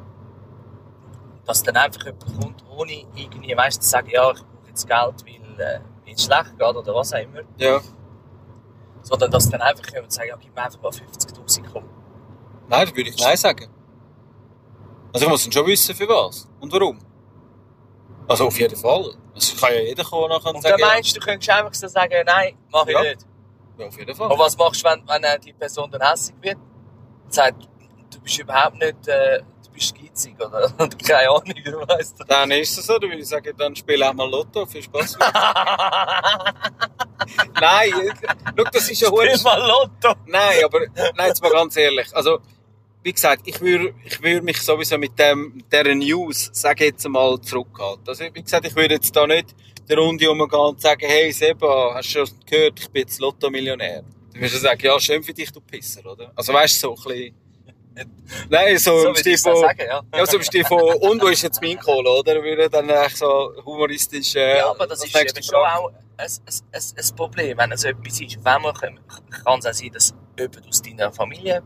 dass 1.45 1.63
dann 1.63 1.77
einfach 1.77 2.05
jemand 2.07 2.41
kommt, 2.41 2.65
ohne 2.71 2.93
irgendwie, 3.15 3.57
weißt 3.57 3.83
zu 3.83 3.89
sagen, 3.89 4.09
ja, 4.11 4.31
ich 4.33 4.39
brauche 4.41 4.69
jetzt 4.69 4.87
Geld, 4.89 5.25
weil 5.27 5.61
äh, 5.61 5.81
mir 6.05 6.19
schlecht 6.19 6.59
geht 6.59 6.77
oder 6.77 6.95
was 6.95 7.13
auch 7.13 7.19
immer, 7.19 7.41
Ja. 7.59 7.81
Sondern 9.03 9.31
dass 9.31 9.49
dann 9.51 9.61
einfach 9.61 9.91
jemand 9.93 10.13
sagt, 10.13 10.29
ja, 10.29 10.37
gib 10.37 10.55
mir 10.55 10.63
einfach 10.63 10.81
mal 10.81 10.91
50'000 10.91 11.65
komm. 11.73 11.85
Nein, 12.69 12.89
da 12.89 12.97
würde 12.97 13.11
ich 13.11 13.19
Nein 13.19 13.37
sagen. 13.37 13.69
Also 15.13 15.27
ich 15.27 15.31
muss 15.31 15.43
dann 15.45 15.53
schon 15.53 15.67
wissen, 15.67 15.95
für 15.95 16.09
was 16.09 16.49
und 16.61 16.73
warum. 16.73 16.99
Also 18.29 18.47
auf 18.47 18.59
jeden 18.59 18.77
Fall. 18.77 19.15
Es 19.35 19.55
kann 19.61 19.73
ja 19.75 19.81
jeder 19.81 20.05
kommen 20.05 20.29
nachher 20.29 20.51
und, 20.51 20.57
Und 20.57 20.63
sagen, 20.63 20.77
dann 20.81 20.89
meinst 20.89 21.15
du, 21.17 21.21
du 21.21 21.27
könntest 21.27 21.51
einfach 21.51 21.75
so 21.75 21.89
sagen, 21.89 22.15
nein, 22.27 22.57
mach 22.71 22.87
ich 22.87 22.95
Ja. 22.95 23.03
nicht. 23.03 23.27
ja, 23.79 23.87
auf 23.87 23.99
jeden 23.99 24.15
Fall. 24.15 24.31
Und 24.31 24.39
was 24.39 24.57
machst 24.57 24.83
du, 24.85 24.89
wenn, 24.89 25.07
wenn 25.07 25.41
die 25.41 25.53
Person 25.53 25.91
dann 25.91 26.01
hässlich 26.09 26.37
wird? 26.41 26.57
Und 27.25 27.33
sagt, 27.35 27.69
du 28.11 28.21
bist 28.21 28.39
überhaupt 28.39 28.77
nicht, 28.79 29.09
äh, 29.09 29.43
bist 29.73 29.95
geizig 29.95 30.35
oder, 30.37 30.71
keine 31.07 31.31
Ahnung, 31.31 31.55
du 31.65 31.73
weißt. 31.89 32.17
Dann 32.29 32.51
ist 32.53 32.79
es 32.79 32.87
so, 32.87 32.99
dann 32.99 33.11
würde 33.11 33.23
ich 33.23 33.29
sagen, 33.29 33.53
dann 33.57 33.75
spiel 33.77 34.03
auch 34.03 34.13
mal 34.15 34.29
Lotto, 34.31 34.67
viel 34.67 34.83
Spaß. 34.83 35.19
Nein, 37.61 37.93
schau, 38.57 38.65
das 38.73 38.91
ist 38.91 39.01
ja 39.01 39.09
Spiel 39.09 39.19
verdammt- 39.39 39.45
mal 39.45 39.67
Lotto. 39.69 40.15
Nein, 40.27 40.65
aber 40.65 40.81
nein, 41.17 41.29
jetzt 41.29 41.43
mal 41.43 41.51
ganz 41.53 41.77
ehrlich. 41.77 42.09
Also, 42.15 42.39
wie 43.03 43.13
gesagt, 43.13 43.43
ich 43.47 43.61
würde 43.61 43.95
ich 44.05 44.23
würd 44.23 44.43
mich 44.45 44.61
sowieso 44.61 44.99
mit 44.99 45.19
dem, 45.19 45.63
dieser 45.73 45.95
News, 45.95 46.51
sage 46.53 46.85
ich 46.85 46.91
jetzt 46.93 47.09
mal, 47.09 47.41
zurückhalten. 47.41 48.05
Also, 48.07 48.25
wie 48.33 48.43
gesagt, 48.43 48.67
ich 48.67 48.75
würde 48.77 48.95
jetzt 48.95 49.15
da 49.15 49.27
nicht 49.27 49.55
der 49.89 49.99
Runde 49.99 50.31
umgehen 50.31 50.51
und 50.51 50.81
sagen, 50.81 51.07
hey 51.07 51.33
Seba, 51.33 51.93
hast 51.95 52.15
du 52.15 52.27
schon 52.27 52.37
gehört, 52.47 52.79
ich 52.81 52.89
bin 52.91 53.03
jetzt 53.03 53.21
Lotto-Millionär. 53.21 54.03
Du 54.33 54.39
würdest 54.41 54.55
du 54.57 54.59
sagen, 54.61 54.81
ja, 54.83 54.99
schön 55.01 55.23
für 55.23 55.35
dich, 55.35 55.51
du 55.53 55.61
Pisser, 55.61 56.05
oder? 56.07 56.33
Also, 56.35 56.53
weißt 56.53 56.83
du, 56.83 56.95
so 56.97 56.97
ein 56.97 57.03
bisschen... 57.17 57.35
Nein, 58.49 58.79
so, 58.79 59.01
So 59.03 59.09
im 59.09 59.15
Stil 59.17 59.39
von... 59.39 59.57
sagen, 59.57 59.83
ja. 59.87 60.03
Ja, 60.15 60.27
so 60.27 60.37
im 60.37 60.43
Stil 60.43 60.65
von, 60.65 60.81
und 60.81 61.23
wo 61.23 61.27
ist 61.29 61.43
jetzt 61.43 61.61
mein 61.63 61.79
Kohle, 61.79 62.11
oder? 62.11 62.43
Würde 62.43 62.69
dann 62.71 62.89
echt 62.89 63.19
so 63.19 63.53
humoristisch... 63.65 64.35
Äh, 64.37 64.59
Ja, 64.59 64.71
aber 64.71 64.87
das 64.87 65.05
ist 65.05 65.15
eben 65.15 65.43
schon 65.43 65.57
auch 65.57 65.91
ein, 66.17 66.27
ein, 66.27 66.53
ein, 66.73 67.17
Problem, 67.17 67.59
wenn 67.59 67.73
es 67.73 67.85
etwas 67.85 68.21
ist. 68.21 68.39
Einmal 68.45 68.73
kann 68.73 68.99
kann 69.45 69.59
es 69.59 69.67
auch 69.67 69.73
sein, 69.73 69.93
dass 69.93 70.15
jemand 70.39 70.69
aus 70.69 70.83
deiner 70.83 71.13
Familie... 71.13 71.63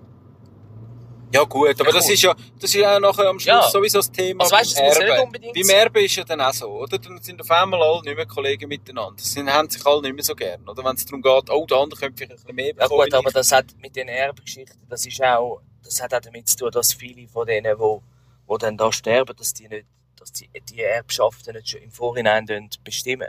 Ja 1.33 1.43
gut, 1.45 1.81
aber 1.81 1.93
das 1.93 2.07
Cool. 2.07 2.13
ist 2.15 2.23
ja, 2.23 2.35
das 2.61 2.71
ist 2.71 2.75
ja 2.75 3.01
nachher 3.01 3.29
am 3.29 3.39
Schluss 3.41 3.47
Ja. 3.65 3.69
sowieso 3.71 3.99
das 3.99 4.11
Thema 4.13 4.45
Also 4.45 4.55
weißt 4.57 4.79
ja 4.79 4.85
Erben. 4.85 5.05
nicht 5.07 5.23
unbedingt 5.25 5.55
Beim. 5.55 5.69
Erben 5.71 6.05
ist 6.05 6.17
ja 6.17 6.25
dann 6.25 6.41
auch 6.41 6.53
so, 6.53 6.67
oder? 6.69 6.99
Dann 6.99 7.21
sind 7.21 7.41
auf 7.41 7.51
einmal 7.51 7.83
alle 7.83 8.03
nicht 8.03 8.17
mehr 8.17 8.27
Kollegen 8.27 8.69
miteinander. 8.69 9.21
Sie 9.23 9.43
haben 9.45 9.69
sich 9.69 9.85
alle 9.85 10.03
nicht 10.03 10.15
mehr 10.15 10.25
so 10.25 10.35
gern, 10.37 10.67
oder? 10.69 10.85
Wenn 10.85 10.95
es 10.95 11.05
darum 11.05 11.21
geht, 11.23 11.51
oh, 11.51 11.67
der 11.67 11.79
andere 11.79 12.01
könnte 12.01 12.17
vielleicht 12.27 12.33
ein 12.33 12.37
bisschen 12.37 12.55
mehr 12.57 12.67
Ja 12.69 12.73
bekommen. 12.75 13.01
gut, 13.03 13.13
wie 13.13 13.17
aber 13.17 13.31
das 13.33 13.51
hat 13.53 13.67
mit 13.79 13.97
den 13.97 14.09
Erbengeschichten, 14.09 14.81
das 14.89 15.05
ist 15.05 15.21
auch, 15.23 15.61
das 15.83 16.01
hat 16.01 16.15
auch 16.15 16.21
damit 16.21 16.49
zu 16.49 16.57
tun, 16.59 16.71
dass 16.71 16.95
viele 16.95 17.27
von 17.29 17.47
denen, 17.47 17.77
wo, 17.79 18.03
wo 18.47 18.57
dann 18.57 18.77
da 18.77 18.93
sterben, 18.93 19.37
dass 19.37 19.53
die 19.53 19.69
nicht, 19.69 19.87
dass 20.19 20.33
die, 20.33 20.49
die 20.71 20.81
Erbschaften 20.81 21.55
nicht 21.57 21.69
schon 21.71 21.83
im 21.83 21.91
Vorhinein 21.91 22.47
bestimmen. 22.85 23.29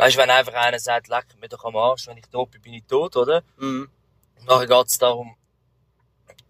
Weißt 0.00 0.16
du, 0.16 0.20
wenn 0.20 0.30
einfach 0.30 0.54
einer 0.54 0.78
sagt, 0.78 1.08
leck 1.08 1.24
mir 1.40 1.48
doch 1.48 1.64
am 1.64 1.76
Arsch, 1.76 2.06
wenn 2.08 2.18
ich 2.18 2.26
tot 2.26 2.50
bin, 2.50 2.60
bin 2.60 2.74
ich 2.74 2.84
tot, 2.84 3.16
oder? 3.16 3.42
Mhm. 3.58 3.88
Und 4.40 4.46
nachher 4.46 4.66
geht 4.66 4.86
es 4.88 4.98
darum, 4.98 5.34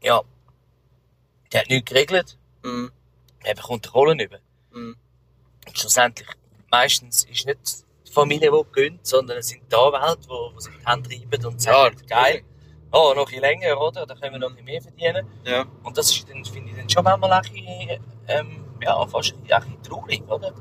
ja, 0.03 0.23
der 1.53 1.61
hat 1.61 1.69
nichts 1.69 1.91
geregelt. 1.91 2.39
Mhm. 2.63 2.93
er 3.43 3.55
bekommt 3.55 3.95
Rollen 3.95 4.21
über. 4.21 4.39
Mhm. 4.73 4.97
Und 5.67 5.79
schlussendlich, 5.79 6.29
meistens 6.71 7.25
ist 7.25 7.47
nicht 7.47 7.85
die 8.07 8.13
Familie, 8.13 8.51
die 8.51 8.73
gönnt, 8.73 9.07
sondern 9.07 9.39
es 9.39 9.49
sind 9.49 9.63
die 9.71 9.77
Anwälte, 9.77 10.29
die, 10.29 10.57
die 10.57 10.63
sich 10.63 10.73
die 10.77 10.87
Hände 10.87 11.11
reiben 11.11 11.47
und 11.47 11.61
sagen, 11.61 11.97
geil, 12.07 12.43
oh, 12.93 13.13
noch 13.15 13.23
ein 13.23 13.25
bisschen 13.27 13.41
länger, 13.41 13.81
oder? 13.81 14.07
Da 14.07 14.15
können 14.15 14.35
wir 14.35 14.39
noch 14.39 14.49
ein 14.49 14.55
bisschen 14.55 14.65
mehr 14.67 14.83
verdienen. 14.83 15.27
Ja. 15.45 15.67
Und 15.83 15.97
das 15.97 16.11
ist 16.11 16.29
dann, 16.29 16.45
finde 16.45 16.71
ich, 16.71 16.77
dann 16.77 16.89
schon 16.89 17.05
manchmal 17.05 17.33
ein 17.33 17.43
bisschen, 17.43 18.05
ähm, 18.29 18.65
ja, 18.83 19.07
fast 19.07 19.35
ein 19.35 19.43
bisschen, 19.43 19.83
traurig, 19.83 20.23
oder? 20.29 20.53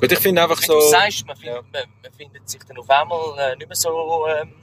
Gut, 0.00 0.12
ich 0.12 0.18
finde 0.18 0.42
einfach 0.42 0.60
Wie 0.60 0.66
so. 0.66 0.74
du 0.74 0.88
sagst, 0.88 1.26
man, 1.26 1.36
findet, 1.36 1.56
ja. 1.56 1.62
man, 1.72 1.82
man 2.02 2.12
findet 2.12 2.48
sich 2.48 2.62
dann 2.64 2.78
auf 2.78 2.90
einmal 2.90 3.38
äh, 3.38 3.56
nicht 3.56 3.68
mehr 3.68 3.76
so 3.76 4.26
ähm, 4.26 4.54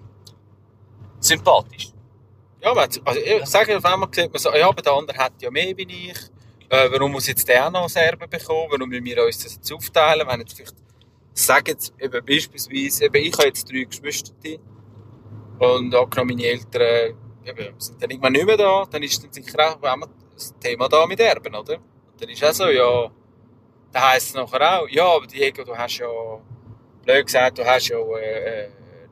sympathisch. 1.20 1.90
Ja, 2.62 2.74
man 2.74 2.84
hat- 2.84 3.02
also 3.06 3.20
ich 3.22 3.46
sage 3.46 3.78
auf 3.78 3.86
einmal 3.86 4.10
sieht 4.12 4.32
man 4.32 4.40
so, 4.40 4.54
ja, 4.54 4.68
aber 4.68 4.82
der 4.82 4.94
andere 4.94 5.18
hat 5.18 5.34
ja 5.42 5.50
mehr 5.50 5.76
wie 5.78 5.84
ich. 6.10 6.18
Äh, 6.70 6.90
warum 6.92 7.12
muss 7.14 7.28
jetzt 7.28 7.48
der 7.48 7.66
auch 7.68 7.72
noch 7.72 7.90
Serben 7.90 8.30
bekommen? 8.30 8.68
Warum 8.72 8.90
müssen 8.90 9.06
wir 9.06 9.26
uns 9.26 9.40
das 9.44 9.56
jetzt 9.56 9.72
aufteilen? 9.72 10.28
Wenn 10.28 10.42
jetzt 10.42 10.54
vielleicht, 10.56 10.76
ich 11.36 11.42
sage 11.42 11.72
jetzt 11.72 11.94
eben 12.00 12.26
beispielsweise, 12.26 13.06
eben 13.06 13.16
ich 13.24 13.34
habe 13.34 13.48
jetzt 13.48 13.72
drei 13.72 13.84
Geschwister 13.84 14.34
und 15.60 15.94
angenommen 15.96 16.36
meine 16.36 16.44
Eltern 16.46 17.16
eben, 17.46 17.80
sind 17.80 18.02
dann 18.02 18.10
irgendwann 18.10 18.34
nicht 18.34 18.46
mehr 18.46 18.58
da, 18.58 18.86
dann 18.90 19.04
ist 19.04 19.24
dann 19.24 19.32
sicher 19.34 19.58
auch 19.76 19.82
einmal 19.82 20.10
das 20.36 20.54
Thema 20.60 20.88
da 20.88 21.06
mit 21.06 21.20
Erben, 21.20 21.56
oder? 21.56 21.76
Und 21.76 22.22
dann 22.22 22.30
ist 22.30 22.44
auch 22.44 22.54
so, 22.54 22.68
ja, 22.70 23.10
dann 23.92 24.04
heisst 24.04 24.30
es 24.30 24.34
nachher 24.36 24.82
auch, 24.82 24.88
ja, 24.90 25.06
aber 25.06 25.26
Diego, 25.28 25.64
du 25.64 25.76
hast 25.78 25.98
ja, 25.98 26.08
blöd 27.04 27.26
gesagt, 27.26 27.58
du 27.58 27.66
hast 27.66 27.88
ja 27.88 27.98
äh, 27.98 28.66
äh, 28.66 28.70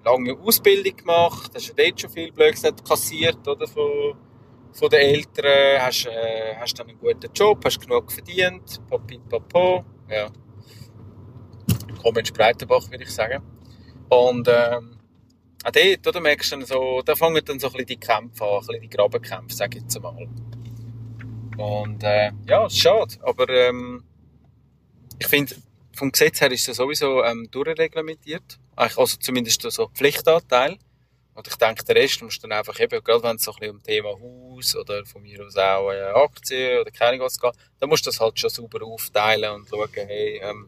lange 0.07 0.37
Ausbildung 0.39 0.95
gemacht, 0.95 1.51
hast 1.53 1.73
dort 1.77 2.01
schon 2.01 2.09
viel, 2.09 2.31
blöd 2.31 2.53
gesagt, 2.53 2.87
kassiert, 2.87 3.47
oder, 3.47 3.67
von, 3.67 4.15
von 4.73 4.89
den 4.89 4.99
Eltern, 4.99 5.81
hast, 5.81 6.05
äh, 6.05 6.55
hast 6.59 6.79
dann 6.79 6.89
einen 6.89 6.99
guten 6.99 7.31
Job, 7.33 7.63
hast 7.65 7.79
genug 7.79 8.11
verdient, 8.11 8.81
papi, 8.89 9.19
papo, 9.29 9.85
ja. 10.09 10.29
Komm 12.01 12.17
ins 12.17 12.31
Breitenbach, 12.31 12.89
würde 12.89 13.03
ich 13.03 13.11
sagen. 13.13 13.43
Und, 14.09 14.47
ähm, 14.47 14.97
auch 15.63 15.71
dort, 15.71 16.07
oder, 16.07 16.21
merkst 16.21 16.51
du 16.51 16.57
dann 16.57 16.65
so, 16.65 17.01
da 17.03 17.15
fangen 17.15 17.43
dann 17.43 17.59
so 17.59 17.67
ein 17.67 17.73
bisschen 17.73 17.87
die 17.87 17.99
Kämpfe 17.99 18.45
an, 18.45 18.53
ein 18.53 18.59
bisschen 18.59 18.81
die 18.81 18.89
Grabenkämpfe, 18.89 19.55
sage 19.55 19.77
ich 19.77 19.83
jetzt 19.83 19.95
einmal. 19.97 20.27
Und, 21.57 22.03
äh, 22.03 22.31
ja, 22.47 22.69
schade, 22.69 23.15
aber, 23.21 23.49
ähm, 23.49 24.03
ich 25.19 25.27
finde, 25.27 25.55
vom 25.93 26.11
Gesetz 26.11 26.41
her 26.41 26.51
ist 26.51 26.69
es 26.69 26.77
sowieso 26.77 27.23
ähm, 27.23 27.47
durchreglementiert. 27.49 28.59
Eigentlich, 28.77 28.97
Also 28.97 29.17
zumindest 29.17 29.61
so 29.63 29.89
Pflichtanteil. 29.93 30.77
Und 31.33 31.47
ich 31.47 31.55
denke, 31.55 31.83
der 31.83 31.95
Rest 31.95 32.21
musst 32.23 32.41
du 32.43 32.47
dann 32.47 32.57
einfach 32.57 32.79
eben, 32.79 33.03
gerade 33.03 33.21
wenn 33.21 33.35
es 33.35 33.43
so 33.43 33.51
ein 33.51 33.59
bisschen 33.59 33.75
um 33.75 33.83
Thema 33.83 34.09
Haus 34.09 34.75
oder 34.75 35.05
von 35.05 35.21
mir 35.21 35.45
aus 35.45 35.55
auch 35.55 35.91
äh, 35.91 36.01
Aktien 36.01 36.79
oder 36.81 36.89
keine 36.89 37.11
Ahnung 37.11 37.25
was 37.25 37.39
geht, 37.39 37.53
dann 37.79 37.89
musst 37.89 38.05
du 38.05 38.09
das 38.09 38.19
halt 38.19 38.39
schon 38.39 38.49
sauber 38.49 38.83
aufteilen 38.83 39.53
und 39.53 39.69
schauen, 39.69 39.87
hey, 39.93 40.41
ähm, 40.41 40.67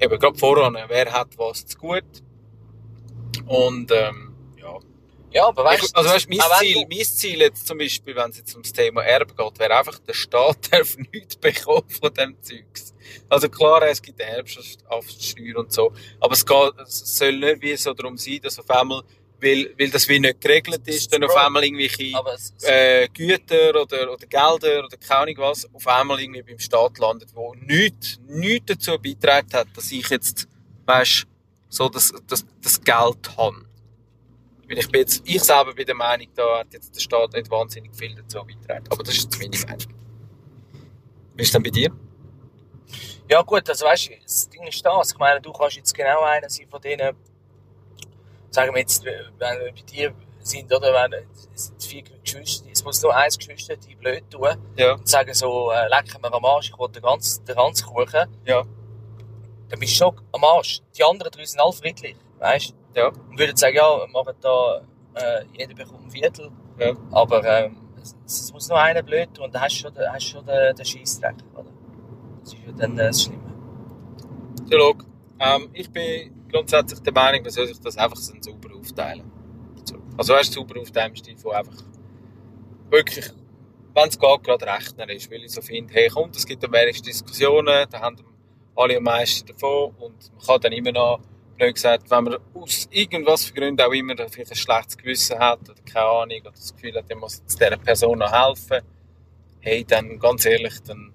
eben 0.00 0.18
gerade 0.18 0.38
voran, 0.38 0.76
wer 0.86 1.12
hat 1.12 1.36
was 1.36 1.66
zu 1.66 1.78
gut. 1.78 2.04
Und 3.46 3.90
ähm, 3.90 4.34
ja. 4.56 4.78
Ja, 5.32 5.48
aber 5.48 5.64
weißt 5.64 5.84
Ich, 5.84 5.96
also 5.96 6.10
weißt, 6.10 6.28
mein, 6.28 6.40
Ziel, 6.60 6.86
mein 6.88 7.04
Ziel 7.04 7.40
jetzt 7.40 7.66
zum 7.66 7.78
Beispiel, 7.78 8.14
wenn 8.14 8.30
es 8.30 8.38
jetzt 8.38 8.54
ums 8.54 8.72
Thema 8.72 9.02
Erbe 9.02 9.34
geht, 9.34 9.58
wäre 9.58 9.76
einfach, 9.76 9.98
der 9.98 10.14
Staat 10.14 10.58
darf 10.72 10.96
nichts 10.96 11.34
bekommen 11.34 11.88
von 11.88 12.14
dem 12.14 12.40
Zeugs. 12.40 12.94
Also 13.28 13.48
klar, 13.48 13.82
es 13.82 14.00
gibt 14.00 14.20
Erbschaftssteuer 14.20 15.56
und 15.56 15.72
so, 15.72 15.92
aber 16.20 16.32
es, 16.32 16.44
geht, 16.44 16.72
es 16.82 17.18
soll 17.18 17.38
nicht 17.38 17.62
wie 17.62 17.76
so 17.76 17.92
darum 17.92 18.16
sein, 18.16 18.40
dass 18.42 18.58
auf 18.58 18.70
einmal, 18.70 19.02
weil, 19.40 19.74
weil 19.78 19.90
das 19.90 20.08
wie 20.08 20.18
nicht 20.18 20.40
geregelt 20.40 20.86
ist, 20.86 21.12
dann 21.12 21.24
auf 21.24 21.36
einmal 21.36 21.64
irgendwelche 21.64 22.12
äh, 22.62 23.08
Güter 23.08 23.80
oder, 23.80 24.12
oder 24.12 24.26
Gelder 24.26 24.84
oder 24.84 24.96
keine 24.96 25.20
Ahnung 25.20 25.34
was 25.38 25.72
auf 25.72 25.86
einmal 25.86 26.20
irgendwie 26.20 26.42
beim 26.42 26.58
Staat 26.58 26.98
landet, 26.98 27.30
wo 27.34 27.54
nichts, 27.54 28.20
nichts 28.26 28.66
dazu 28.66 28.98
beitragen 28.98 29.52
hat, 29.52 29.68
dass 29.74 29.90
ich 29.90 30.08
jetzt, 30.08 30.46
weißt, 30.86 31.26
so 31.70 31.88
das, 31.88 32.12
das, 32.26 32.44
das 32.60 32.80
Geld 32.80 33.36
habe. 33.36 33.64
Weil 34.68 34.78
ich 34.78 34.88
bin 34.88 35.00
jetzt, 35.00 35.22
ich 35.24 35.42
selber 35.42 35.72
bin 35.72 35.86
der 35.86 35.94
Meinung, 35.94 36.28
da 36.34 36.60
hat 36.60 36.72
jetzt 36.72 36.94
der 36.94 37.00
Staat 37.00 37.32
nicht 37.32 37.50
wahnsinnig 37.50 37.94
viel 37.94 38.14
dazu 38.14 38.38
beitragen. 38.44 38.84
Aber 38.90 39.02
das 39.02 39.16
ist 39.16 39.24
jetzt 39.24 39.38
meine 39.38 39.58
Meinung. 39.66 39.94
Wie 41.34 41.42
ist 41.42 41.48
es 41.48 41.52
denn 41.52 41.62
bei 41.62 41.70
dir? 41.70 41.90
Ja 43.28 43.42
gut, 43.42 43.68
also 43.68 43.86
weißt 43.86 44.08
du, 44.08 44.12
das 44.22 44.48
Ding 44.48 44.66
ist 44.66 44.84
das. 44.84 45.12
Ich 45.12 45.18
meine, 45.18 45.40
du 45.40 45.52
kannst 45.52 45.76
jetzt 45.76 45.94
genau 45.94 46.22
einer 46.22 46.48
sein 46.50 46.66
von 46.68 46.80
denen, 46.80 47.14
sagen 48.50 48.74
wir 48.74 48.80
jetzt, 48.80 49.04
wenn 49.04 49.14
wir 49.38 49.72
bei 49.72 49.82
dir 49.82 50.14
sind, 50.40 50.72
oder 50.74 50.92
wenn 50.92 51.12
es 51.54 51.66
sind 51.66 51.82
vier 51.82 52.02
Geschwister, 52.02 52.66
es 52.72 52.82
muss 52.82 53.02
nur 53.02 53.14
eins 53.14 53.36
Geschwister 53.38 53.76
die 53.76 53.94
blöd 53.94 54.24
tun 54.30 54.48
Ja, 54.76 54.94
und 54.94 55.06
sagen 55.08 55.34
so, 55.34 55.70
äh, 55.70 55.86
lecken 55.88 56.22
wir 56.22 56.32
am 56.32 56.44
Arsch, 56.44 56.70
ich 56.70 56.78
will 56.78 56.88
den 56.88 57.02
ganzen, 57.02 57.44
den 57.44 57.56
ganzen 57.56 57.86
Kuchen, 57.86 58.26
ja, 58.44 58.62
dann 59.68 59.78
bist 59.78 59.92
du 59.92 59.96
schon 59.96 60.20
am 60.32 60.42
Arsch. 60.44 60.80
Die 60.96 61.04
anderen 61.04 61.30
drei 61.30 61.44
sind 61.44 61.60
alle 61.60 61.72
friedlich, 61.72 62.16
weißt 62.38 62.70
du? 62.94 62.98
ja, 63.00 63.08
Und 63.08 63.38
würden 63.38 63.56
sagen, 63.56 63.76
ja, 63.76 63.98
wir 63.98 64.08
machen 64.08 64.34
da, 64.40 64.80
äh, 65.14 65.44
jeder 65.56 65.74
bekommt 65.74 66.06
ein 66.06 66.10
Viertel, 66.10 66.50
ja. 66.78 66.92
aber 67.12 67.44
ähm, 67.44 67.76
es, 68.02 68.16
es 68.26 68.52
muss 68.52 68.68
nur 68.68 68.80
einer 68.80 69.02
blöd 69.02 69.32
tun 69.34 69.44
und 69.44 69.54
dann 69.54 69.62
hast 69.62 69.76
du 69.76 69.82
schon, 69.82 69.94
den- 69.94 70.10
hast 70.12 70.24
schon 70.26 70.44
den, 70.46 70.74
den 70.74 70.84
Scheissdreck, 70.86 71.36
oder? 71.54 71.69
Das 72.42 72.52
ist 72.54 72.58
ja 72.66 72.72
dann 72.72 72.96
das 72.96 73.22
Schlimme. 73.22 73.54
Ja, 74.68 74.78
schau. 74.78 74.94
Ähm, 75.38 75.70
ich 75.72 75.90
bin 75.90 76.32
grundsätzlich 76.50 77.00
der 77.00 77.12
Meinung, 77.12 77.42
man 77.42 77.50
soll 77.50 77.66
sich 77.66 77.80
das 77.80 77.96
einfach 77.96 78.16
so 78.16 78.34
sauber 78.40 78.74
aufteilen. 78.76 79.30
So. 79.84 79.96
Also 80.16 80.34
weißt 80.34 80.50
du, 80.50 80.60
sauber 80.60 80.80
aufteilen 80.80 81.16
Stil 81.16 81.36
von 81.36 81.52
einfach 81.52 81.82
wirklich, 82.90 83.30
wenn 83.94 84.08
es 84.08 84.18
gerade 84.18 84.66
rechnen 84.66 85.08
ist. 85.10 85.30
Weil 85.30 85.44
ich 85.44 85.52
so 85.52 85.62
finde, 85.62 85.92
hey 85.94 86.08
kommt, 86.08 86.36
es 86.36 86.46
gibt 86.46 86.64
am 86.64 86.72
wenigsten 86.72 87.06
Diskussionen, 87.06 87.86
da 87.90 88.00
haben 88.00 88.16
alle 88.76 88.96
am 88.96 89.02
meisten 89.02 89.46
davon 89.46 89.94
und 89.98 90.32
man 90.32 90.46
kann 90.46 90.60
dann 90.60 90.72
immer 90.72 90.92
noch, 90.92 91.20
blöd 91.60 91.74
gesagt, 91.74 92.10
wenn 92.10 92.24
man 92.24 92.38
aus 92.54 92.88
irgendwas 92.90 93.44
für 93.44 93.54
Gründen 93.54 93.80
auch 93.82 93.92
immer 93.92 94.16
vielleicht 94.16 94.50
ein 94.50 94.56
schlechtes 94.56 94.96
Gewissen 94.96 95.38
hat 95.38 95.60
oder 95.68 95.80
keine 95.82 96.06
Ahnung 96.06 96.40
oder 96.40 96.50
das 96.52 96.74
Gefühl 96.74 96.94
hat, 96.94 97.08
man 97.10 97.18
muss 97.18 97.38
jetzt 97.38 97.60
dieser 97.60 97.76
Person 97.76 98.18
noch 98.18 98.32
helfen, 98.32 98.80
hey, 99.60 99.84
dann 99.84 100.18
ganz 100.18 100.46
ehrlich, 100.46 100.80
dann 100.86 101.12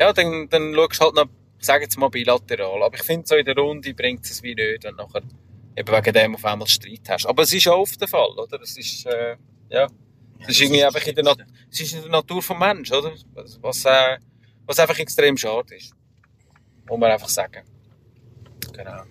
ja, 0.00 0.12
dann, 0.14 0.48
dann 0.48 0.74
schaust 0.74 1.00
du 1.00 1.04
halt 1.04 1.14
noch, 1.14 1.26
sage 1.58 1.84
jetzt 1.84 1.98
mal 1.98 2.08
bilateral. 2.08 2.82
Aber 2.82 2.96
ich 2.96 3.02
finde, 3.02 3.26
so 3.26 3.36
in 3.36 3.44
der 3.44 3.54
Runde 3.54 3.92
bringt 3.92 4.24
es 4.24 4.42
wie 4.42 4.54
nicht, 4.54 4.82
wenn 4.82 4.96
du 4.96 5.02
nachher 5.02 5.22
eben 5.76 5.92
wegen 5.94 6.12
dem 6.14 6.34
auf 6.34 6.44
einmal 6.44 6.66
Streit 6.66 7.02
hast. 7.08 7.26
Aber 7.26 7.42
es 7.42 7.52
ist 7.52 7.68
auch 7.68 7.80
oft 7.80 8.00
der 8.00 8.08
Fall, 8.08 8.30
oder? 8.30 8.60
Es 8.62 8.78
ist, 8.78 9.04
äh, 9.04 9.36
ja, 9.68 9.86
es 10.40 10.48
ist 10.48 10.60
irgendwie 10.62 10.82
einfach 10.82 11.06
in 11.06 11.14
der, 11.14 11.24
Nat 11.24 11.46
es 11.70 11.80
ist 11.80 11.92
in 11.92 12.00
der 12.00 12.10
Natur 12.10 12.42
vom 12.42 12.58
Menschen, 12.58 12.96
oder? 12.96 13.12
Was, 13.34 13.62
was, 13.62 13.84
äh, 13.84 14.18
was 14.66 14.78
einfach 14.78 14.98
extrem 14.98 15.36
schade 15.36 15.76
ist. 15.76 15.92
Muss 16.88 16.98
man 16.98 17.10
einfach 17.10 17.28
sagen. 17.28 17.62
Genau. 18.72 19.02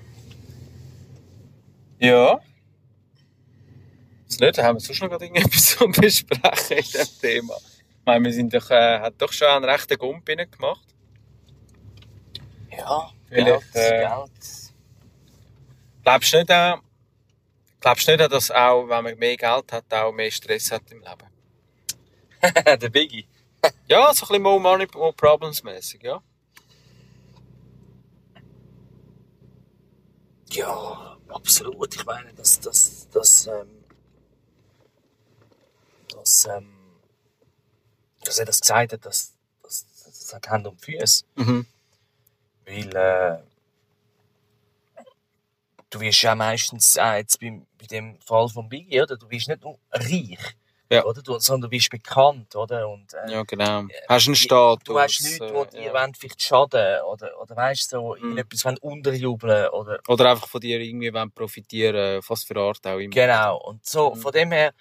Ja. 2.00 2.40
Das 4.28 4.40
nicht, 4.40 4.58
da 4.58 4.64
haben 4.64 4.78
wir 4.78 4.80
sonst 4.80 5.02
noch 5.02 5.10
gerade 5.10 5.26
irgendetwas 5.26 5.66
zu 5.78 5.88
besprechen 5.88 6.78
in 6.78 6.84
diesem 6.84 7.22
Thema. 7.22 7.56
Meine, 8.10 8.26
wir 8.26 8.34
sind 8.34 8.52
doch, 8.52 8.72
äh, 8.72 9.00
hat 9.02 9.22
doch 9.22 9.32
schon 9.32 9.48
einen 9.50 9.66
rechten 9.66 9.96
Gump 9.96 10.26
gemacht. 10.26 10.88
Ja, 12.76 13.12
Vielleicht, 13.28 13.72
Geld, 13.72 13.76
äh, 13.76 14.00
Geld. 14.00 14.74
Glaubst 16.04 16.34
du 16.34 16.38
nicht 16.38 16.52
auch, 16.52 16.82
glaubst 17.80 18.08
du 18.08 18.18
nicht 18.18 18.32
dass 18.32 18.50
auch, 18.50 18.90
wenn 18.90 19.04
man 19.04 19.16
mehr 19.20 19.38
Geld 19.38 19.72
hat, 19.72 19.94
auch 19.94 20.12
mehr 20.12 20.32
Stress 20.32 20.72
hat 20.72 20.82
im 20.90 21.02
Leben? 21.02 21.30
der 22.82 22.90
Biggie. 22.90 23.28
Ja, 23.88 24.12
so 24.12 24.26
ein 24.26 24.28
bisschen 24.30 24.42
more 24.42 24.60
money, 24.60 24.88
more 24.96 25.14
problems 25.14 25.62
mäßig, 25.62 26.02
ja. 26.02 26.20
Ja, 30.52 31.18
absolut. 31.28 31.94
Ich 31.96 32.06
meine, 32.06 32.34
dass 32.34 32.60
das, 32.60 33.08
das, 33.12 33.46
ähm, 33.46 33.84
das, 36.16 36.46
ähm, 36.46 36.79
dass 38.30 38.38
er 38.40 38.46
das 38.46 38.62
gesagt 38.62 38.94
hat, 38.94 39.06
dass 39.06 39.34
das, 39.64 39.86
das 40.06 40.34
hat 40.34 40.48
Hand 40.50 40.68
und 40.68 40.80
Füße. 40.80 41.24
Mhm. 41.36 41.66
Weil, 42.66 42.96
äh, 42.96 43.38
du 45.90 46.00
wirst 46.00 46.22
ja 46.22 46.36
meistens, 46.36 46.98
auch 47.00 47.14
jetzt 47.16 47.40
bei, 47.40 47.60
bei 47.80 47.88
dem 47.88 48.20
Fall 48.22 48.48
von 48.50 48.70
Biggie, 48.70 49.02
oder? 49.02 49.18
Du 49.18 49.28
wirst 49.32 49.48
nicht 49.48 49.64
nur 49.64 49.80
reich, 49.92 50.38
Ja. 50.92 51.04
oder? 51.06 51.24
Du, 51.24 51.40
sondern 51.40 51.72
du 51.72 51.76
wirst 51.76 51.90
bekannt, 51.90 52.56
oder? 52.56 52.88
Und, 52.88 53.12
äh, 53.16 53.32
Ja, 53.32 53.42
genau. 53.44 53.86
Hast 54.08 54.28
einen 54.28 54.36
Status. 54.36 54.84
Du 54.84 55.00
hast 55.00 55.22
Leute, 55.40 55.68
die 55.72 55.78
äh, 55.78 55.82
dir 55.82 55.88
ja. 55.88 55.94
wollen 55.94 56.14
vielleicht 56.14 56.42
schaden 56.44 57.02
oder, 57.12 57.42
oder 57.42 57.56
weißt 57.56 57.92
du, 57.94 57.98
so, 57.98 58.16
Mhm. 58.16 58.24
irgendetwas 58.24 58.66
wollen 58.66 58.78
unterjubeln 58.78 59.70
oder 59.70 60.00
Oder 60.08 60.30
einfach 60.30 60.48
von 60.48 60.62
dir 60.62 60.80
irgendwie 60.80 61.12
wollen 61.12 61.32
profitieren, 61.32 62.22
fast 62.22 62.48
für 62.48 62.58
Art 62.58 62.86
auch 62.86 63.00
immer. 63.00 63.10
Genau, 63.10 63.58
und 63.58 63.84
so, 63.88 64.12
Mhm. 64.14 64.20
von 64.20 64.32
dem 64.32 64.52
her, 64.52 64.74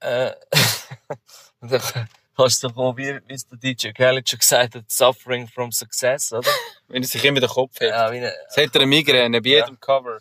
äh, 0.00 0.32
kannst 2.36 2.62
du 2.62 2.68
doch 2.68 2.96
wie, 2.96 3.20
wie 3.26 3.34
es 3.34 3.46
der 3.48 3.58
DJ 3.58 3.90
Khaled 3.92 4.28
schon 4.28 4.38
gesagt 4.38 4.74
hat, 4.74 4.90
suffering 4.90 5.46
from 5.48 5.70
success, 5.72 6.32
oder? 6.32 6.50
Wenn 6.88 7.02
er 7.02 7.08
sich 7.08 7.24
immer 7.24 7.40
den 7.40 7.48
Kopf 7.48 7.78
hebt. 7.80 7.90
ja, 7.92 8.06
eine, 8.08 8.26
Jetzt 8.26 8.56
hat 8.56 8.74
er 8.74 8.80
eine 8.82 8.86
Migräne 8.86 9.40
bei 9.42 9.48
Ja. 9.50 9.58
jedem 9.64 9.78
Cover. 9.80 10.18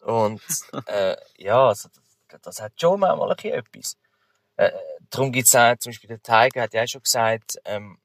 und, 0.00 0.40
äh, 0.86 1.16
ja, 1.38 1.68
also, 1.68 1.88
das, 2.28 2.40
das 2.40 2.60
hat 2.60 2.72
schon 2.80 3.00
manchmal 3.00 3.30
ein 3.30 3.36
bisschen 3.36 3.52
etwas. 3.54 3.96
Äh, 4.56 4.70
darum 5.10 5.32
gibt's 5.32 5.54
auch, 5.54 5.76
zum 5.78 5.90
Beispiel 5.90 6.08
der 6.08 6.22
Tiger 6.22 6.62
hat 6.62 6.74
ja 6.74 6.82
auch 6.82 6.88
schon 6.88 7.02
gesagt, 7.02 7.58
ähm, 7.64 7.98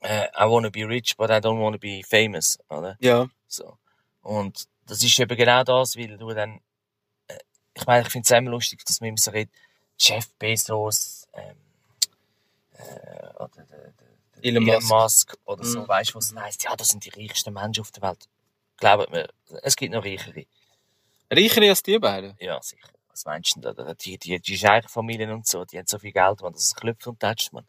äh, 0.00 0.26
I 0.36 0.48
wanna 0.48 0.68
be 0.70 0.86
rich, 0.86 1.16
but 1.16 1.30
I 1.30 1.34
don't 1.34 1.60
wanna 1.62 1.76
be 1.78 2.02
famous, 2.08 2.58
oder? 2.68 2.96
Ja. 3.00 3.26
So. 3.48 3.78
Und 4.22 4.66
das 4.86 5.02
ist 5.02 5.18
eben 5.18 5.36
genau 5.36 5.64
das, 5.64 5.96
weil 5.96 6.16
du 6.16 6.32
dann, 6.32 6.60
äh, 7.26 7.38
ich 7.74 7.84
meine, 7.86 8.02
ich 8.06 8.12
finde 8.12 8.24
es 8.24 8.30
immer 8.30 8.50
lustig, 8.50 8.84
dass 8.84 9.00
man 9.00 9.08
immer 9.08 9.18
so 9.18 9.30
redet, 9.32 9.52
Jeff 9.98 10.28
Bezos, 10.38 11.26
ähm, 11.34 11.56
äh, 12.78 13.28
oder 13.42 13.48
der, 13.56 13.64
der, 13.66 13.92
der 14.36 14.44
Elon 14.44 14.68
Elon 14.68 14.82
Musk. 14.84 14.90
Musk 14.90 15.38
oder 15.44 15.64
so, 15.64 15.80
Mhm. 15.82 15.88
weißt 15.88 16.10
du, 16.10 16.14
was 16.16 16.34
heisst, 16.34 16.64
ja, 16.64 16.74
das 16.76 16.88
sind 16.88 17.04
die 17.04 17.10
reichsten 17.10 17.52
Menschen 17.52 17.80
auf 17.82 17.90
der 17.90 18.02
Welt. 18.02 18.28
Glaubt 18.76 19.10
mir, 19.10 19.28
es 19.62 19.76
gibt 19.76 19.92
noch 19.92 20.04
reichere. 20.04 20.46
Reichere 21.30 21.68
als 21.70 21.82
die 21.82 21.98
beiden. 21.98 22.36
Ja, 22.40 22.60
sicher. 22.62 22.88
Was 23.10 23.24
meinst 23.24 23.56
du 23.56 23.60
denn? 23.72 23.96
Die, 24.00 24.16
die, 24.18 24.40
die 24.40 24.56
Scheich-Familien 24.58 25.30
und 25.32 25.46
so, 25.46 25.64
die 25.64 25.78
haben 25.78 25.86
so 25.88 25.98
viel 25.98 26.12
Geld, 26.12 26.40
man, 26.40 26.52
dass 26.52 26.62
es 26.66 26.74
klopft 26.74 27.06
und 27.08 27.18
tätscht, 27.20 27.52
man. 27.52 27.66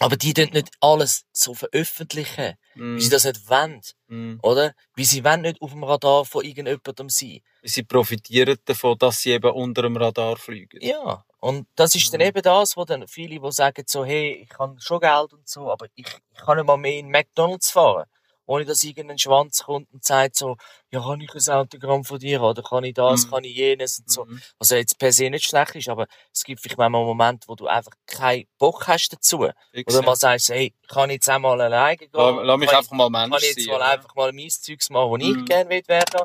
Aber 0.00 0.16
die 0.16 0.34
tun 0.34 0.50
nicht 0.52 0.70
alles 0.80 1.24
so 1.32 1.54
veröffentlichen, 1.54 2.54
Mhm. 2.74 2.96
wie 2.96 3.00
sie 3.02 3.10
das 3.10 3.24
nicht 3.24 3.48
wollen, 3.48 3.80
Mhm. 4.08 4.40
oder? 4.42 4.74
Wie 4.96 5.04
sie 5.04 5.22
wollen 5.22 5.42
nicht 5.42 5.60
auf 5.62 5.70
dem 5.70 5.84
Radar 5.84 6.24
von 6.24 6.44
irgendjemandem 6.44 7.08
sein. 7.08 7.40
Sie 7.66 7.82
profitieren 7.82 8.58
davon, 8.64 8.98
dass 8.98 9.20
sie 9.22 9.30
eben 9.32 9.50
unter 9.50 9.82
dem 9.82 9.96
Radar 9.96 10.36
fliegen. 10.36 10.78
Ja. 10.82 11.24
Und 11.40 11.66
das 11.76 11.94
ist 11.94 12.12
dann 12.12 12.20
Mhm. 12.20 12.26
eben 12.28 12.42
das, 12.42 12.76
wo 12.76 12.84
dann 12.84 13.06
viele, 13.08 13.40
die 13.40 13.52
sagen 13.52 13.84
so, 13.86 14.04
hey, 14.04 14.46
ich 14.48 14.58
habe 14.58 14.76
schon 14.80 15.00
Geld 15.00 15.32
und 15.32 15.48
so, 15.48 15.70
aber 15.70 15.86
ich, 15.94 16.06
ich 16.06 16.38
kann 16.38 16.56
nicht 16.58 16.66
mal 16.66 16.76
mehr 16.76 16.98
in 16.98 17.08
McDonalds 17.10 17.70
fahren. 17.70 18.04
Ohne 18.46 18.66
dass 18.66 18.84
irgendein 18.84 19.16
Schwanz 19.18 19.62
kommt 19.62 19.90
und 19.90 20.04
sagt 20.04 20.36
so, 20.36 20.56
ja, 20.90 21.00
kann 21.00 21.18
ich 21.22 21.30
ein 21.34 21.54
Autogramm 21.54 22.04
von 22.04 22.18
dir 22.18 22.42
oder 22.42 22.62
kann 22.62 22.84
ich 22.84 22.92
das, 22.92 23.24
Mhm. 23.26 23.30
kann 23.30 23.44
ich 23.44 23.56
jenes 23.56 24.00
und 24.00 24.10
so. 24.10 24.24
Mhm. 24.26 24.42
Was 24.58 24.68
ja 24.68 24.76
jetzt 24.76 24.98
per 24.98 25.12
se 25.12 25.30
nicht 25.30 25.46
schlecht 25.46 25.74
ist, 25.76 25.88
aber 25.88 26.06
es 26.30 26.44
gibt 26.44 26.60
vielleicht 26.60 26.76
manchmal 26.76 27.04
Momente, 27.04 27.48
wo 27.48 27.54
du 27.54 27.66
einfach 27.66 27.92
keinen 28.06 28.44
Bock 28.58 28.86
hast 28.86 29.08
dazu. 29.14 29.48
Fix, 29.72 29.94
Oder 29.94 30.02
ja. 30.02 30.06
mal 30.10 30.16
sagst, 30.16 30.50
hey, 30.50 30.74
kann 30.88 31.08
ich 31.08 31.14
jetzt 31.14 31.28
einmal 31.30 31.58
alleine 31.58 31.96
gehen? 31.96 32.10
Lass, 32.12 32.34
lass 32.42 32.58
mich 32.58 32.70
einfach 32.76 32.90
mal 32.92 33.06
ich, 33.06 33.10
Mensch 33.12 33.30
kann 33.30 33.38
ich 33.42 33.48
jetzt 33.48 33.60
sein. 33.64 33.66
mal 33.70 33.76
oder? 33.76 33.88
einfach 33.90 34.14
mal 34.14 34.32
mein 34.34 34.50
Zeugs 34.50 34.90
machen, 34.90 35.10
wo 35.10 35.16
Mhm. 35.16 35.38
ich 35.40 35.44
gerne 35.46 35.70
will 35.70 35.82
werden. 35.88 36.20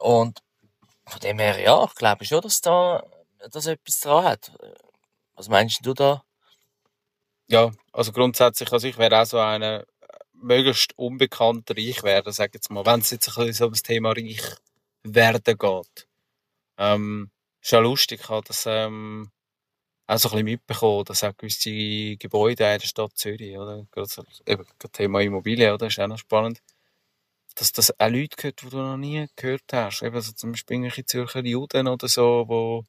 Und 0.00 0.40
von 1.06 1.20
dem 1.20 1.38
her, 1.38 1.60
ja, 1.60 1.84
ich 1.84 1.94
glaube 1.94 2.24
schon, 2.24 2.40
dass 2.40 2.60
da, 2.60 3.02
dass 3.50 3.66
etwas 3.66 4.00
dran 4.00 4.24
hat. 4.24 4.52
Was 5.34 5.48
meinst 5.48 5.84
du 5.84 5.94
da? 5.94 6.22
Ja, 7.48 7.70
also 7.92 8.12
grundsätzlich, 8.12 8.72
also 8.72 8.86
ich 8.86 8.98
wäre 8.98 9.22
auch 9.22 9.26
so 9.26 9.38
einer, 9.38 9.84
möglichst 10.32 10.96
unbekannt 10.98 11.70
reich 11.70 12.02
werden, 12.02 12.32
sag 12.32 12.54
jetzt 12.54 12.70
mal, 12.70 12.84
wenn 12.84 13.00
es 13.00 13.10
jetzt 13.10 13.36
ein 13.36 13.46
bisschen 13.46 13.66
um 13.66 13.72
das 13.72 13.82
Thema 13.82 14.10
reich 14.12 14.42
werden 15.02 15.58
geht. 15.58 16.08
Ähm, 16.76 17.30
ist 17.60 17.72
ja 17.72 17.78
lustig, 17.80 18.20
ich 18.22 18.28
habe 18.28 18.46
das 18.46 18.64
ähm, 18.66 19.30
auch 20.06 20.18
so 20.18 20.28
ein 20.28 20.32
bisschen 20.32 20.44
mitbekommen, 20.44 21.04
dass 21.04 21.24
auch 21.24 21.36
gewisse 21.36 22.16
Gebäude 22.16 22.64
in 22.64 22.78
der 22.78 22.86
Stadt 22.86 23.16
Zürich, 23.16 23.56
oder? 23.58 23.86
Gerade 23.90 24.08
so, 24.08 24.22
eben, 24.46 24.64
das 24.78 24.92
Thema 24.92 25.20
Immobilien, 25.20 25.72
oder? 25.72 25.86
Ist 25.86 25.98
auch 26.00 26.06
noch 26.06 26.18
spannend. 26.18 26.60
Dass 27.58 27.72
das 27.72 27.98
auch 27.98 28.08
Leute 28.08 28.36
gehört, 28.36 28.62
die 28.62 28.68
du 28.70 28.76
noch 28.78 28.96
nie 28.96 29.26
gehört 29.36 29.62
hast. 29.72 30.02
Eben 30.02 30.20
so 30.20 30.32
zum 30.32 30.52
Beispiel 30.52 30.76
irgendwelche 30.76 31.04
Zürcher 31.04 31.44
Juden 31.44 31.88
oder 31.88 32.08
so, 32.08 32.44
wo 32.46 32.84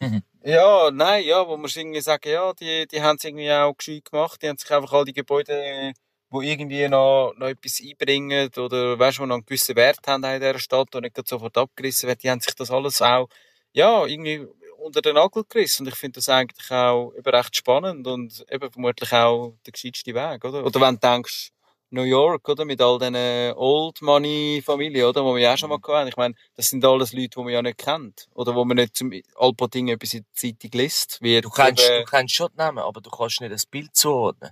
Mhm. 0.00 0.22
ja, 0.44 0.90
nein, 0.90 1.24
ja, 1.24 1.46
wo 1.46 1.56
man 1.56 1.70
irgendwie 1.74 2.00
sagen, 2.00 2.30
ja, 2.30 2.52
die, 2.54 2.86
die 2.86 3.02
haben 3.02 3.16
es 3.16 3.24
irgendwie 3.24 3.50
auch 3.52 3.76
gescheit 3.76 4.04
gemacht. 4.10 4.42
Die 4.42 4.48
haben 4.48 4.58
sich 4.58 4.70
einfach 4.70 4.92
all 4.92 5.04
die 5.04 5.12
Gebäude, 5.12 5.92
wo 6.30 6.40
irgendwie 6.42 6.88
noch, 6.88 7.34
noch 7.36 7.48
etwas 7.48 7.80
einbringen 7.80 8.50
oder, 8.56 8.98
weißt 8.98 9.18
du, 9.18 9.22
wo 9.22 9.26
noch 9.26 9.36
einen 9.36 9.46
gewissen 9.46 9.76
Wert 9.76 10.06
haben 10.06 10.24
in 10.24 10.40
dieser 10.40 10.58
Stadt 10.58 10.94
und 10.94 11.02
nicht 11.02 11.28
sofort 11.28 11.56
abgerissen 11.56 12.06
werden, 12.06 12.20
die 12.22 12.30
haben 12.30 12.40
sich 12.40 12.54
das 12.54 12.70
alles 12.70 13.00
auch, 13.02 13.28
ja, 13.72 14.04
irgendwie 14.06 14.46
unter 14.78 15.00
den 15.02 15.14
Nagel 15.14 15.44
gerissen. 15.48 15.86
Und 15.86 15.92
ich 15.92 15.98
finde 15.98 16.16
das 16.16 16.28
eigentlich 16.28 16.70
auch 16.70 17.12
eben 17.16 17.34
recht 17.34 17.56
spannend 17.56 18.06
und 18.06 18.44
eben 18.50 18.70
vermutlich 18.70 19.12
auch 19.12 19.54
der 19.66 19.72
gescheitste 19.72 20.14
Weg, 20.14 20.44
oder? 20.44 20.64
Oder 20.64 20.80
wenn 20.80 20.94
du 20.94 21.00
denkst, 21.00 21.50
New 21.90 22.02
York, 22.02 22.48
oder? 22.48 22.64
Mit 22.64 22.80
all 22.82 22.98
diesen 22.98 23.16
Old 23.56 24.02
Money 24.02 24.62
Familien, 24.64 25.06
oder? 25.06 25.24
Wo 25.24 25.34
wir 25.34 25.42
ja 25.42 25.54
auch 25.54 25.58
schon 25.58 25.70
mal 25.70 25.78
hatten. 25.86 26.08
Ich 26.08 26.16
meine, 26.16 26.34
das 26.54 26.68
sind 26.70 26.84
alles 26.84 27.12
Leute, 27.12 27.28
die 27.36 27.40
man 27.40 27.52
ja 27.52 27.62
nicht 27.62 27.78
kennt. 27.78 28.26
Oder 28.34 28.54
wo 28.54 28.64
man 28.64 28.76
nicht 28.76 28.96
zum 28.96 29.12
Alpoding 29.36 29.88
etwas 29.88 30.14
in 30.14 30.24
der 30.24 30.32
Zeitung 30.34 30.70
liest. 30.80 31.18
Wie 31.22 31.40
Du 31.40 31.50
kennst, 31.50 31.88
eben- 31.88 32.04
du 32.04 32.10
kennst 32.10 32.34
schon 32.34 32.48
die 32.52 32.56
Namen, 32.58 32.78
aber 32.78 33.00
du 33.00 33.10
kannst 33.10 33.40
nicht 33.40 33.52
das 33.52 33.66
Bild 33.66 33.94
zuordnen. 33.96 34.50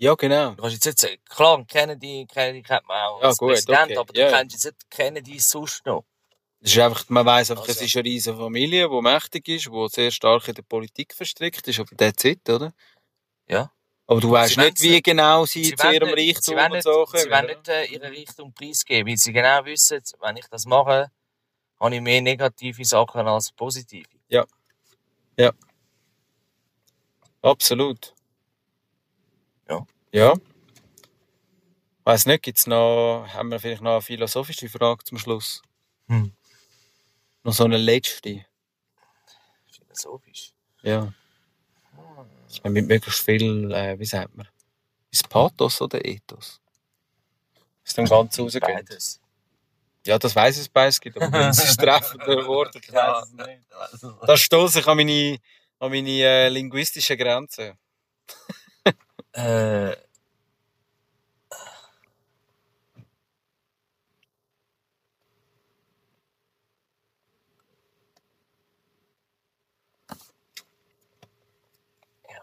Ja, 0.00 0.14
genau. 0.14 0.50
Du 0.50 0.62
kannst 0.62 0.74
jetzt 0.76 0.86
nicht 0.86 0.98
sagen, 1.00 1.16
klar, 1.28 1.64
Kennedy, 1.66 2.26
Kennedy 2.32 2.62
kennt 2.62 2.86
man 2.86 2.96
auch 3.08 3.20
Ja, 3.20 3.28
als 3.28 3.38
gut, 3.38 3.48
Präsident, 3.50 3.82
okay, 3.90 3.96
aber 3.96 4.12
du 4.12 4.20
ja. 4.20 4.30
kennst 4.30 4.52
jetzt 4.54 4.64
nicht 4.66 4.90
Kennedy 4.90 5.38
sonst 5.40 5.84
noch. 5.86 6.04
Es 6.60 6.72
ist 6.72 6.78
einfach, 6.78 7.08
man 7.08 7.24
weiss 7.26 7.50
einfach, 7.50 7.66
Also- 7.66 7.80
es 7.80 7.86
ist 7.86 7.96
eine 7.96 8.04
riesige 8.04 8.36
Familie, 8.36 8.88
die 8.88 9.00
mächtig 9.02 9.48
ist, 9.48 9.66
die 9.66 9.88
sehr 9.90 10.10
stark 10.10 10.46
in 10.48 10.54
der 10.54 10.62
Politik 10.62 11.14
verstrickt 11.14 11.66
ist, 11.66 11.80
aber 11.80 11.96
that's 11.96 12.24
it, 12.24 12.48
oder? 12.48 12.72
Ja. 13.48 13.72
Aber 14.10 14.20
du 14.20 14.30
weißt 14.30 14.54
sie 14.54 14.60
nicht, 14.60 14.80
wie 14.80 15.02
genau 15.02 15.44
sie, 15.44 15.74
zu 15.76 15.84
wollen 15.84 15.94
ihrem 15.94 16.14
nicht- 16.14 16.36
Reichtum 16.38 16.56
sie 16.56 16.64
und 16.64 16.72
nicht, 16.72 16.82
so 16.82 17.04
kommen. 17.04 17.22
Sie 17.22 17.30
wollen 17.30 17.46
nicht 17.46 17.68
äh, 17.68 17.84
ihren 17.84 18.14
Reichtum 18.14 18.52
preisgeben, 18.54 19.06
weil 19.08 19.16
sie 19.18 19.32
genau 19.32 19.64
wissen, 19.66 20.00
wenn 20.20 20.36
ich 20.38 20.46
das 20.48 20.64
mache, 20.64 21.10
habe 21.78 21.94
ich 21.94 22.00
mehr 22.00 22.22
negative 22.22 22.84
Sachen 22.84 23.28
als 23.28 23.52
positive. 23.52 24.08
Absolut. 27.40 28.14
Ja. 29.68 29.86
Ja. 30.12 30.34
Weiss 32.04 32.26
nicht, 32.26 32.42
gibt's 32.42 32.66
noch, 32.66 33.26
haben 33.32 33.50
wir 33.50 33.60
vielleicht 33.60 33.82
noch 33.82 33.92
eine 33.92 34.02
philosophische 34.02 34.68
Frage 34.68 35.04
zum 35.04 35.18
Schluss? 35.18 35.62
Hm. 36.08 36.32
Noch 37.44 37.52
so 37.52 37.64
eine 37.64 37.76
letzte. 37.76 38.44
Philosophisch. 39.70 40.52
Ja. 40.82 41.12
Ich 42.48 42.62
meine, 42.62 42.74
mit 42.74 42.88
möglichst 42.88 43.24
viel, 43.24 43.72
äh, 43.72 43.98
wie 43.98 44.04
sagt 44.04 44.36
man? 44.36 44.48
Ist 45.10 45.28
Pathos 45.28 45.80
oder 45.80 46.04
Ethos? 46.04 46.60
Ist 47.84 47.96
dann 47.96 48.04
ganz 48.04 48.38
rausgeht. 48.38 48.62
Beides. 48.62 49.20
Ja, 50.06 50.18
das 50.18 50.34
weiss 50.34 50.58
ich 50.58 50.70
beides 50.70 51.00
gibt, 51.00 51.20
aber 51.20 51.30
das 51.30 51.58
ist 51.64 51.78
treffende 51.78 52.46
Wort. 52.46 52.74
Ich 52.76 52.92
weiss 52.92 53.26
es 53.26 54.02
nicht. 54.02 54.12
Da 54.26 54.36
stoße 54.36 54.80
ich 54.80 54.86
an 54.86 54.96
meine, 54.96 55.38
an 55.78 55.90
meine 55.90 56.10
äh, 56.10 56.48
linguistischen 56.48 57.16
Grenzen. 57.16 57.78
Äh, 59.32 59.94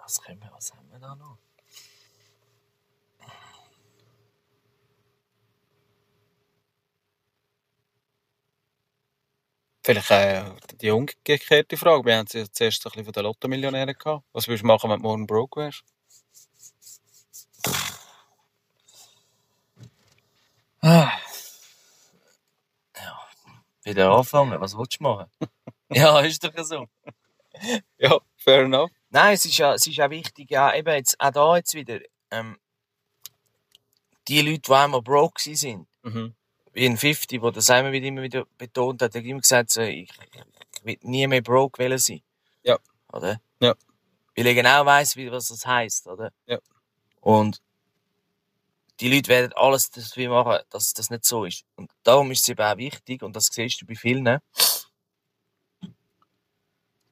was, 0.06 0.22
können 0.22 0.40
wir, 0.42 0.52
was 0.52 0.72
haben 0.72 0.90
wir 0.92 1.00
da 1.00 1.16
noch? 1.16 1.38
Vielleicht 9.84 10.12
äh, 10.12 10.44
die 10.82 10.90
umgekehrte 10.90 11.78
Frage. 11.78 12.06
Wir 12.06 12.18
haben 12.18 12.28
ja 12.32 12.46
zuerst 12.52 12.86
ein 12.86 12.90
bisschen 12.90 13.06
von 13.06 13.14
den 13.14 13.24
Lotto-Millionären 13.24 13.96
gehabt. 13.96 14.26
Was 14.34 14.48
würdest 14.48 14.64
du 14.64 14.68
machen, 14.68 14.90
wenn 14.90 14.98
du 14.98 15.04
morgen 15.04 15.28
broke 15.28 15.60
wärst? 15.60 15.84
Ah. 20.82 21.12
Ja, 22.96 23.20
wieder 23.84 24.12
anfangen. 24.12 24.60
Was 24.60 24.78
willst 24.78 25.00
du 25.00 25.04
machen? 25.04 25.30
ja, 25.90 26.20
ist 26.22 26.44
doch 26.44 26.64
so. 26.64 26.88
Ja, 27.98 28.20
fair 28.38 28.64
enough. 28.64 28.92
Nein, 29.16 29.36
es 29.36 29.46
ist 29.46 29.58
ja, 29.58 29.74
es 29.74 29.88
ist 29.88 29.96
ja 29.96 30.10
wichtig, 30.10 30.52
ja, 30.52 30.76
eben 30.76 30.94
jetzt, 30.94 31.18
auch 31.22 31.32
da 31.32 31.56
jetzt 31.56 31.74
wieder, 31.74 32.02
ähm, 32.32 32.58
die 34.28 34.42
Leute, 34.42 34.60
die 34.60 34.74
einmal 34.74 35.02
broke 35.02 35.56
sind, 35.56 35.88
Mhm. 36.04 36.36
wie 36.74 36.86
ein 36.86 36.98
50, 36.98 37.42
wo 37.42 37.50
das 37.50 37.70
einmal 37.70 37.94
wieder 37.94 38.08
immer 38.08 38.24
wieder 38.24 38.46
betont 38.58 39.02
hat, 39.02 39.14
der 39.14 39.22
hat 39.22 39.26
immer 39.26 39.40
gesagt, 39.40 39.70
so, 39.70 39.80
ich, 39.80 40.10
ich 40.74 40.84
will 40.86 40.98
nie 41.04 41.26
mehr 41.28 41.42
broke 41.42 41.82
wollen 41.82 41.98
sein. 41.98 42.22
Ja. 42.64 42.78
Oder? 43.14 43.40
Ja. 43.62 43.74
Weil 44.36 44.48
ich 44.48 44.56
genau 44.56 44.86
weiss, 44.86 45.16
wie, 45.16 45.32
was 45.32 45.48
das 45.48 45.66
heisst, 45.66 46.08
oder? 46.08 46.34
Ja. 46.46 46.60
Und 47.22 47.62
die 49.00 49.10
Leute 49.14 49.30
werden 49.30 49.54
alles 49.54 49.92
dafür 49.92 50.28
machen, 50.28 50.62
dass 50.72 50.94
das 50.94 51.10
nicht 51.10 51.24
so 51.24 51.46
ist. 51.46 51.64
Und 51.78 51.90
darum 52.04 52.32
ist 52.32 52.42
es 52.42 52.50
eben 52.50 52.62
auch 52.62 52.76
wichtig, 52.76 53.24
und 53.24 53.34
das 53.34 53.46
siehst 53.46 53.82
du 53.82 53.86
bei 53.86 53.96
vielen, 53.96 54.40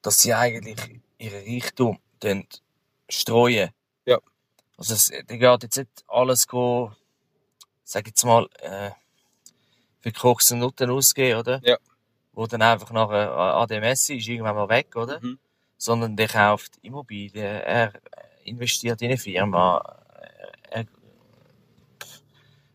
dass 0.02 0.20
sie 0.20 0.34
eigentlich 0.34 1.00
ihren 1.18 1.44
Reichtum 1.44 1.98
dann 2.20 2.46
streuen. 3.08 3.70
Ja. 4.06 4.18
Also 4.76 4.94
es, 4.94 5.10
geht 5.10 5.62
jetzt 5.62 5.76
nicht 5.76 6.04
alles 6.08 6.46
go, 6.46 6.92
sag 7.84 8.06
jetzt 8.06 8.24
mal, 8.24 8.48
äh, 8.60 8.90
für 10.00 10.12
Koks 10.12 10.52
und 10.52 10.58
Nutten 10.58 10.90
ausgeben, 10.90 11.40
oder? 11.40 11.60
Ja. 11.64 11.78
Wo 12.32 12.46
dann 12.46 12.62
einfach 12.62 12.90
nachher 12.90 13.32
an 13.32 13.68
dem 13.68 13.80
Messi 13.80 14.16
ist 14.16 14.28
irgendwann 14.28 14.56
mal 14.56 14.68
weg, 14.68 14.94
oder? 14.96 15.20
Mhm. 15.20 15.38
Sondern 15.76 16.16
der 16.16 16.28
kauft 16.28 16.78
Immobilien, 16.82 17.44
er 17.62 17.92
investiert 18.44 19.00
in 19.02 19.08
eine 19.08 19.18
Firma, 19.18 19.80
er, 20.70 20.86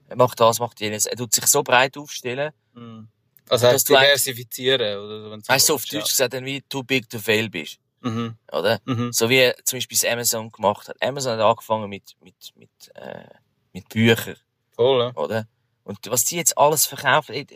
er 0.08 0.16
macht 0.16 0.40
das, 0.40 0.60
macht 0.60 0.80
jenes. 0.80 1.06
Er 1.06 1.18
tut 1.18 1.34
sich 1.34 1.46
so 1.48 1.64
breit 1.64 1.98
aufstellen, 1.98 2.52
Mhm. 2.74 3.08
Also 3.50 3.68
heißt 3.68 3.90
diversifizieren, 3.90 4.98
oder? 5.00 5.38
weißt 5.48 5.70
du, 5.70 5.74
auf 5.74 5.86
Deutsch 5.86 6.12
gesagt, 6.12 6.34
dann 6.34 6.46
wie 6.46 6.62
too 6.62 6.84
big 6.84 7.10
to 7.10 7.18
fail 7.18 7.50
bist. 7.50 7.80
Mhm. 8.02 8.36
oder? 8.52 8.80
Mhm. 8.86 9.12
So 9.12 9.30
wie 9.30 9.52
zum 9.64 9.78
Beispiel 9.78 9.98
das 10.02 10.10
Amazon 10.12 10.52
gemacht 10.52 10.88
hat. 10.88 11.02
Amazon 11.02 11.34
hat 11.34 11.40
angefangen 11.42 11.90
mit, 11.90 12.16
mit, 12.22 12.36
mit, 12.56 12.70
äh, 12.96 13.26
mit 13.74 13.90
Büchern, 13.90 14.38
Voll, 14.76 15.00
ja. 15.02 15.14
oder? 15.16 15.48
Und 15.84 15.98
was 16.10 16.24
die 16.26 16.36
jetzt 16.38 16.58
alles 16.58 16.86
verkaufen, 16.86 17.34
in 17.34 17.48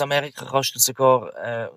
Amerika 0.00 0.44
kannst 0.46 0.74
du 0.74 0.78
sogar 0.78 1.34
äh, 1.36 1.64
äh, 1.64 1.70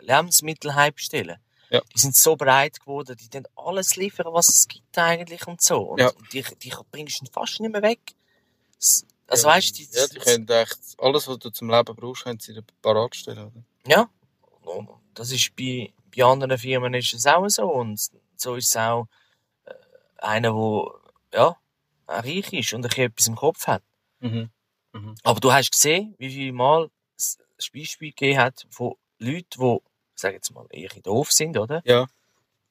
Lebensmittel 0.00 0.74
heimstellen. 0.74 1.36
Ja. 1.70 1.80
Die 1.94 1.98
sind 1.98 2.16
so 2.16 2.36
breit 2.36 2.80
geworden, 2.80 3.16
die 3.16 3.30
dann 3.30 3.44
alles 3.56 3.96
liefern, 3.96 4.32
was 4.32 4.48
es 4.48 4.68
gibt 4.68 4.96
eigentlich 4.98 5.46
und 5.46 5.60
so. 5.62 5.78
Und, 5.80 6.00
Ja. 6.00 6.10
und 6.10 6.32
die, 6.32 6.42
die 6.62 6.72
bringst 6.90 7.20
du 7.22 7.30
fast 7.32 7.60
nicht 7.60 7.72
mehr 7.72 7.82
weg. 7.82 8.14
Also 9.26 9.48
ja, 9.48 9.54
weißt 9.54 9.70
du, 9.70 9.82
die, 9.82 9.88
Ja, 9.92 10.06
die 10.06 10.18
können 10.18 10.48
echt, 10.48 10.78
alles, 10.98 11.28
was 11.28 11.38
du 11.38 11.50
zum 11.50 11.70
Leben 11.70 11.96
brauchst, 11.96 12.24
können 12.24 12.38
sie 12.40 12.52
dir 12.52 12.64
parat 12.82 13.16
stellen, 13.16 13.46
oder? 13.46 13.62
Ja, 13.86 14.10
das 15.14 15.30
ist 15.30 15.54
bei, 15.56 15.92
bei 16.14 16.24
anderen 16.24 16.58
Firmen 16.58 16.94
ist 16.94 17.14
es 17.14 17.26
auch 17.26 17.48
so. 17.48 17.64
Und 17.64 18.00
so 18.36 18.54
ist 18.54 18.68
es 18.68 18.76
auch 18.76 19.08
äh, 19.64 19.72
einer, 20.18 20.52
der 20.52 21.38
ja, 21.38 21.56
reich 22.08 22.52
ist 22.52 22.72
und 22.74 22.84
ein 22.84 23.04
etwas 23.04 23.26
im 23.26 23.36
Kopf 23.36 23.66
hat. 23.66 23.82
Mhm. 24.20 24.50
Aber 25.22 25.40
du 25.40 25.52
hast 25.52 25.72
gesehen, 25.72 26.14
wie 26.18 26.30
viel 26.30 26.52
Mal 26.52 26.90
es 27.16 27.38
ein 27.40 27.80
Beispiel 27.80 28.10
gegeben 28.10 28.38
hat 28.38 28.66
von 28.70 28.94
Leuten, 29.18 29.60
die, 29.60 29.78
sag 30.14 30.34
jetzt 30.34 30.50
mal, 30.50 30.66
eher 30.70 30.90
doof 31.02 31.32
sind, 31.32 31.56
oder? 31.56 31.82
Ja. 31.84 32.06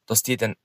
Dass 0.06 0.22
die 0.24 0.38
dann 0.38 0.56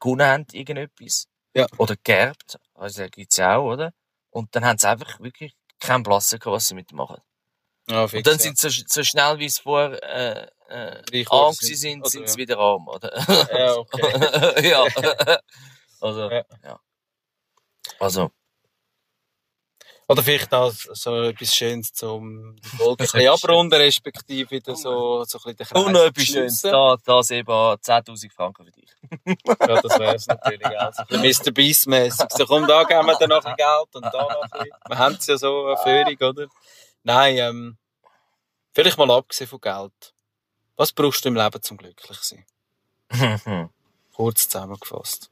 gewonnen 0.00 0.26
haben, 0.26 0.46
irgendetwas. 0.52 1.28
Ja. 1.54 1.66
Oder 1.78 1.94
geerbt. 2.02 2.58
Also, 2.74 3.06
gibt's 3.08 3.36
ja 3.36 3.56
auch, 3.56 3.72
oder? 3.72 3.92
Und 4.30 4.54
dann 4.56 4.64
haben 4.64 4.78
sie 4.78 4.88
einfach 4.88 5.20
wirklich 5.20 5.54
keinen 5.78 6.02
Blassen 6.02 6.40
gehabt, 6.40 6.56
was 6.56 6.66
sie 6.66 6.74
mitmachen. 6.74 7.20
Ja, 7.90 8.04
Und 8.04 8.26
dann 8.26 8.38
sind 8.38 8.58
sie 8.58 8.70
so, 8.70 8.82
so 8.86 9.02
schnell, 9.02 9.38
wie 9.38 9.46
es 9.46 9.58
vorher 9.58 10.02
äh, 10.02 11.02
äh, 11.12 11.24
arm 11.28 11.52
sind, 11.52 11.76
sind, 11.76 12.08
sind 12.08 12.28
sie 12.28 12.38
wieder 12.38 12.58
arm, 12.58 12.88
oder? 12.88 13.12
Ja, 13.52 13.74
okay. 13.76 14.68
ja. 14.70 14.84
also, 16.00 16.30
Ja. 16.30 16.44
ja. 16.62 16.80
Also, 18.00 18.30
Oder 20.06 20.22
vielleicht 20.22 20.52
auch 20.52 20.70
so 20.72 21.22
etwas 21.22 21.54
Schönes 21.54 21.92
zum 21.92 22.56
die 22.56 22.68
Folge 22.76 23.04
ein 23.04 23.08
bisschen 23.10 23.28
abrunden, 23.28 23.80
respektive 23.80 24.50
wieder 24.50 24.76
so, 24.76 25.24
so 25.24 25.38
ein 25.38 25.54
bisschen 25.54 25.56
den 25.56 25.66
Kreis 25.66 25.82
und 25.84 25.92
noch 25.92 26.04
etwas. 26.04 26.24
Schönes. 26.24 26.60
Da, 26.62 26.96
das 27.04 27.30
eben 27.30 27.50
10.000 27.50 28.32
Franken 28.32 28.66
für 28.66 28.72
dich. 28.72 28.90
Ja, 29.46 29.80
das 29.80 29.98
wär's 29.98 30.26
natürlich 30.26 30.66
auch. 30.78 30.92
So 30.92 31.02
ein 31.08 31.22
bisschen 31.22 31.44
Mr. 31.46 31.52
Beast-mässig. 31.52 32.30
So, 32.30 32.44
komm, 32.46 32.66
da 32.66 32.84
geben 32.84 33.06
wir 33.06 33.16
dann 33.18 33.30
noch 33.30 33.44
ein 33.44 33.56
Geld 33.56 33.94
und 33.94 34.04
da 34.04 34.22
noch 34.22 34.42
ein 34.42 34.50
bisschen. 34.50 34.76
Wir 34.88 34.98
haben 34.98 35.14
es 35.14 35.26
ja 35.26 35.36
so, 35.38 35.66
eine 35.66 35.76
Führung, 35.78 36.30
oder? 36.30 36.48
Nein, 37.04 37.36
ähm, 37.36 37.78
vielleicht 38.72 38.98
mal 38.98 39.10
abgesehen 39.10 39.48
von 39.48 39.60
Geld. 39.60 40.14
Was 40.76 40.92
brauchst 40.92 41.24
du 41.24 41.28
im 41.28 41.36
Leben 41.36 41.62
zum 41.62 41.76
glücklich 41.76 42.18
sein? 42.18 42.44
Kurz 44.14 44.48
zusammengefasst. 44.48 45.30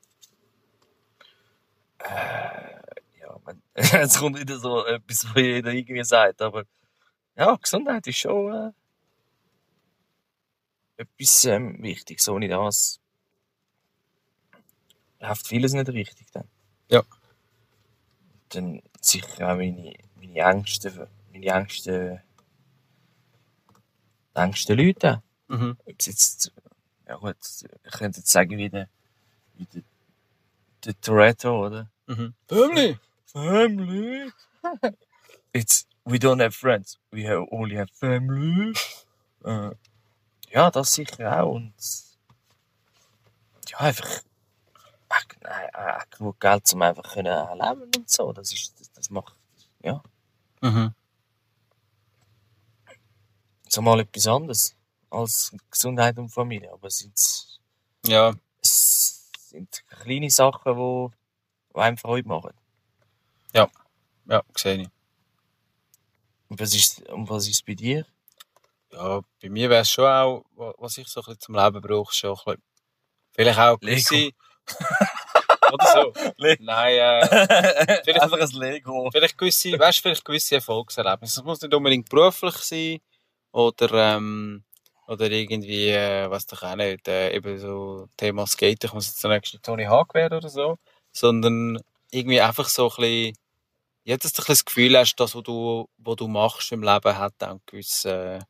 ja, 2.00 3.38
man, 3.44 3.62
jetzt 3.76 4.18
kommt 4.18 4.38
wieder 4.38 4.58
so 4.58 4.84
etwas, 4.86 5.24
was 5.24 5.42
jeder 5.42 5.72
irgendwie 5.72 6.04
sagt, 6.04 6.42
aber 6.42 6.64
ja, 7.36 7.56
Gesundheit 7.56 8.06
ist 8.06 8.18
schon 8.18 8.74
äh, 10.98 11.02
etwas 11.02 11.44
ähm, 11.46 11.82
Wichtiges. 11.82 12.28
Ohne 12.28 12.48
das 12.48 13.00
läuft 15.20 15.46
vieles 15.46 15.72
nicht 15.72 15.88
richtig 15.88 16.30
dann. 16.32 16.48
Ja. 16.88 17.02
Dann 18.50 18.82
sicher 19.00 19.52
auch 19.52 19.56
meine, 19.56 19.94
meine 20.16 20.38
Ängste, 20.38 21.08
meine 21.32 21.46
Ängste, 21.46 22.22
die 24.34 24.38
Ängste 24.38 24.74
Leute. 24.74 25.22
Mhm. 25.48 25.76
Ob 25.84 25.94
es 25.98 26.06
jetzt, 26.06 26.52
ja 27.06 27.16
gut, 27.16 27.36
ich 27.84 27.92
könnte 27.92 28.20
jetzt 28.20 28.30
sagen, 28.30 28.56
wie 28.56 28.68
der, 28.68 28.88
wie 29.54 29.66
der, 29.66 29.82
der 30.84 31.00
Toretto, 31.00 31.66
oder? 31.66 31.90
Mhm. 32.06 32.34
Family! 32.48 32.98
Family. 33.26 34.32
It's 35.52 35.86
we 36.04 36.18
don't 36.18 36.42
have 36.42 36.52
friends, 36.52 36.98
we 37.10 37.26
have 37.26 37.46
only 37.50 37.76
have 37.76 37.92
family. 37.94 38.74
Äh, 39.44 39.70
ja, 40.50 40.70
das 40.70 40.94
sicher 40.94 41.42
auch 41.42 41.54
und 41.54 41.74
ja 43.68 43.78
einfach 43.78 44.22
genug 46.10 46.40
Geld, 46.40 46.72
um 46.72 46.82
einfach 46.82 47.14
können 47.14 47.58
leben 47.58 47.90
und 47.96 48.10
so. 48.10 48.32
Das 48.32 48.52
ist 48.52 48.78
das, 48.78 48.92
das 48.92 49.10
macht 49.10 49.34
ja 49.82 50.02
Mhm. 50.62 50.94
So 53.72 53.80
mal 53.82 54.00
etwas 54.00 54.26
anderes 54.26 54.76
als 55.10 55.52
Gesundheit 55.70 56.18
und 56.18 56.28
Familie. 56.28 56.70
Aber 56.72 56.88
es 56.88 56.98
sind 56.98 57.14
Ja, 58.06 58.34
es 58.60 59.30
sind 59.48 59.82
kleine 60.02 60.30
Sachen, 60.30 60.76
wo 60.76 61.10
einem 61.74 61.96
Freude 61.96 62.28
machen. 62.28 62.52
ja, 63.54 64.42
sehe 64.56 64.82
ich. 64.82 64.88
Und 66.48 66.60
was 66.60 66.74
ist 66.74 67.00
und 67.08 67.28
was 67.30 67.48
ist 67.48 67.64
bei 67.66 67.74
dir? 67.74 68.06
Ja, 68.92 69.20
bei 69.40 69.48
mir 69.48 69.70
wäre 69.70 69.82
es 69.82 69.90
schon 69.90 70.04
auch, 70.04 70.44
wa- 70.54 70.74
was 70.78 70.98
ich 70.98 71.08
so 71.08 71.20
ein 71.20 71.24
bisschen 71.24 71.40
zum 71.40 71.54
Leben 71.56 71.80
brauche, 71.80 72.14
schon 72.14 72.30
ein 72.30 72.36
bisschen, 72.44 72.62
vielleicht 73.32 73.58
auch 73.58 73.80
gewisse... 73.80 74.30
Oder 75.72 75.86
so. 75.86 76.12
Nein, 76.60 76.94
äh, 76.94 78.00
Vielleicht- 78.04 78.20
Einfach 78.20 78.38
ein 78.40 78.48
Lego. 78.50 79.08
vielleicht 79.10 79.38
gewisse, 79.38 79.78
weißt, 79.78 79.98
du, 79.98 80.02
vielleicht 80.02 80.24
gewisse 80.24 80.56
Erfolgserlebnisse. 80.56 81.40
Es 81.40 81.44
muss 81.44 81.62
nicht 81.62 81.72
unbedingt 81.74 82.08
beruflich 82.10 82.54
sein 82.56 83.00
oder, 83.52 84.16
ähm, 84.16 84.64
oder 85.06 85.30
irgendwie, 85.30 85.88
äh, 85.90 86.30
was 86.30 86.46
doch 86.46 86.62
auch 86.62 86.76
nicht, 86.76 87.06
äh, 87.08 87.34
eben 87.34 87.58
so 87.58 88.08
Thema 88.16 88.46
Skate, 88.46 88.84
ich 88.84 88.92
muss 88.92 89.06
jetzt 89.08 89.22
der 89.24 89.30
nächste 89.30 89.60
Tony 89.60 89.84
Hawk 89.84 90.14
werden 90.14 90.38
oder 90.38 90.48
so, 90.48 90.78
sondern 91.12 91.78
irgendwie 92.10 92.40
einfach 92.40 92.68
so 92.68 92.90
ein 92.90 92.96
bisschen, 92.96 93.36
ja, 94.04 94.16
dass 94.16 94.32
du 94.32 94.42
ein 94.42 94.46
bisschen 94.46 94.52
das 94.54 94.64
Gefühl 94.64 94.98
hast, 94.98 95.16
das, 95.16 95.34
was 95.34 95.42
du, 95.44 95.88
was 95.98 96.16
du 96.16 96.28
machst 96.28 96.72
im 96.72 96.82
Leben, 96.82 97.18
hat 97.18 97.34
auch 97.42 97.48
einen 97.48 97.62
gewissen, 97.66 98.44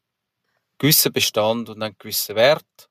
gewissen 0.78 1.12
Bestand 1.12 1.68
und 1.70 1.82
einen 1.82 1.96
gewissen 1.98 2.36
Wert. 2.36 2.88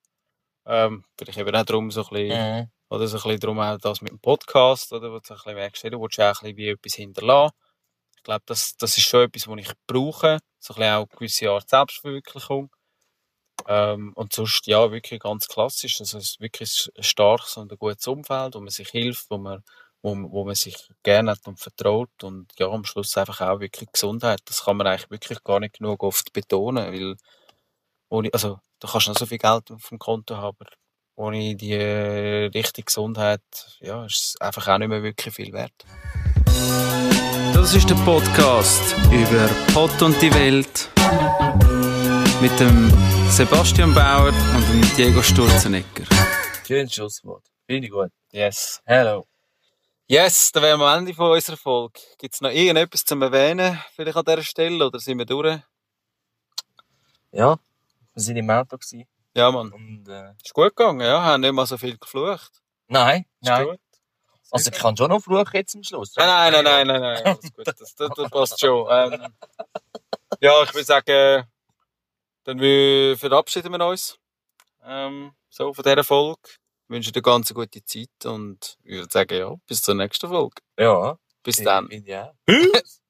Ähm, 0.66 1.04
vielleicht 1.18 1.40
eben 1.40 1.56
auch 1.56 1.66
darum 1.66 1.92
so 1.92 2.04
ein 2.06 2.10
bisschen, 2.10 2.60
Mhm. 2.62 2.72
oder 2.90 3.08
so 3.08 3.18
ein 3.18 3.24
bisschen 3.24 3.40
darum 3.40 3.60
auch 3.60 3.78
das 3.80 4.02
mit 4.02 4.12
dem 4.12 4.20
Podcast, 4.20 4.92
oder, 4.94 5.12
wo 5.12 5.20
du 5.20 5.26
so 5.26 5.34
ein 5.34 5.38
bisschen 5.38 5.56
merkst, 5.56 5.84
du 5.86 6.02
willst 6.02 6.20
auch 6.20 6.26
ein 6.26 6.34
bisschen 6.34 6.58
wie 6.58 6.68
etwas 6.70 6.94
hinterlassen. 6.96 7.56
Ich 8.18 8.24
glaube, 8.24 8.44
das, 8.46 8.76
das 8.78 8.98
ist 8.98 9.06
schon 9.06 9.24
etwas, 9.24 9.48
was 9.48 9.60
ich 9.60 9.72
brauche. 9.88 10.40
So 10.62 10.76
ein 10.76 10.78
bisschen 10.78 10.94
auch 10.94 11.10
gewisse 11.10 11.50
Art 11.50 11.70
Selbstverwirklichung. 11.70 12.70
Ähm, 13.68 14.14
und 14.16 14.34
sonst, 14.34 14.68
ja, 14.68 14.92
wirklich 14.92 15.20
ganz 15.22 15.48
klassisch. 15.48 16.00
Also, 16.00 16.18
es 16.20 16.32
ist 16.32 16.42
wirklich 16.42 16.90
ein 16.98 17.04
starkes 17.04 17.58
und 17.58 17.72
ein 17.72 17.78
gutes 17.78 18.08
Umfeld, 18.08 18.56
wo 18.56 18.60
man 18.60 18.70
sich 18.70 18.90
hilft, 18.90 19.30
wo 19.30 19.38
man, 19.38 19.64
wo, 20.02 20.16
wo 20.32 20.46
man 20.46 20.56
sich 20.56 20.78
gerne 21.04 21.32
hat 21.32 21.48
und 21.48 21.60
vertraut. 21.60 22.24
Und 22.24 22.52
ja, 22.60 22.68
am 22.70 22.86
Schluss 22.86 23.18
einfach 23.18 23.42
auch 23.42 23.60
wirklich 23.60 23.92
Gesundheit. 23.92 24.42
Das 24.46 24.66
kann 24.66 24.78
man 24.78 24.88
eigentlich 24.88 25.10
wirklich 25.12 25.44
gar 25.44 25.60
nicht 25.60 25.78
genug 25.80 26.04
oft 26.04 26.32
betonen, 26.34 26.92
weil, 26.94 27.16
ohne, 28.10 28.30
also, 28.34 28.60
du 28.80 28.88
kannst 28.88 29.08
noch 29.08 29.18
so 29.18 29.26
viel 29.26 29.40
Geld 29.40 29.72
auf 29.72 29.90
dem 29.90 30.00
Konto 30.00 30.38
haben, 30.38 30.58
aber 30.60 30.72
ohne 31.16 31.56
die 31.56 31.74
äh, 31.74 32.46
richtige 32.54 32.86
Gesundheit, 32.86 33.42
ja, 33.80 34.06
ist 34.06 34.36
es 34.36 34.42
einfach 34.42 34.68
auch 34.68 34.78
nicht 34.78 34.90
mehr 34.90 35.04
wirklich 35.04 35.36
viel 35.36 35.54
wert. 35.54 35.74
Das 37.62 37.76
ist 37.76 37.88
der 37.90 37.96
Podcast 38.04 38.96
über 39.12 39.48
Pott 39.74 40.02
und 40.02 40.20
die 40.20 40.34
Welt 40.34 40.90
mit 42.42 42.60
dem 42.60 42.90
Sebastian 43.30 43.94
Bauer 43.94 44.30
und 44.56 44.68
dem 44.68 44.82
Diego 44.98 45.22
Sturzenegger. 45.22 46.06
Schönes 46.66 46.94
Schlusswort. 46.94 47.44
Finde 47.68 47.86
ich 47.88 47.94
gut. 47.94 48.10
Yes. 48.32 48.82
Hello. 48.86 49.26
Yes, 50.08 50.52
dann 50.52 50.64
wären 50.64 50.80
wir 50.80 50.88
am 50.88 51.00
Ende 51.00 51.14
von 51.14 51.32
unserer 51.32 51.56
Folge. 51.56 52.00
Gibt 52.18 52.34
es 52.34 52.42
noch 52.42 52.50
irgendetwas 52.50 53.06
zum 53.06 53.22
Erwähnen, 53.22 53.80
vielleicht 53.96 54.18
an 54.18 54.26
dieser 54.26 54.44
Stelle, 54.44 54.86
oder 54.88 55.00
sind 55.00 55.20
wir 55.20 55.26
durch? 55.26 55.60
Ja, 57.32 57.58
wir 58.14 58.22
sind 58.24 58.38
im 58.38 58.50
Auto 58.50 58.76
gewesen 58.78 59.06
Ja, 59.36 59.52
Mann. 59.52 59.72
und 59.72 60.08
äh, 60.10 60.32
Ist 60.44 60.54
gut 60.54 60.76
gegangen, 60.76 61.02
ja, 61.02 61.22
haben 61.22 61.42
nicht 61.42 61.54
mal 61.54 61.66
so 61.68 61.78
viel 61.78 61.98
geflucht. 61.98 62.52
nein, 62.88 63.26
Ist 63.40 63.50
nein. 63.50 63.66
gut. 63.68 63.80
Also 64.52 64.70
ich 64.72 64.78
kann 64.78 64.98
schon 64.98 65.10
noch 65.10 65.22
fluchen 65.22 65.50
jetzt 65.54 65.76
am 65.76 65.84
Schluss. 65.84 66.14
Nein, 66.16 66.52
nein, 66.52 66.64
nein, 66.64 66.88
nein, 66.88 67.02
nein, 67.02 67.26
alles 67.26 67.54
gut, 67.54 67.68
das, 67.68 67.96
das, 67.96 68.10
das 68.16 68.30
passt 68.30 68.60
schon. 68.60 68.88
Ähm, 68.90 69.34
ja, 70.40 70.64
ich 70.64 70.74
würde 70.74 70.84
sagen, 70.84 71.48
dann 72.44 72.60
verabschieden 73.18 73.72
wir 73.72 73.86
uns 73.86 74.20
ähm, 74.84 75.34
so 75.50 75.74
von 75.74 75.84
dieser 75.84 76.04
Folge. 76.04 76.40
Ich 76.44 76.90
wünsche 76.90 77.12
dir 77.12 77.20
eine 77.20 77.22
ganz 77.22 77.54
gute 77.54 77.84
Zeit 77.86 78.26
und 78.26 78.78
ich 78.84 78.96
würde 78.96 79.12
sagen, 79.12 79.38
ja, 79.38 79.56
bis 79.68 79.82
zur 79.82 79.96
nächsten 79.96 80.28
Folge. 80.28 80.62
Ja. 80.78 81.18
Bis 81.44 81.58
dann. 81.58 81.90
Ich 81.90 82.16
auch. 82.16 82.34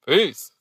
Peace. 0.05 0.51